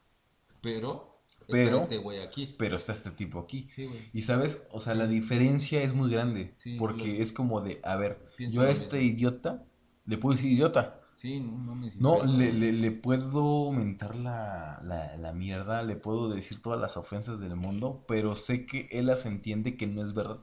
Pero, 0.62 1.07
Pero- 1.54 1.78
está 1.78 1.84
este 1.84 1.98
güey 1.98 2.20
aquí. 2.20 2.56
pero 2.58 2.76
está 2.76 2.92
este 2.92 3.12
tipo 3.12 3.40
aquí. 3.40 3.68
Sí, 3.74 3.86
güey. 3.86 4.10
Y 4.14 4.22
sabes, 4.24 4.68
o 4.72 4.82
sea, 4.82 4.94
la 4.96 5.08
diferencia 5.08 5.82
es 5.82 5.94
muy 5.94 6.12
grande. 6.12 6.54
Sí, 6.58 6.76
porque 6.78 7.22
es 7.22 7.32
como 7.32 7.62
de, 7.62 7.80
a 7.84 7.96
ver, 7.96 8.20
yo 8.38 8.62
a 8.64 8.70
este 8.70 9.02
idiota 9.02 9.64
le 10.06 10.18
puedo 10.18 10.36
decir 10.36 10.52
idiota. 10.52 11.02
Sí, 11.16 11.40
no 11.40 11.52
mames. 11.54 11.94
sin 11.94 12.02
No, 12.04 12.24
le, 12.24 12.54
le, 12.54 12.72
le 12.72 12.92
puedo 12.92 13.72
mentar 13.72 14.16
la, 14.16 14.80
la, 14.84 15.18
la 15.18 15.32
mierda, 15.34 15.82
le 15.82 15.96
puedo 15.96 16.30
decir 16.30 16.62
todas 16.62 16.80
las 16.80 16.96
ofensas 16.96 17.40
del 17.40 17.56
mundo, 17.56 18.06
pero 18.08 18.36
sé 18.36 18.68
que 18.68 18.88
él 18.92 19.08
las 19.08 19.26
entiende 19.26 19.78
que 19.78 19.88
no 19.88 20.04
es 20.04 20.14
verdad, 20.14 20.38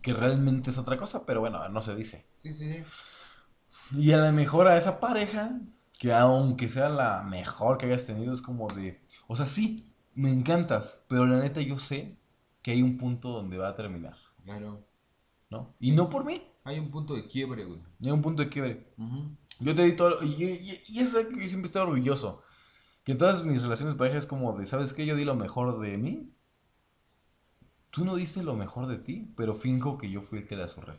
que 0.00 0.12
realmente 0.12 0.70
es 0.70 0.78
otra 0.78 0.96
cosa, 0.96 1.26
pero 1.26 1.40
bueno, 1.40 1.68
no 1.70 1.82
se 1.82 1.96
dice. 1.96 2.24
Sí, 2.38 2.52
sí, 2.52 2.70
sí. 2.72 2.84
Y 3.98 4.12
a 4.12 4.18
lo 4.18 4.32
mejor 4.32 4.68
a 4.68 4.76
esa 4.76 5.00
pareja, 5.00 5.58
que 5.98 6.12
aunque 6.12 6.68
sea 6.68 6.88
la 6.88 7.22
mejor 7.24 7.76
que 7.78 7.86
hayas 7.86 8.06
tenido, 8.06 8.32
es 8.32 8.42
como 8.42 8.68
de, 8.72 9.00
o 9.26 9.34
sea, 9.36 9.46
sí, 9.46 9.91
me 10.14 10.30
encantas, 10.30 11.00
pero 11.08 11.26
la 11.26 11.40
neta 11.40 11.60
yo 11.60 11.78
sé 11.78 12.18
que 12.62 12.72
hay 12.72 12.82
un 12.82 12.98
punto 12.98 13.30
donde 13.30 13.58
va 13.58 13.68
a 13.68 13.74
terminar, 13.76 14.16
Claro. 14.44 14.84
¿no? 15.50 15.74
Y 15.80 15.92
no 15.92 16.08
por 16.08 16.24
mí, 16.24 16.42
Hay 16.64 16.78
un 16.78 16.90
punto 16.90 17.14
de 17.14 17.26
quiebre, 17.26 17.64
güey. 17.64 17.80
hay 18.04 18.10
un 18.10 18.22
punto 18.22 18.42
de 18.42 18.48
quiebre. 18.48 18.86
Yo 19.60 19.74
te 19.74 19.82
di 19.84 19.94
todo, 19.96 20.22
y, 20.22 20.44
y, 20.44 20.82
y 20.86 20.98
eso 21.00 21.18
es 21.18 21.26
que 21.26 21.34
yo 21.40 21.48
siempre 21.48 21.62
he 21.62 21.66
estado 21.66 21.86
orgulloso. 21.86 22.42
Que 23.04 23.12
en 23.12 23.18
todas 23.18 23.44
mis 23.44 23.60
relaciones 23.60 23.94
de 23.94 23.98
pareja 23.98 24.18
es 24.18 24.26
como 24.26 24.56
de, 24.56 24.66
¿sabes 24.66 24.92
qué? 24.92 25.04
Yo 25.06 25.16
di 25.16 25.24
lo 25.24 25.34
mejor 25.34 25.80
de 25.80 25.98
mí. 25.98 26.32
Tú 27.90 28.04
no 28.04 28.14
diste 28.16 28.42
lo 28.42 28.54
mejor 28.56 28.86
de 28.86 28.98
ti, 28.98 29.32
pero 29.36 29.54
finjo 29.54 29.98
que 29.98 30.10
yo 30.10 30.22
fui 30.22 30.38
el 30.40 30.46
que 30.46 30.56
la 30.56 30.68
zurré. 30.68 30.98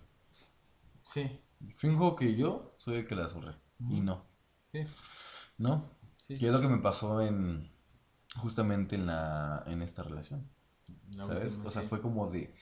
Sí, 1.04 1.40
Finjo 1.78 2.16
que 2.16 2.36
yo 2.36 2.76
soy 2.78 2.96
el 2.98 3.08
que 3.08 3.16
la 3.16 3.30
zurré. 3.30 3.56
Y 3.90 4.02
no, 4.02 4.26
sí, 4.72 4.86
¿no? 5.58 5.90
sí. 6.18 6.38
Que 6.38 6.48
es 6.48 6.52
lo 6.52 6.62
que 6.62 6.68
me 6.68 6.78
pasó 6.80 7.22
en, 7.22 7.73
justamente 8.36 8.96
en 8.96 9.06
la, 9.08 9.64
en 9.68 9.82
esta 9.82 10.04
relación, 10.04 10.50
La 11.12 11.26
¿sabes? 11.28 11.54
última, 11.54 11.66
O 11.66 11.72
sea, 11.72 11.84
sí. 11.84 11.88
fue 11.90 12.02
como 12.02 12.30
de, 12.32 12.56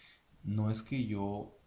no 0.44 0.72
es 0.72 0.84
que 0.84 1.06
yo 1.08 1.58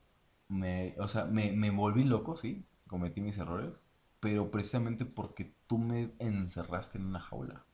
me, 0.48 0.96
o 0.98 1.08
sea, 1.08 1.26
me, 1.26 1.52
me 1.52 1.70
volví 1.70 2.04
loco, 2.04 2.36
sí, 2.36 2.66
cometí 2.88 3.20
mis 3.20 3.38
errores, 3.38 3.82
pero 4.20 4.50
precisamente 4.50 5.04
porque 5.06 5.54
tú 5.66 5.78
me 5.78 6.12
encerraste 6.18 6.98
en 6.98 7.06
una 7.06 7.20
jaula. 7.20 7.66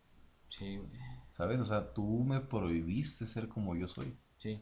Sí, 0.48 0.76
güey. 0.76 0.90
¿Sabes? 1.32 1.60
O 1.60 1.64
sea, 1.64 1.92
tú 1.92 2.22
me 2.24 2.40
prohibiste 2.40 3.26
ser 3.26 3.48
como 3.48 3.74
yo 3.74 3.88
soy. 3.88 4.16
Sí, 4.38 4.60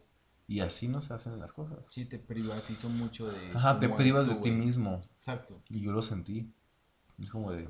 Y 0.48 0.61
así 0.61 0.88
no 0.88 1.02
se 1.02 1.14
hacen 1.14 1.38
las 1.38 1.52
cosas. 1.52 1.81
sí, 1.88 2.04
te 2.04 2.18
privatizó 2.18 2.88
mucho 2.88 3.28
de. 3.31 3.52
Ajá, 3.54 3.78
te 3.81 3.88
privas 3.88 4.26
de 4.28 4.35
ti 4.37 4.50
mismo. 4.50 4.98
Exacto, 5.14 5.62
Y 5.68 5.81
yo 5.83 5.92
lo 5.92 6.02
sentí. 6.02 6.54
Es 7.18 7.31
como 7.31 7.52
de, 7.52 7.68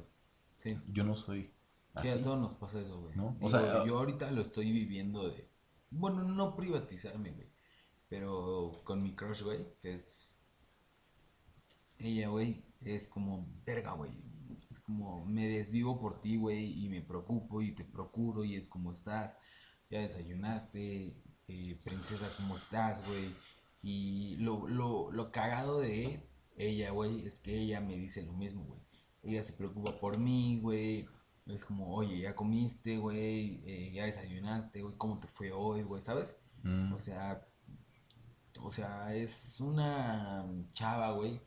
sí. 0.56 0.78
yo 0.87 1.04
no 1.04 1.16
soy 1.16 1.52
Sí, 1.96 2.09
así. 2.09 2.18
a 2.18 2.22
todos 2.22 2.38
nos 2.38 2.55
pasa 2.55 2.81
eso, 2.81 3.01
güey. 3.01 3.16
¿No? 3.16 3.37
O 3.40 3.48
Digo, 3.48 3.48
sea, 3.48 3.85
yo 3.85 3.98
ahorita 3.98 4.31
lo 4.31 4.42
estoy 4.42 4.70
viviendo 4.72 5.29
de. 5.29 5.48
Bueno, 5.90 6.22
no 6.24 6.55
privatizarme, 6.57 7.33
güey. 7.33 7.48
Pero 8.09 8.72
con 8.85 9.03
mi 9.03 9.14
crush, 9.14 9.42
güey, 9.42 9.66
que 9.81 9.94
es. 9.94 10.38
Ella, 11.98 12.29
güey, 12.29 12.64
es 12.81 13.09
como 13.09 13.46
verga, 13.64 13.92
güey. 13.92 14.12
Es 14.70 14.79
como 14.81 15.24
me 15.27 15.48
desvivo 15.48 15.98
por 16.01 16.20
ti, 16.20 16.37
güey, 16.37 16.85
y 16.85 16.88
me 16.88 17.03
preocupo 17.03 17.62
y 17.62 17.72
te 17.74 17.85
procuro 17.85 18.44
y 18.44 18.57
es 18.57 18.68
como 18.68 18.92
estás. 18.92 19.37
Ya 19.90 20.01
desayunaste, 20.01 21.16
eh, 21.48 21.81
princesa, 21.83 22.29
¿cómo 22.37 22.57
estás, 22.57 23.05
güey? 23.07 23.35
Y 23.83 24.37
lo, 24.37 24.68
lo, 24.68 25.11
lo 25.11 25.33
cagado 25.33 25.81
de 25.81 26.29
ella, 26.57 26.90
güey, 26.90 27.27
es 27.27 27.38
que 27.38 27.59
ella 27.59 27.81
me 27.81 27.96
dice 27.96 28.22
lo 28.22 28.33
mismo, 28.33 28.64
güey. 28.64 28.81
Ella 29.22 29.42
se 29.44 29.53
preocupa 29.55 29.98
por 29.98 30.18
mí, 30.18 30.61
güey. 30.61 31.09
Es 31.48 31.64
como, 31.64 31.94
oye, 31.96 32.20
ya 32.20 32.34
comiste, 32.37 32.98
güey, 32.98 33.62
eh, 33.66 33.90
ya 33.92 34.04
desayunaste, 34.04 34.82
güey, 34.82 34.94
¿cómo 34.96 35.18
te 35.18 35.26
fue 35.28 35.50
hoy, 35.52 35.82
güey? 35.82 36.00
¿Sabes? 36.02 36.37
Mm, 36.62 36.92
O 36.92 37.00
sea, 37.00 37.46
o 38.61 38.70
sea, 38.72 39.14
es 39.14 39.61
una 39.61 40.44
chava, 40.72 41.12
güey, 41.12 41.40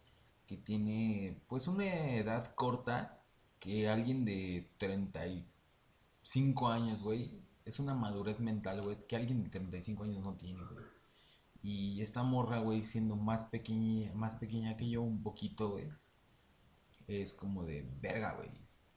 que 0.48 0.58
tiene, 0.58 1.42
pues, 1.48 1.68
una 1.68 1.86
edad 2.16 2.54
corta 2.56 3.24
que 3.60 3.90
alguien 3.90 4.26
de 4.26 4.72
35 4.78 6.70
años, 6.70 7.02
güey, 7.02 7.42
es 7.66 7.80
una 7.80 7.94
madurez 7.96 8.40
mental, 8.40 8.82
güey, 8.82 8.98
que 9.08 9.16
alguien 9.16 9.44
de 9.44 9.50
35 9.50 10.04
años 10.04 10.24
no 10.24 10.36
tiene, 10.36 10.64
güey. 10.66 10.86
Y 11.64 12.02
esta 12.02 12.24
morra, 12.24 12.60
güey, 12.60 12.84
siendo 12.84 13.16
más 13.18 13.46
pequeña, 13.46 14.14
más 14.16 14.36
pequeña 14.36 14.78
que 14.78 14.90
yo, 14.90 15.02
un 15.04 15.24
poquito, 15.24 15.72
güey, 15.72 15.90
es 17.08 17.34
como 17.36 17.64
de 17.64 17.86
verga, 18.02 18.34
güey. 18.34 18.50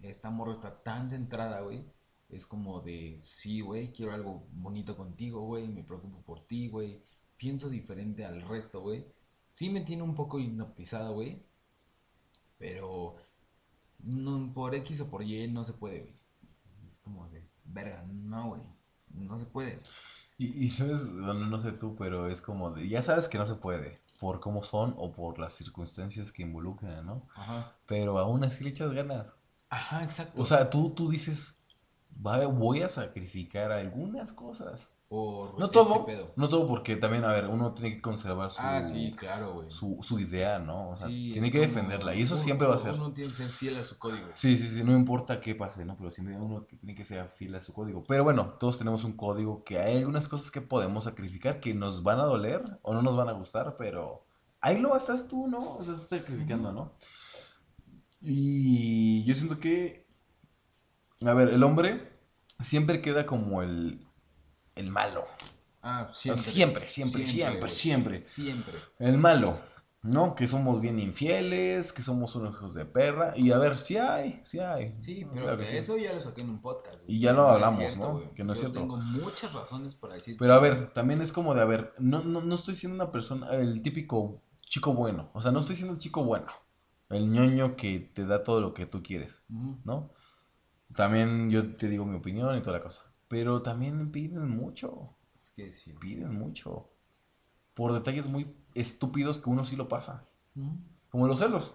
Esta 0.04 0.30
morra 0.30 0.52
está 0.52 0.82
tan 0.82 1.08
centrada, 1.08 1.60
güey. 1.62 1.84
Es 2.28 2.46
como 2.46 2.80
de, 2.80 3.18
sí, 3.22 3.60
güey, 3.60 3.92
quiero 3.92 4.12
algo 4.12 4.46
bonito 4.52 4.96
contigo, 4.96 5.40
güey, 5.42 5.68
me 5.68 5.82
preocupo 5.82 6.20
por 6.22 6.46
ti, 6.46 6.68
güey. 6.68 7.02
Pienso 7.36 7.68
diferente 7.68 8.24
al 8.24 8.42
resto, 8.42 8.80
güey. 8.80 9.06
Sí 9.52 9.70
me 9.70 9.80
tiene 9.80 10.02
un 10.02 10.14
poco 10.14 10.38
hipnotizado, 10.38 11.14
güey. 11.14 11.42
Pero 12.58 13.16
no, 14.00 14.52
por 14.52 14.74
X 14.74 15.00
o 15.00 15.08
por 15.08 15.22
Y 15.22 15.48
no 15.48 15.64
se 15.64 15.72
puede, 15.72 16.00
güey. 16.00 16.14
Es 16.90 17.00
como 17.00 17.28
de, 17.28 17.42
verga, 17.64 18.04
no, 18.06 18.48
güey. 18.48 18.62
No 19.08 19.38
se 19.38 19.46
puede. 19.46 19.80
Y, 20.36 20.64
y 20.64 20.68
sabes, 20.68 21.12
bueno, 21.12 21.46
no 21.46 21.58
sé 21.58 21.72
tú, 21.72 21.94
pero 21.96 22.26
es 22.28 22.40
como 22.40 22.72
de, 22.72 22.88
ya 22.88 23.00
sabes 23.00 23.28
que 23.28 23.38
no 23.38 23.46
se 23.46 23.54
puede, 23.54 24.00
por 24.18 24.40
cómo 24.40 24.62
son 24.62 24.94
o 24.98 25.12
por 25.12 25.38
las 25.38 25.54
circunstancias 25.54 26.32
que 26.32 26.42
involucran, 26.42 27.06
¿no? 27.06 27.28
Ajá. 27.34 27.76
Pero 27.86 28.18
aún 28.18 28.42
así 28.44 28.64
le 28.64 28.70
echas 28.70 28.92
ganas. 28.92 29.36
Ajá, 29.74 30.02
exacto. 30.04 30.40
O 30.40 30.44
sea, 30.44 30.70
tú, 30.70 30.90
tú 30.90 31.10
dices, 31.10 31.56
"Va- 32.24 32.46
voy 32.46 32.82
a 32.82 32.88
sacrificar 32.88 33.72
algunas 33.72 34.32
cosas 34.32 34.90
Por 35.08 35.58
No 35.58 35.66
este 35.66 35.74
todo, 35.78 36.06
pedo. 36.06 36.32
no 36.34 36.48
todo 36.48 36.66
porque 36.66 36.96
también, 36.96 37.24
a 37.24 37.28
ver, 37.28 37.46
uno 37.46 37.72
tiene 37.74 37.94
que 37.94 38.00
conservar 38.02 38.50
su, 38.50 38.58
Ah, 38.60 38.82
sí, 38.82 39.14
claro, 39.16 39.64
su, 39.70 39.98
su 40.02 40.18
idea, 40.18 40.58
¿no? 40.58 40.90
O 40.90 40.96
sea, 40.96 41.08
Sí, 41.08 41.30
tiene 41.32 41.52
que 41.52 41.60
defenderla 41.60 42.14
y 42.14 42.22
eso 42.22 42.34
uno- 42.34 42.42
siempre 42.42 42.66
va 42.66 42.74
a 42.76 42.78
ser. 42.78 42.94
Uno 42.94 43.12
tiene 43.12 43.30
que 43.30 43.36
ser 43.36 43.50
fiel 43.50 43.78
a 43.78 43.84
su 43.84 43.96
código. 43.98 44.28
Sí, 44.34 44.56
sí, 44.56 44.68
sí, 44.70 44.82
no 44.82 44.92
importa 44.92 45.40
qué 45.40 45.54
pase, 45.54 45.84
¿no? 45.84 45.96
Pero 45.96 46.10
siempre 46.10 46.36
uno 46.36 46.62
tiene 46.62 46.94
que 46.96 47.04
ser 47.04 47.28
fiel 47.36 47.54
a 47.54 47.60
su 47.60 47.72
código. 47.72 48.02
Pero 48.08 48.24
bueno, 48.24 48.54
todos 48.58 48.78
tenemos 48.78 49.04
un 49.04 49.12
código 49.12 49.62
que 49.62 49.78
hay 49.78 49.98
algunas 49.98 50.26
cosas 50.26 50.50
que 50.50 50.60
podemos 50.62 51.04
sacrificar 51.04 51.60
que 51.60 51.74
nos 51.74 52.02
van 52.02 52.18
a 52.18 52.24
doler 52.24 52.62
o 52.82 52.94
no 52.94 53.02
nos 53.02 53.16
van 53.16 53.28
a 53.28 53.32
gustar, 53.32 53.76
pero 53.76 54.24
ahí 54.60 54.78
lo 54.78 54.96
estás 54.96 55.28
tú, 55.28 55.46
¿no? 55.46 55.76
O 55.76 55.82
sea, 55.82 55.94
estás 55.94 56.08
sacrificando, 56.20 56.72
¿no? 56.72 56.92
Y 58.26 59.22
yo 59.24 59.34
siento 59.34 59.58
que, 59.58 60.06
a 61.24 61.32
ver, 61.34 61.48
el 61.50 61.62
hombre 61.62 62.10
siempre 62.60 63.02
queda 63.02 63.26
como 63.26 63.60
el, 63.62 64.00
el 64.74 64.90
malo. 64.90 65.26
Ah, 65.82 66.08
siempre. 66.10 66.42
Siempre, 66.42 66.88
siempre, 66.88 67.26
siempre, 67.26 67.68
siempre. 67.70 68.20
Siempre. 68.20 68.74
El 68.98 69.18
malo, 69.18 69.60
¿no? 70.00 70.34
Que 70.34 70.48
somos 70.48 70.80
bien 70.80 70.98
infieles, 70.98 71.92
que 71.92 72.00
somos 72.00 72.34
unos 72.36 72.54
hijos 72.54 72.74
de 72.74 72.86
perra. 72.86 73.34
Y 73.36 73.50
a 73.52 73.58
ver, 73.58 73.78
sí 73.78 73.98
hay, 73.98 74.40
sí 74.44 74.58
hay. 74.58 74.94
Sí, 75.00 75.26
pero 75.30 75.42
Claro 75.42 75.58
que 75.58 75.66
sí. 75.66 75.76
eso 75.76 75.98
ya 75.98 76.14
lo 76.14 76.20
saqué 76.22 76.40
en 76.40 76.48
un 76.48 76.62
podcast. 76.62 76.94
güey. 77.02 77.16
Y 77.16 77.20
ya 77.20 77.34
lo 77.34 77.42
No 77.42 77.48
es 77.48 77.54
hablamos, 77.56 77.78
cierto, 77.80 77.98
¿no? 77.98 78.12
güey. 78.14 78.30
Que 78.34 78.44
no 78.44 78.54
es 78.54 78.60
Yo 78.60 78.68
cierto. 78.70 78.80
tengo 78.80 78.96
muchas 78.96 79.52
razones 79.52 79.94
para 79.96 80.14
decir. 80.14 80.36
Pero 80.38 80.54
a 80.54 80.58
ver, 80.60 80.94
también 80.94 81.20
es 81.20 81.30
como 81.30 81.54
de, 81.54 81.60
a 81.60 81.66
ver, 81.66 81.92
no, 81.98 82.22
no, 82.24 82.40
no 82.40 82.54
estoy 82.54 82.74
siendo 82.74 82.94
una 83.04 83.12
persona, 83.12 83.50
el 83.52 83.82
típico 83.82 84.40
chico 84.62 84.94
bueno. 84.94 85.28
O 85.34 85.42
sea, 85.42 85.50
no 85.52 85.58
estoy 85.58 85.76
siendo 85.76 85.92
el 85.92 85.98
chico 86.00 86.24
bueno. 86.24 86.46
El 87.10 87.30
ñoño 87.30 87.76
que 87.76 88.00
te 88.00 88.26
da 88.26 88.42
todo 88.44 88.60
lo 88.60 88.74
que 88.74 88.86
tú 88.86 89.02
quieres. 89.02 89.42
¿no? 89.84 90.10
También 90.94 91.50
yo 91.50 91.76
te 91.76 91.88
digo 91.88 92.04
mi 92.04 92.16
opinión 92.16 92.56
y 92.56 92.60
toda 92.62 92.78
la 92.78 92.82
cosa. 92.82 93.02
Pero 93.28 93.62
también 93.62 94.10
piden 94.12 94.48
mucho, 94.48 95.16
Es 95.42 95.50
que 95.50 95.70
sí. 95.72 95.92
piden 95.92 96.34
mucho. 96.34 96.90
Por 97.74 97.92
detalles 97.92 98.28
muy 98.28 98.54
estúpidos 98.74 99.38
que 99.38 99.50
uno 99.50 99.64
sí 99.64 99.76
lo 99.76 99.88
pasa. 99.88 100.24
Como 101.10 101.26
los 101.26 101.38
celos. 101.38 101.74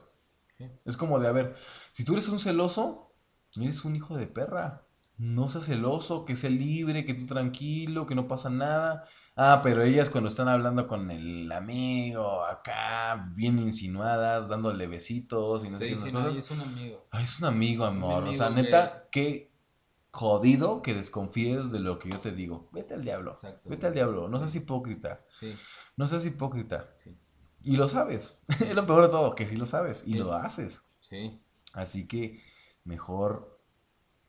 Es 0.85 0.97
como 0.97 1.19
de, 1.19 1.27
a 1.27 1.31
ver, 1.31 1.55
si 1.93 2.03
tú 2.03 2.13
eres 2.13 2.27
un 2.29 2.39
celoso, 2.39 3.13
eres 3.55 3.85
un 3.85 3.95
hijo 3.95 4.17
de 4.17 4.27
perra. 4.27 4.85
No 5.17 5.49
seas 5.49 5.65
celoso, 5.65 6.25
que 6.25 6.35
sea 6.35 6.49
libre, 6.49 7.05
que 7.05 7.13
tú 7.13 7.25
tranquilo, 7.25 8.05
que 8.05 8.15
no 8.15 8.27
pasa 8.27 8.49
nada. 8.49 9.05
Ah, 9.41 9.61
pero 9.63 9.81
ellas 9.83 10.09
cuando 10.09 10.27
están 10.27 10.49
hablando 10.49 10.85
con 10.85 11.09
el 11.11 11.49
amigo, 11.51 12.43
acá, 12.43 13.31
bien 13.35 13.57
insinuadas, 13.59 14.49
dándole 14.49 14.85
besitos 14.87 15.63
y 15.63 15.69
no 15.69 15.79
sé 15.79 15.85
qué 15.85 15.91
dicen, 15.93 16.07
"Ay, 16.17 16.23
cosas. 16.23 16.37
es 16.37 16.51
un 16.51 16.59
amigo. 16.59 17.07
Ay, 17.11 17.23
es 17.23 17.39
un 17.39 17.45
amigo, 17.45 17.85
amor. 17.85 18.25
o 18.25 18.33
sea, 18.33 18.49
neta, 18.49 19.07
qué 19.11 19.49
jodido 20.11 20.81
que 20.81 20.93
desconfíes 20.93 21.71
de 21.71 21.79
lo 21.79 21.99
que 21.99 22.09
yo 22.09 22.19
te 22.19 22.31
digo. 22.33 22.67
Vete 22.73 22.95
al 22.95 23.03
diablo. 23.03 23.31
Exacto, 23.31 23.69
Vete 23.69 23.87
al 23.87 23.93
diablo. 23.93 24.27
No 24.27 24.37
Sí. 24.39 24.43
seas 24.43 24.55
hipócrita. 24.55 25.21
Sí, 25.39 25.55
No 25.95 26.07
seas 26.07 26.25
hipócrita. 26.25 26.89
sí. 27.03 27.17
Y 27.61 27.77
lo 27.77 27.87
sabes. 27.87 28.41
es 28.71 28.75
lo 28.75 28.85
peor 28.85 29.03
de 29.03 29.09
todo, 29.09 29.35
que 29.35 29.45
sí 29.47 29.55
lo 29.55 29.65
sabes 29.65 30.03
y 30.05 30.13
Sí. 30.13 30.17
lo 30.19 30.33
haces. 30.33 30.83
Sí. 30.99 31.41
Así 31.73 32.07
que 32.07 32.41
mejor 32.83 33.57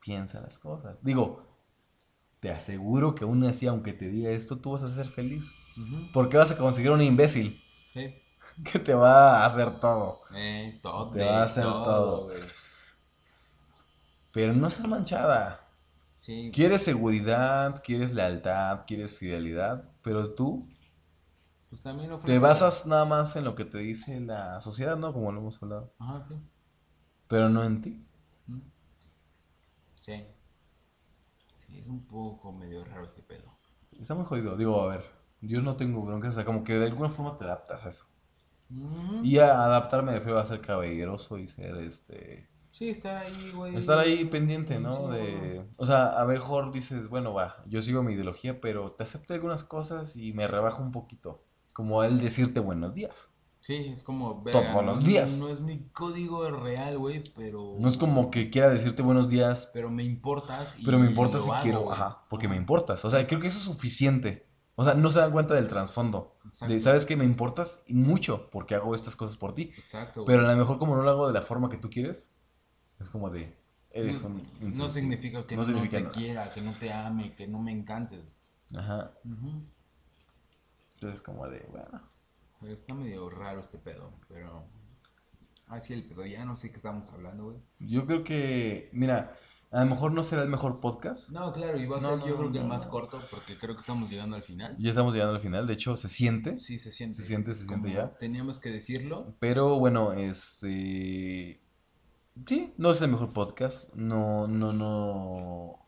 piensa 0.01 0.41
las 0.41 0.59
cosas. 0.61 1.03
Digo, 1.03 1.50
te 2.41 2.51
aseguro 2.51 3.15
que 3.15 3.25
aún 3.25 3.45
así, 3.45 3.67
aunque 3.67 3.93
te 3.93 4.09
diga 4.09 4.31
esto, 4.31 4.59
tú 4.59 4.73
vas 4.73 4.83
a 4.83 4.95
ser 4.95 5.07
feliz. 5.09 5.45
Porque 6.13 6.37
vas 6.37 6.51
a 6.51 6.57
conseguir 6.59 6.91
un 6.91 7.01
imbécil 7.03 7.59
Sí. 7.95 8.15
que 8.73 8.79
te 8.79 8.95
va 8.95 9.43
a 9.43 9.47
hacer 9.47 9.81
todo. 9.81 10.21
Eh, 10.35 10.79
todo. 10.83 11.11
Te 11.13 11.25
va 11.25 11.41
a 11.41 11.45
hacer 11.45 11.65
todo. 11.65 12.25
güey. 12.25 12.41
Pero 14.33 14.53
no 14.53 14.71
seas 14.71 14.89
manchada. 14.89 15.61
Sí. 16.19 16.51
Quieres 16.55 16.83
seguridad, 16.83 17.83
quieres 17.83 18.13
lealtad, 18.13 18.81
quieres 18.87 19.17
fidelidad, 19.17 19.85
pero 20.03 20.35
tú 20.35 20.67
Pues 21.71 21.83
también 21.83 22.11
te 22.11 22.15
ofrece- 22.17 22.39
basas 22.41 22.87
nada 22.87 23.05
más 23.07 23.35
en 23.37 23.45
lo 23.45 23.55
que 23.55 23.65
te 23.65 23.79
dice 23.79 24.21
la 24.21 24.61
sociedad, 24.61 24.97
¿no? 24.97 25.13
Como 25.13 25.33
lo 25.33 25.41
hemos 25.41 25.63
hablado. 25.63 25.93
Ajá, 25.99 26.25
sí. 26.29 26.37
Pero 27.29 27.49
no 27.49 27.65
en 27.65 27.81
ti. 27.83 28.07
Sí. 30.01 30.25
Sí, 31.71 31.79
es 31.79 31.87
un 31.87 32.05
poco 32.07 32.53
medio 32.53 32.85
raro 32.85 33.05
ese 33.05 33.23
pedo. 33.23 33.57
Está 33.93 34.15
muy 34.15 34.25
jodido. 34.25 34.57
Digo, 34.57 34.81
a 34.83 34.89
ver, 34.89 35.05
yo 35.41 35.61
no 35.63 35.77
tengo 35.77 36.03
broncas, 36.03 36.33
o 36.33 36.35
sea, 36.37 36.45
como 36.45 36.65
que 36.65 36.75
de 36.75 36.87
alguna 36.87 37.11
forma 37.11 37.39
te 37.39 37.45
adaptas 37.45 37.85
a 37.85 37.89
eso. 37.91 38.07
Ujú. 38.71 39.25
Y 39.25 39.39
a 39.39 39.65
adaptarme 39.65 40.13
de 40.13 40.21
feo 40.21 40.39
a 40.39 40.47
ser 40.47 40.61
caballeroso 40.61 41.39
y 41.39 41.47
ser 41.47 41.77
este. 41.77 42.49
Sí, 42.73 42.91
estar 42.91 43.17
ahí, 43.17 43.53
güey. 43.55 43.77
Estar 43.77 43.99
ahí 43.99 44.25
pendiente, 44.25 44.79
¿no? 44.81 44.93
Sí, 44.93 45.17
De. 45.17 45.67
O 45.77 45.87
sea, 45.87 46.21
a 46.21 46.25
mejor 46.25 46.73
dices, 46.73 47.09
bueno, 47.09 47.35
va, 47.35 47.63
yo 47.67 47.83
sigo 47.83 48.03
mi 48.03 48.15
ideología, 48.15 48.61
pero 48.61 48.93
te 48.93 49.05
acepto 49.05 49.35
algunas 49.35 49.63
cosas 49.63 50.17
y 50.17 50.33
me 50.33 50.49
rebajo 50.49 50.83
un 50.83 50.93
poquito. 50.93 51.45
Como 51.73 52.03
el 52.03 52.21
decirte 52.21 52.59
buenos 52.61 52.95
días. 52.95 53.30
Sí, 53.61 53.91
es 53.93 54.03
como... 54.03 54.43
Todos 54.43 54.65
verga, 54.65 54.83
los 54.83 55.01
no- 55.01 55.07
días. 55.07 55.33
No 55.37 55.49
es 55.49 55.61
mi 55.61 55.81
código 55.93 56.51
real, 56.51 56.99
güey, 56.99 57.23
pero... 57.37 57.77
No 57.79 57.89
es 57.89 57.97
como 57.99 58.31
que 58.31 58.49
quiera 58.51 58.69
decirte 58.71 59.03
buenos 59.03 59.29
días, 59.29 59.71
Pero 59.75 59.91
me 59.91 60.03
importas 60.03 60.77
y 60.79 60.85
pero 60.85 60.99
me 60.99 61.07
importa 61.07 61.37
lo 61.39 61.45
si 61.45 61.51
hago, 61.51 61.63
quiero. 61.63 61.93
Ajá, 61.93 62.25
porque 62.31 62.49
me 62.49 62.57
importas. 62.57 63.05
O 63.05 63.11
sea, 63.11 63.27
creo 63.27 63.39
que 63.41 63.49
eso 63.49 63.59
es 63.59 63.65
suficiente. 63.65 64.47
O 64.77 64.85
sea, 64.85 64.95
no 64.95 65.11
se 65.11 65.19
dan 65.21 65.31
cuenta 65.33 65.55
del 65.55 65.67
trasfondo. 65.67 66.37
De. 66.67 66.81
¿sabes 66.81 67.05
que 67.05 67.17
Me 67.17 67.25
importas 67.25 67.83
mucho 67.89 68.49
porque 68.51 68.75
hago 68.75 68.95
estas 68.95 69.15
cosas 69.15 69.37
por 69.37 69.53
ti. 69.53 69.73
Exacto. 69.79 70.25
Pero 70.25 70.47
a 70.47 70.51
lo 70.51 70.57
mejor 70.59 70.79
como 70.79 70.97
no 70.97 71.03
lo 71.03 71.11
hago 71.11 71.27
de 71.29 71.35
la 71.35 71.43
forma 71.43 71.69
que 71.69 71.77
tú 71.77 71.91
quieres, 71.91 72.31
es 72.99 73.11
como 73.11 73.29
de, 73.29 73.55
eres 73.91 74.23
no, 74.23 74.29
un 74.29 74.35
no 74.37 74.41
insensible. 74.67 74.89
significa 74.91 75.47
que 75.47 75.57
No 75.57 75.65
significa 75.67 75.99
te 75.99 76.03
nada. 76.05 76.15
quiera, 76.15 76.53
que 76.55 76.63
no 76.63 76.73
te 76.73 76.91
ame, 76.93 77.35
que 77.35 77.47
no 77.47 77.59
me 77.61 77.73
encantes. 77.73 78.35
Ajá. 78.75 79.13
Ujú. 79.25 79.63
Entonces 80.95 81.21
como 81.23 81.47
de, 81.49 81.67
bueno. 81.71 82.01
Pero 82.61 82.73
Está 82.75 82.95
medio 82.95 83.29
raro 83.31 83.61
este 83.61 83.79
pedo, 83.79 84.13
pero... 84.29 84.67
Ah, 85.67 85.81
sí, 85.81 85.93
el 85.93 86.05
pedo, 86.05 86.27
ya 86.27 86.45
no 86.45 86.57
sé 86.57 86.71
qué 86.71 86.77
estamos 86.77 87.11
hablando, 87.13 87.45
güey. 87.45 87.57
Yo 87.79 88.05
creo 88.07 88.25
que, 88.25 88.91
mira, 88.93 89.37
a 89.71 89.85
lo 89.85 89.91
mejor 89.91 90.13
no 90.13 90.25
será 90.25 90.43
el 90.43 90.49
mejor 90.49 90.81
podcast. 90.81 91.29
No, 91.31 91.53
claro, 91.53 91.79
y 91.79 91.87
va 91.87 91.99
a 91.99 92.01
No, 92.01 92.09
ser 92.11 92.19
no, 92.19 92.27
yo 92.27 92.37
creo 92.37 92.53
que 92.53 92.59
el 92.59 92.65
no, 92.65 92.71
más 92.71 92.87
corto, 92.87 93.21
porque 93.31 93.57
creo 93.57 93.75
que 93.77 93.81
estamos 93.81 94.11
llegando 94.11 94.35
al 94.37 94.43
final. 94.43 94.77
Ya 94.79 94.91
estamos 94.91 95.15
llegando 95.15 95.37
al 95.37 95.41
final, 95.41 95.67
de 95.67 95.73
hecho 95.75 95.97
se 95.97 96.09
siente. 96.09 96.59
Sí, 96.59 96.79
se 96.79 96.91
siente. 96.91 97.19
Se 97.19 97.25
siente, 97.25 97.55
se 97.55 97.67
siente 97.67 97.93
ya. 97.93 98.11
Teníamos 98.19 98.59
que 98.59 98.71
decirlo. 98.71 99.35
Pero 99.39 99.79
bueno, 99.79 100.13
este... 100.13 101.61
Sí, 102.47 102.75
no 102.77 102.91
es 102.91 103.01
el 103.01 103.11
mejor 103.11 103.33
podcast. 103.33 103.95
No, 103.95 104.49
no, 104.49 104.73
no... 104.73 105.87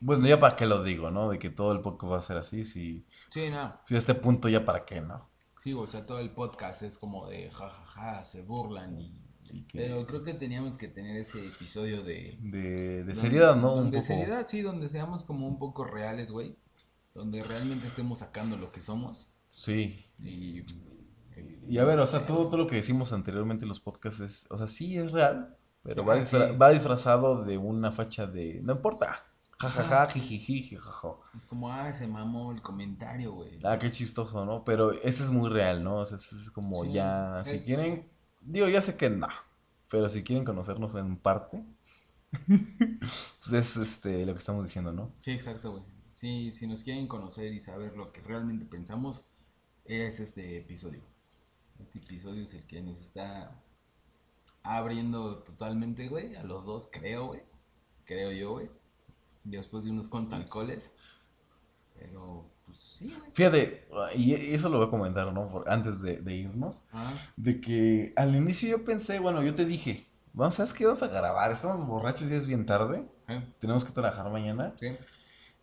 Bueno, 0.00 0.26
ya 0.26 0.40
para 0.40 0.56
qué 0.56 0.66
lo 0.66 0.82
digo, 0.82 1.12
¿no? 1.12 1.30
De 1.30 1.38
que 1.38 1.48
todo 1.50 1.72
el 1.72 1.80
podcast 1.80 2.12
va 2.12 2.18
a 2.18 2.22
ser 2.22 2.36
así, 2.38 2.64
si, 2.64 3.06
Sí, 3.30 3.50
no. 3.52 3.78
si 3.84 3.94
a 3.94 3.98
este 3.98 4.14
punto 4.14 4.48
ya 4.48 4.64
para 4.64 4.84
qué, 4.84 5.00
¿no? 5.00 5.30
Sí, 5.62 5.72
o 5.72 5.86
sea, 5.86 6.04
todo 6.06 6.18
el 6.18 6.30
podcast 6.30 6.82
es 6.82 6.98
como 6.98 7.28
de 7.28 7.50
jajaja, 7.50 8.24
se 8.24 8.42
burlan 8.42 8.98
y... 9.00 9.18
Y 9.50 9.62
que- 9.64 9.78
Pero 9.80 10.06
creo 10.06 10.24
que 10.24 10.34
teníamos 10.34 10.78
que 10.78 10.88
tener 10.88 11.16
ese 11.16 11.46
episodio 11.46 12.02
de... 12.02 12.38
de, 12.40 13.04
de 13.04 13.14
seriedad, 13.14 13.54
¿no? 13.54 13.74
Un 13.74 13.80
donde 13.84 13.98
poco... 13.98 14.06
seriedad, 14.06 14.46
sí, 14.46 14.62
donde 14.62 14.88
seamos 14.88 15.24
como 15.24 15.46
un 15.46 15.58
poco 15.58 15.84
reales, 15.84 16.30
güey. 16.30 16.56
Donde 17.14 17.42
realmente 17.42 17.86
estemos 17.86 18.20
sacando 18.20 18.56
lo 18.56 18.72
que 18.72 18.80
somos. 18.80 19.28
Sí, 19.50 20.06
Y... 20.18 20.62
Y 21.68 21.78
a 21.78 21.84
ver, 21.84 21.98
o 21.98 22.06
sea, 22.06 22.26
todo, 22.26 22.48
todo 22.48 22.58
lo 22.58 22.66
que 22.66 22.76
decimos 22.76 23.12
anteriormente 23.12 23.64
en 23.64 23.68
los 23.68 23.80
podcasts 23.80 24.20
es, 24.20 24.46
o 24.50 24.58
sea, 24.58 24.66
sí 24.66 24.96
es 24.98 25.12
real, 25.12 25.56
pero 25.82 26.02
Sí, 26.02 26.08
va, 26.08 26.16
disfra- 26.18 26.50
sí. 26.50 26.56
va 26.56 26.70
disfrazado 26.70 27.44
de 27.44 27.56
una 27.56 27.92
facha 27.92 28.26
de, 28.26 28.60
no 28.62 28.72
importa, 28.74 29.24
jajaja, 29.70 30.08
jijiji, 30.12 30.62
jijajo. 30.62 31.22
Es 31.36 31.44
como, 31.46 31.70
ah, 31.70 31.92
se 31.92 32.06
mamó 32.06 32.52
el 32.52 32.62
comentario, 32.62 33.32
güey. 33.32 33.60
Ah, 33.64 33.78
qué 33.78 33.90
chistoso, 33.90 34.44
¿no? 34.44 34.64
Pero 34.64 34.92
ese 34.92 35.22
es 35.24 35.30
muy 35.30 35.48
real, 35.50 35.82
¿no? 35.84 35.96
O 35.96 36.06
sea, 36.06 36.18
es 36.18 36.50
como 36.50 36.84
Sí, 36.84 36.92
ya, 36.92 37.42
si 37.44 37.56
es- 37.56 37.64
quieren, 37.64 38.08
digo, 38.40 38.68
ya 38.68 38.80
sé 38.80 38.96
que 38.96 39.10
no, 39.10 39.28
pero 39.88 40.08
si 40.08 40.22
quieren 40.24 40.44
conocernos 40.44 40.94
en 40.94 41.16
parte, 41.16 41.64
pues 42.46 43.52
es 43.52 43.76
este, 43.76 44.24
lo 44.26 44.32
que 44.32 44.38
estamos 44.38 44.64
diciendo, 44.64 44.92
¿no? 44.92 45.12
Sí, 45.18 45.32
exacto, 45.32 45.70
güey. 45.72 45.82
Sí, 46.14 46.52
si 46.52 46.66
nos 46.66 46.82
quieren 46.82 47.08
conocer 47.08 47.52
y 47.52 47.60
saber 47.60 47.96
lo 47.96 48.12
que 48.12 48.20
realmente 48.20 48.64
pensamos, 48.64 49.24
es 49.84 50.20
este 50.20 50.58
episodio. 50.58 51.00
Este 51.80 51.98
episodio 51.98 52.44
es 52.44 52.54
el 52.54 52.62
que 52.66 52.80
nos 52.82 53.00
está 53.00 53.60
abriendo 54.62 55.38
totalmente, 55.42 56.08
güey, 56.08 56.36
a 56.36 56.44
los 56.44 56.64
dos, 56.66 56.88
creo, 56.92 57.26
güey. 57.28 57.42
Creo 58.04 58.30
yo, 58.32 58.52
güey. 58.52 58.70
Después 59.44 59.84
de 59.84 59.90
unos 59.90 60.08
cuantos 60.08 60.32
alcoholes. 60.34 60.92
Pero, 61.98 62.44
pues 62.66 62.78
sí. 62.78 63.12
Fíjate, 63.34 63.86
y 64.16 64.34
eso 64.54 64.68
lo 64.68 64.78
voy 64.78 64.86
a 64.86 64.90
comentar, 64.90 65.32
¿no? 65.32 65.48
Por- 65.50 65.68
antes 65.70 66.00
de, 66.02 66.16
de 66.18 66.34
irnos. 66.34 66.84
Ah, 66.92 67.12
De 67.36 67.60
que 67.60 68.12
al 68.16 68.34
inicio 68.34 68.68
yo 68.68 68.84
pensé, 68.84 69.18
bueno, 69.18 69.42
yo 69.42 69.54
te 69.54 69.64
dije, 69.64 70.06
vamos, 70.32 70.56
¿sabes 70.56 70.72
qué? 70.72 70.84
Vamos 70.84 71.02
a 71.02 71.08
grabar, 71.08 71.50
estamos 71.52 71.86
borrachos 71.86 72.30
y 72.30 72.34
es 72.34 72.46
bien 72.46 72.66
tarde, 72.66 73.04
¿eh? 73.28 73.42
tenemos 73.60 73.84
que 73.84 73.92
trabajar 73.92 74.30
mañana, 74.30 74.74
Sí. 74.80 74.88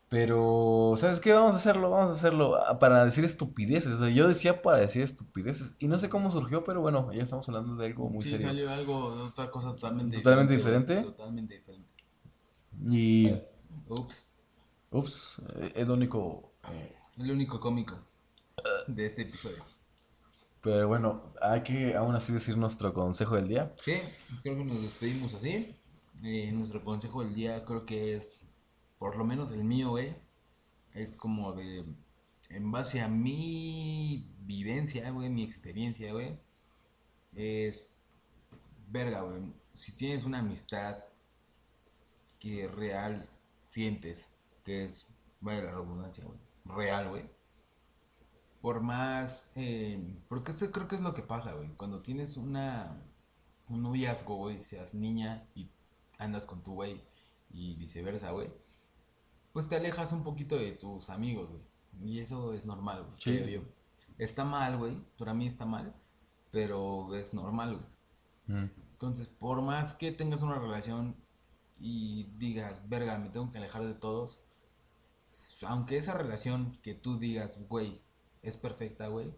pero 0.07 0.95
¿sabes 0.97 1.19
qué? 1.19 1.33
Vamos 1.33 1.53
a 1.55 1.57
hacerlo, 1.57 1.89
vamos 1.89 2.11
a 2.11 2.13
hacerlo 2.13 2.55
ah, 2.55 2.79
para 2.79 3.05
decir 3.05 3.25
estupideces, 3.25 3.93
o 3.93 3.97
sea, 3.99 4.09
yo 4.09 4.27
decía 4.27 4.61
para 4.61 4.77
decir 4.77 5.03
estupideces, 5.03 5.73
y 5.79 5.87
no 5.87 5.97
sé 5.99 6.09
cómo 6.09 6.31
surgió, 6.31 6.63
pero 6.63 6.81
bueno, 6.81 7.11
ya 7.13 7.23
estamos 7.23 7.47
hablando 7.49 7.75
de 7.75 7.87
algo 7.87 8.09
muy 8.09 8.21
sí, 8.21 8.29
serio. 8.31 8.47
salió 8.47 8.69
algo 8.71 9.15
de 9.15 9.21
otra 9.23 9.51
cosa 9.51 9.69
totalmente 9.71 10.17
¿Totalmente 10.17 10.55
diferente? 10.55 11.01
Totalmente 11.03 11.55
diferente. 11.55 11.89
Y, 12.89 13.31
Ups. 13.89 14.25
ups, 14.91 15.41
eh, 15.55 15.73
es 15.75 15.87
lo 15.87 15.95
único 15.95 16.51
Eh, 16.71 16.95
El 17.17 17.31
único 17.31 17.59
cómico 17.59 17.99
de 18.87 19.05
este 19.05 19.23
episodio. 19.23 19.63
pero 20.61 20.87
bueno, 20.87 21.33
hay 21.41 21.63
que 21.63 21.95
aún 21.95 22.15
así 22.15 22.33
decir 22.33 22.57
nuestro 22.57 22.93
consejo 22.93 23.35
del 23.35 23.47
día. 23.47 23.73
Sí, 23.83 23.93
creo 24.43 24.57
que 24.57 24.65
nos 24.65 24.81
despedimos 24.81 25.33
así. 25.33 25.75
Eh, 26.23 26.51
nuestro 26.51 26.83
consejo 26.83 27.23
del 27.23 27.33
día 27.33 27.63
creo 27.65 27.85
que 27.85 28.15
es, 28.15 28.41
por 28.97 29.17
lo 29.17 29.23
menos 29.25 29.51
el 29.51 29.63
mío, 29.63 29.89
güey, 29.91 30.15
es 30.93 31.15
como 31.15 31.53
de, 31.53 31.85
en 32.49 32.71
base 32.71 32.99
a 33.01 33.07
mi 33.07 34.27
vivencia, 34.41 35.09
güey, 35.11 35.29
mi 35.29 35.43
experiencia, 35.43 36.11
güey, 36.11 36.37
es, 37.35 37.89
verga, 38.89 39.21
güey, 39.21 39.41
si 39.73 39.93
tienes 39.95 40.25
una 40.25 40.39
amistad 40.39 40.97
que 42.39 42.67
real 42.67 43.27
sientes, 43.69 44.33
que 44.63 44.85
es, 44.85 45.07
vaya 45.39 45.63
la 45.63 45.71
redundancia, 45.71 46.25
güey, 46.25 46.39
real, 46.65 47.09
güey. 47.09 47.29
Por 48.61 48.81
más, 48.81 49.49
eh, 49.55 50.21
porque 50.27 50.51
eso 50.51 50.69
creo 50.71 50.87
que 50.89 50.95
es 50.95 51.01
lo 51.01 51.13
que 51.13 51.21
pasa, 51.21 51.53
güey, 51.53 51.69
cuando 51.77 52.01
tienes 52.01 52.35
una, 52.35 53.01
un 53.69 53.81
noviazgo, 53.81 54.35
güey, 54.35 54.61
seas 54.63 54.93
niña 54.93 55.47
y 55.55 55.71
andas 56.17 56.45
con 56.45 56.61
tu 56.61 56.73
güey 56.73 57.01
y 57.51 57.75
viceversa, 57.75 58.31
güey, 58.31 58.51
pues 59.53 59.69
te 59.69 59.77
alejas 59.77 60.11
un 60.11 60.23
poquito 60.23 60.57
de 60.57 60.73
tus 60.73 61.09
amigos, 61.09 61.49
güey. 61.49 61.63
Y 62.01 62.19
eso 62.19 62.53
es 62.53 62.65
normal, 62.65 63.03
güey. 63.03 63.15
Sí. 63.19 63.37
creo 63.37 63.47
yo. 63.47 63.61
Está 64.17 64.45
mal, 64.45 64.77
güey. 64.77 65.01
Para 65.17 65.33
mí 65.33 65.47
está 65.47 65.65
mal, 65.65 65.95
pero 66.51 67.15
es 67.15 67.33
normal, 67.33 67.77
güey. 67.77 68.59
Mm. 68.59 68.71
Entonces, 68.91 69.27
por 69.27 69.61
más 69.61 69.93
que 69.93 70.11
tengas 70.11 70.41
una 70.41 70.59
relación 70.59 71.15
y 71.79 72.25
digas, 72.37 72.81
verga, 72.89 73.17
me 73.17 73.29
tengo 73.29 73.51
que 73.51 73.57
alejar 73.57 73.85
de 73.85 73.93
todos, 73.93 74.39
aunque 75.65 75.97
esa 75.97 76.13
relación 76.13 76.77
que 76.81 76.93
tú 76.93 77.19
digas, 77.19 77.59
güey, 77.69 78.01
es 78.41 78.57
perfecta, 78.57 79.07
güey, 79.07 79.33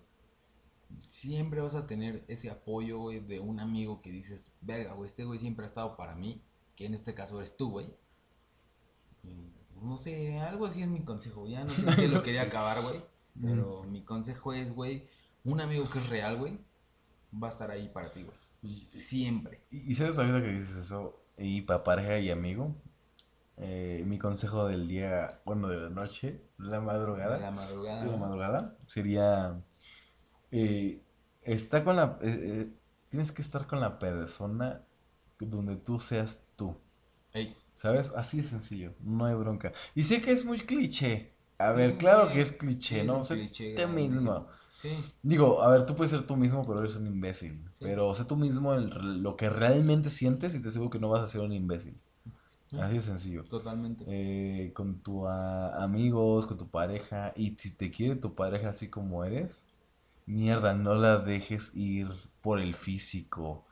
siempre 1.08 1.62
vas 1.62 1.76
a 1.76 1.88
tener 1.88 2.24
ese 2.28 2.50
apoyo, 2.50 3.00
güey, 3.00 3.20
de 3.20 3.40
un 3.40 3.60
amigo 3.60 4.02
que 4.02 4.12
dices, 4.12 4.52
verga, 4.62 4.94
güey, 4.94 5.08
este 5.08 5.24
güey 5.26 5.40
siempre 5.40 5.66
ha 5.66 5.68
estado 5.68 5.96
para 5.98 6.16
mí, 6.16 6.42
que 6.76 6.86
en 6.86 6.94
este 6.94 7.14
caso 7.14 7.38
eres 7.38 7.56
tú, 7.58 7.72
güey. 7.72 7.88
No 9.82 9.98
sé, 9.98 10.38
algo 10.40 10.66
así 10.68 10.82
es 10.84 10.88
mi 10.88 11.04
consejo, 11.04 11.48
ya 11.48 11.64
no 11.64 11.74
sé 11.74 11.86
qué 11.96 12.08
lo 12.08 12.22
quería 12.24 12.44
acabar, 12.44 12.82
güey, 12.82 13.02
pero 13.42 13.84
mi 13.84 14.02
consejo 14.02 14.54
es, 14.54 14.74
güey, 14.74 15.08
un 15.44 15.60
amigo 15.62 15.90
que 15.90 16.00
es 16.00 16.10
real, 16.10 16.38
güey, 16.38 16.58
va 17.42 17.48
a 17.48 17.52
estar 17.52 17.72
ahí 17.72 17.90
para 17.90 18.12
ti, 18.12 18.24
güey. 18.24 18.38
Siempre. 18.86 19.62
y- 19.72 19.92
y 19.92 19.96
sabes 19.96 20.20
ahorita 20.20 20.42
que 20.44 20.52
dices 20.52 20.76
eso, 20.76 21.21
y 21.42 21.62
para 21.64 21.84
pareja 21.84 22.20
y 22.20 22.30
amigo, 22.32 22.76
eh, 23.58 24.04
mi 24.08 24.18
consejo 24.20 24.68
del 24.68 24.88
día, 24.88 25.42
bueno, 25.46 25.68
de 25.70 25.78
la 25.82 25.90
noche, 25.90 26.42
la 26.58 26.82
madrugada. 26.82 27.38
La 27.40 27.52
madrugada. 27.52 28.06
de 28.06 28.12
la 28.12 28.18
madrugada 28.18 28.78
sería 28.88 29.62
eh, 30.52 31.02
está 31.42 31.84
con 31.84 31.96
la 31.98 32.20
eh, 32.22 32.40
eh, 32.64 32.74
tienes 33.10 33.32
que 33.32 33.42
estar 33.42 33.68
con 33.68 33.80
la 33.80 34.00
persona 34.00 34.82
donde 35.40 35.76
tú 35.78 36.00
seas 36.00 36.44
tú 36.56 36.78
Ey, 37.34 37.56
¿sabes? 37.74 38.12
así 38.16 38.38
de 38.38 38.44
sencillo 38.44 38.94
no 39.00 39.26
hay 39.26 39.36
bronca 39.36 39.74
y 39.96 40.04
sé 40.04 40.22
que 40.22 40.32
es 40.32 40.46
muy 40.46 40.60
cliché 40.62 41.34
a 41.58 41.72
Sí, 41.74 41.74
ver 41.74 41.98
sí, 41.98 41.98
claro 41.98 42.28
sí. 42.28 42.34
que 42.34 42.42
es 42.42 42.52
cliché 42.52 43.02
es 43.02 43.08
no 43.08 43.18
un 43.18 43.26
sé 43.26 43.36
cliché 43.36 43.74
tú 43.76 43.88
grandísimo. 43.88 44.08
mismo 44.10 44.48
Sí, 44.82 45.14
digo 45.22 45.62
a 45.62 45.70
ver 45.72 45.86
tú 45.86 45.96
puedes 45.96 46.12
ser 46.12 46.26
tú 46.28 46.36
mismo 46.36 46.66
pero 46.66 46.80
eres 46.80 46.96
un 46.96 47.08
imbécil 47.08 47.70
pero 47.80 48.14
sé 48.16 48.26
tú 48.26 48.36
mismo 48.38 48.74
lo 48.76 49.36
que 49.38 49.50
realmente 49.50 50.10
sientes 50.10 50.56
y 50.56 50.62
te 50.62 50.70
aseguro 50.70 50.90
que 50.92 51.00
no 51.00 51.10
vas 51.10 51.24
a 51.24 51.28
ser 51.28 51.42
un 51.42 51.54
imbécil 51.54 52.00
así 52.80 52.96
de 52.96 53.02
sencillo 53.02 53.44
totalmente. 53.46 54.06
eh, 54.08 54.72
con 54.74 55.02
tus 55.02 55.28
amigos, 55.28 56.46
con 56.48 56.58
tu 56.58 56.70
pareja, 56.70 57.34
y 57.36 57.56
si 57.58 57.72
te 57.76 57.92
quiere 57.92 58.16
tu 58.16 58.36
pareja 58.36 58.70
así 58.70 58.90
como 58.90 59.24
eres, 59.26 59.66
mierda, 60.26 60.74
no 60.74 60.96
la 60.96 61.20
dejes 61.20 61.72
ir 61.76 62.10
por 62.42 62.60
el 62.60 62.76
físico. 62.76 63.66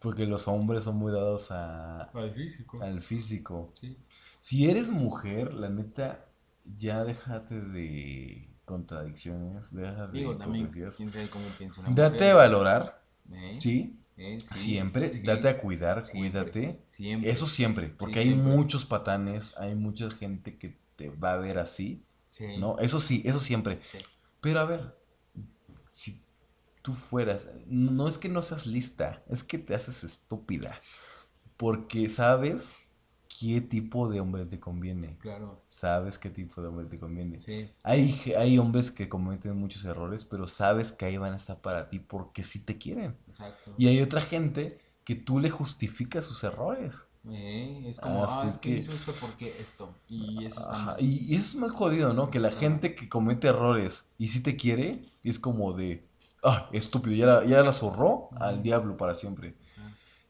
Porque 0.00 0.26
los 0.26 0.48
hombres 0.48 0.84
son 0.84 0.96
muy 0.96 1.12
dados 1.12 1.50
a, 1.50 2.10
Al 2.14 2.30
físico. 2.32 2.78
al 2.80 3.02
físico. 3.02 3.72
Sí. 3.74 3.96
Si 4.40 4.70
eres 4.70 4.90
mujer, 4.90 5.54
la 5.54 5.68
neta, 5.68 6.29
ya 6.76 7.04
déjate 7.04 7.60
de 7.60 8.48
contradicciones, 8.64 9.72
déjate 9.74 10.18
Digo, 10.18 10.32
de 10.32 10.38
también, 10.38 10.64
hipocresías. 10.64 10.96
quién 10.96 11.10
sabe 11.12 11.28
cómo 11.30 11.46
piensa 11.58 11.80
una 11.82 11.90
Date 11.90 12.12
mujer. 12.14 12.30
a 12.30 12.34
valorar, 12.34 13.02
¿Eh? 13.32 13.58
¿sí? 13.60 13.96
¿Eh? 14.16 14.38
Sí, 14.54 14.54
Siempre, 14.54 15.10
sí, 15.12 15.22
date 15.22 15.48
a 15.48 15.58
cuidar, 15.60 16.06
siempre, 16.06 16.52
cuídate. 16.52 16.82
Siempre. 16.86 17.30
Eso 17.30 17.46
siempre, 17.46 17.88
porque 17.88 18.14
Sí, 18.14 18.18
hay 18.20 18.24
siempre. 18.26 18.52
muchos 18.56 18.84
patanes, 18.84 19.56
hay 19.58 19.74
mucha 19.74 20.10
gente 20.10 20.58
que 20.58 20.76
te 20.96 21.10
va 21.10 21.34
a 21.34 21.36
ver 21.38 21.58
así, 21.58 22.04
Sí. 22.30 22.58
¿no? 22.58 22.78
Eso 22.78 23.00
sí, 23.00 23.22
eso 23.24 23.40
siempre. 23.40 23.80
Sí. 23.84 23.98
Pero 24.40 24.60
a 24.60 24.64
ver, 24.64 24.96
si 25.90 26.22
tú 26.82 26.94
fueras, 26.94 27.48
no 27.66 28.08
es 28.08 28.18
que 28.18 28.28
no 28.28 28.42
seas 28.42 28.66
lista, 28.66 29.22
es 29.28 29.42
que 29.44 29.58
te 29.58 29.74
haces 29.74 30.04
estúpida, 30.04 30.80
porque 31.56 32.08
sabes 32.08 32.78
qué 33.40 33.62
tipo 33.62 34.06
de 34.10 34.20
hombre 34.20 34.44
te 34.44 34.60
conviene, 34.60 35.16
Claro. 35.18 35.62
sabes 35.66 36.18
qué 36.18 36.28
tipo 36.28 36.60
de 36.60 36.68
hombre 36.68 36.84
te 36.84 36.98
conviene. 36.98 37.40
Sí. 37.40 37.70
Hay, 37.82 38.34
hay 38.36 38.58
hombres 38.58 38.90
que 38.90 39.08
cometen 39.08 39.56
muchos 39.56 39.82
errores, 39.86 40.26
pero 40.26 40.46
sabes 40.46 40.92
que 40.92 41.06
ahí 41.06 41.16
van 41.16 41.32
a 41.32 41.38
estar 41.38 41.58
para 41.58 41.88
ti 41.88 42.00
porque 42.00 42.44
sí 42.44 42.58
te 42.58 42.76
quieren. 42.76 43.16
Exacto. 43.30 43.72
Y 43.78 43.88
hay 43.88 44.02
otra 44.02 44.20
gente 44.20 44.78
que 45.04 45.14
tú 45.14 45.40
le 45.40 45.48
justificas 45.48 46.26
sus 46.26 46.44
errores. 46.44 46.94
Eh, 47.30 47.84
es 47.86 47.98
como, 47.98 48.26
ah, 48.26 48.46
es 48.50 48.58
que 48.58 48.76
hizo 48.76 48.92
esto 48.92 49.14
porque 49.18 49.56
esto. 49.58 49.94
Y 50.06 50.44
eso 50.44 50.60
Ajá. 50.70 50.96
Y, 50.98 51.34
eso 51.34 51.44
es 51.44 51.54
muy 51.56 51.70
jodido, 51.70 52.12
¿no? 52.12 52.30
Que 52.30 52.40
la 52.40 52.52
gente 52.52 52.94
que 52.94 53.08
comete 53.08 53.48
errores 53.48 54.06
y 54.18 54.28
sí 54.28 54.40
te 54.40 54.56
quiere, 54.56 55.06
es 55.22 55.38
como 55.38 55.72
de, 55.72 56.04
ah, 56.44 56.68
estúpido, 56.72 57.16
ya 57.16 57.24
la, 57.26 57.44
ya 57.46 57.62
la 57.62 57.72
zorró 57.72 58.28
al 58.38 58.62
diablo 58.62 58.98
para 58.98 59.14
siempre. 59.14 59.54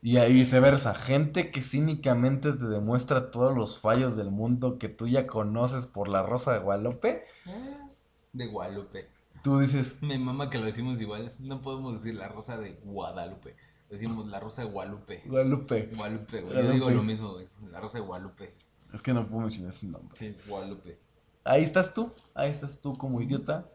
Y 0.02 0.16
ahí 0.16 0.32
viceversa, 0.32 0.94
gente 0.94 1.50
que 1.50 1.60
cínicamente 1.62 2.52
te 2.52 2.64
demuestra 2.64 3.30
todos 3.30 3.54
los 3.54 3.78
fallos 3.78 4.16
del 4.16 4.30
mundo 4.30 4.78
que 4.78 4.88
tú 4.88 5.06
ya 5.06 5.26
conoces 5.26 5.84
por 5.86 6.08
la 6.08 6.22
Rosa 6.22 6.54
de 6.54 6.60
Guadalupe, 6.60 7.24
Ah, 7.46 7.88
De 8.32 8.46
Guadalupe. 8.46 9.08
tú 9.42 9.58
dices, 9.58 9.98
Me 10.02 10.18
mama 10.18 10.48
que 10.48 10.58
lo 10.58 10.64
decimos 10.64 11.00
igual. 11.02 11.34
No 11.38 11.60
podemos 11.60 11.94
decir 12.02 12.14
la 12.18 12.28
rosa 12.28 12.56
de 12.58 12.78
Guadalupe. 12.84 13.56
Decimos 13.90 14.26
la 14.28 14.40
rosa 14.40 14.62
de 14.62 14.68
Guadalupe. 14.68 15.22
Guadalupe, 15.26 15.90
Guadalupe, 15.94 16.40
güey. 16.42 16.54
Yo 16.64 16.72
digo 16.72 16.90
lo 16.90 17.02
mismo, 17.02 17.32
güey. 17.32 17.48
La 17.70 17.80
rosa 17.80 17.98
de 17.98 18.04
Guadalupe. 18.04 18.54
es 18.94 19.02
que 19.02 19.12
no 19.12 19.26
puedo 19.26 19.42
mencionar 19.42 19.74
ese 19.74 19.86
nombre. 19.86 20.16
Sí, 20.16 20.34
Guadalupe. 20.48 20.98
Ahí 21.44 21.62
estás 21.64 21.92
tú, 21.92 22.12
ahí 22.34 22.50
estás 22.50 22.80
tú 22.80 22.96
como 22.96 23.20
idiota. 23.20 23.66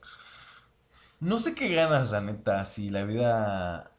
No 1.19 1.39
sé 1.39 1.53
qué 1.55 1.69
ganas, 1.73 2.11
la 2.11 2.21
neta, 2.21 2.63
si 2.65 2.89
la 2.89 3.03
vida 3.03 3.91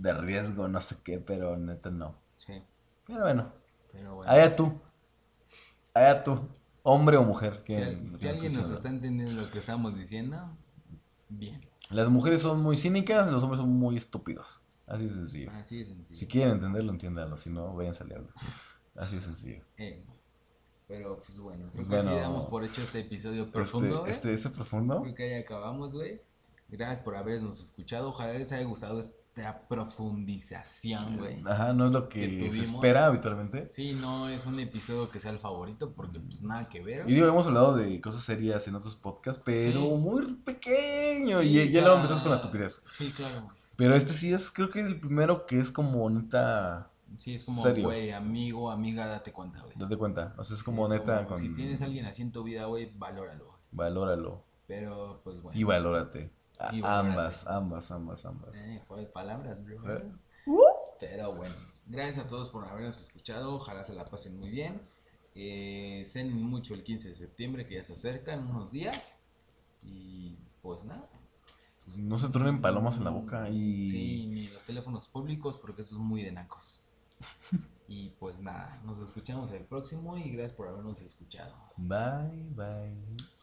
de 0.00 0.14
riesgo, 0.14 0.66
no 0.66 0.80
sé 0.80 0.96
qué, 1.04 1.18
pero 1.18 1.56
neta 1.56 1.90
no. 1.90 2.14
Sí. 2.36 2.62
Pero 3.06 3.20
bueno, 3.20 3.52
Pero 3.92 4.16
bueno. 4.16 4.32
allá 4.32 4.56
tú, 4.56 4.80
allá 5.92 6.24
tú, 6.24 6.40
hombre 6.82 7.18
o 7.18 7.24
mujer. 7.24 7.62
que 7.64 7.74
Si, 7.74 8.28
alguien 8.28 8.54
nos 8.54 8.70
está 8.70 8.88
entendiendo 8.88 9.42
lo 9.42 9.50
que 9.50 9.58
estamos 9.58 9.94
diciendo, 9.94 10.56
bien. 11.28 11.60
Las 11.90 12.08
mujeres 12.08 12.40
son 12.40 12.62
muy 12.62 12.78
cínicas, 12.78 13.30
los 13.30 13.42
hombres 13.42 13.60
son 13.60 13.70
muy 13.70 13.96
estúpidos. 13.96 14.62
Así 14.86 15.04
de 15.04 15.12
sencillo. 15.12 15.50
Así 15.52 15.78
de 15.80 15.86
sencillo. 15.86 16.18
Si 16.18 16.26
quieren 16.26 16.54
entenderlo, 16.54 16.92
entiéndanlo, 16.92 17.36
si 17.36 17.50
no, 17.50 17.74
vayan 17.74 17.94
a 18.00 18.04
leerlo. 18.04 18.28
Así 18.96 19.16
de 19.16 19.20
sencillo. 19.20 19.64
Eh, 19.76 20.02
pero 20.88 21.22
pues 21.22 21.38
bueno, 21.38 21.68
creo 21.72 21.84
que 21.84 21.88
Bueno, 21.90 22.10
así 22.10 22.20
damos 22.20 22.46
por 22.46 22.64
hecho 22.64 22.82
este 22.82 23.00
episodio 23.00 23.50
profundo, 23.50 24.00
güey. 24.00 24.10
Este, 24.10 24.32
este, 24.32 24.48
este 24.48 24.56
profundo. 24.56 25.02
Creo 25.02 25.14
que 25.14 25.34
ahí 25.34 25.42
acabamos, 25.42 25.94
güey. 25.94 26.22
Gracias 26.68 27.00
por 27.00 27.16
habernos 27.16 27.60
escuchado. 27.60 28.10
Ojalá 28.10 28.32
les 28.34 28.50
haya 28.52 28.64
gustado 28.64 29.00
esta 29.36 29.60
profundización, 29.68 31.18
güey. 31.18 31.42
Ajá, 31.46 31.72
no 31.72 31.86
es 31.86 31.92
lo 31.92 32.08
que 32.08 32.38
que 32.38 32.52
se 32.52 32.62
espera 32.62 33.06
habitualmente. 33.06 33.68
Sí, 33.68 33.92
no 33.92 34.28
es 34.28 34.46
un 34.46 34.58
episodio 34.60 35.10
que 35.10 35.20
sea 35.20 35.30
el 35.30 35.38
favorito 35.38 35.92
porque 35.92 36.18
pues 36.20 36.42
nada 36.42 36.68
que 36.68 36.80
ver. 36.80 37.08
Y 37.08 37.14
digo, 37.14 37.26
hemos 37.28 37.46
hablado 37.46 37.76
de 37.76 38.00
cosas 38.00 38.22
serias 38.24 38.66
en 38.68 38.74
otros 38.74 38.96
podcasts, 38.96 39.42
pero 39.44 39.80
Sí. 39.82 39.88
muy 39.88 40.34
pequeño. 40.36 41.38
Sí, 41.40 41.46
y 41.48 41.64
ya 41.66 41.70
sea, 41.72 41.80
luego 41.82 41.96
empezamos 41.96 42.22
con 42.22 42.30
la 42.30 42.36
estupidez. 42.36 42.82
Sí, 42.90 43.12
claro. 43.12 43.48
Pero 43.76 43.94
este 43.94 44.12
sí 44.12 44.32
es, 44.32 44.50
creo 44.50 44.70
que 44.70 44.80
es 44.80 44.86
el 44.86 45.00
primero 45.00 45.46
que 45.46 45.58
es 45.60 45.70
como 45.72 46.08
neta. 46.10 46.90
Sí, 47.18 47.34
es 47.34 47.44
como, 47.44 47.62
Serio. 47.62 47.84
güey, 47.84 48.10
amigo, 48.12 48.70
amiga, 48.70 49.06
date 49.06 49.32
cuenta, 49.32 49.60
güey. 49.62 49.74
Date 49.76 49.96
cuenta. 49.96 50.34
O 50.38 50.44
sea, 50.44 50.54
es 50.54 50.60
Sí, 50.60 50.64
como 50.64 50.88
neta 50.88 51.16
como, 51.24 51.28
con. 51.30 51.38
Si 51.38 51.48
tienes 51.50 51.82
a 51.82 51.86
alguien 51.86 52.04
así 52.06 52.22
en 52.22 52.30
tu 52.32 52.42
vida, 52.44 52.66
güey, 52.66 52.92
valóralo. 52.96 53.44
güey. 53.46 53.56
Valóralo. 53.72 54.42
Pero, 54.66 55.20
pues 55.24 55.40
bueno. 55.40 55.58
Y 55.58 55.64
valórate. 55.64 56.30
A- 56.60 56.74
Y 56.74 56.80
valórate. 56.80 57.08
ambas, 57.18 57.46
ambas, 57.46 57.90
ambas, 57.90 58.24
ambas. 58.26 58.54
Eh, 58.54 58.82
palabras, 59.12 59.64
bro. 59.64 59.96
Eh. 59.96 60.12
Pero 60.98 61.34
bueno, 61.34 61.54
gracias 61.86 62.24
a 62.24 62.28
todos 62.28 62.50
por 62.50 62.66
habernos 62.66 63.00
escuchado. 63.00 63.54
Ojalá 63.54 63.84
se 63.84 63.94
la 63.94 64.04
pasen 64.04 64.38
muy 64.38 64.50
bien. 64.50 64.80
Eh, 65.34 66.04
cenen 66.06 66.42
mucho 66.42 66.74
el 66.74 66.82
15 66.84 67.08
de 67.08 67.14
septiembre, 67.14 67.66
que 67.66 67.76
ya 67.76 67.84
se 67.84 67.94
acerca 67.94 68.34
en 68.34 68.40
unos 68.46 68.70
días. 68.70 69.18
Y 69.82 70.36
pues 70.60 70.84
nada. 70.84 71.08
Pues 71.86 71.96
no 71.96 72.18
se 72.18 72.28
truenen 72.28 72.60
palomas 72.60 72.98
en 72.98 73.04
la 73.04 73.10
boca 73.10 73.48
y. 73.48 73.88
Sí, 73.88 74.26
ni 74.26 74.48
los 74.48 74.62
teléfonos 74.64 75.08
públicos, 75.08 75.56
porque 75.58 75.80
eso 75.82 75.94
es 75.94 76.00
muy 76.00 76.22
de 76.22 76.32
nacos. 76.32 76.82
y 77.88 78.10
pues 78.20 78.38
nada, 78.38 78.80
nos 78.84 79.00
escuchamos 79.00 79.50
el 79.52 79.64
próximo 79.64 80.18
y 80.18 80.30
gracias 80.30 80.52
por 80.52 80.68
habernos 80.68 81.00
escuchado. 81.00 81.54
Bye, 81.78 82.44
bye. 82.54 83.39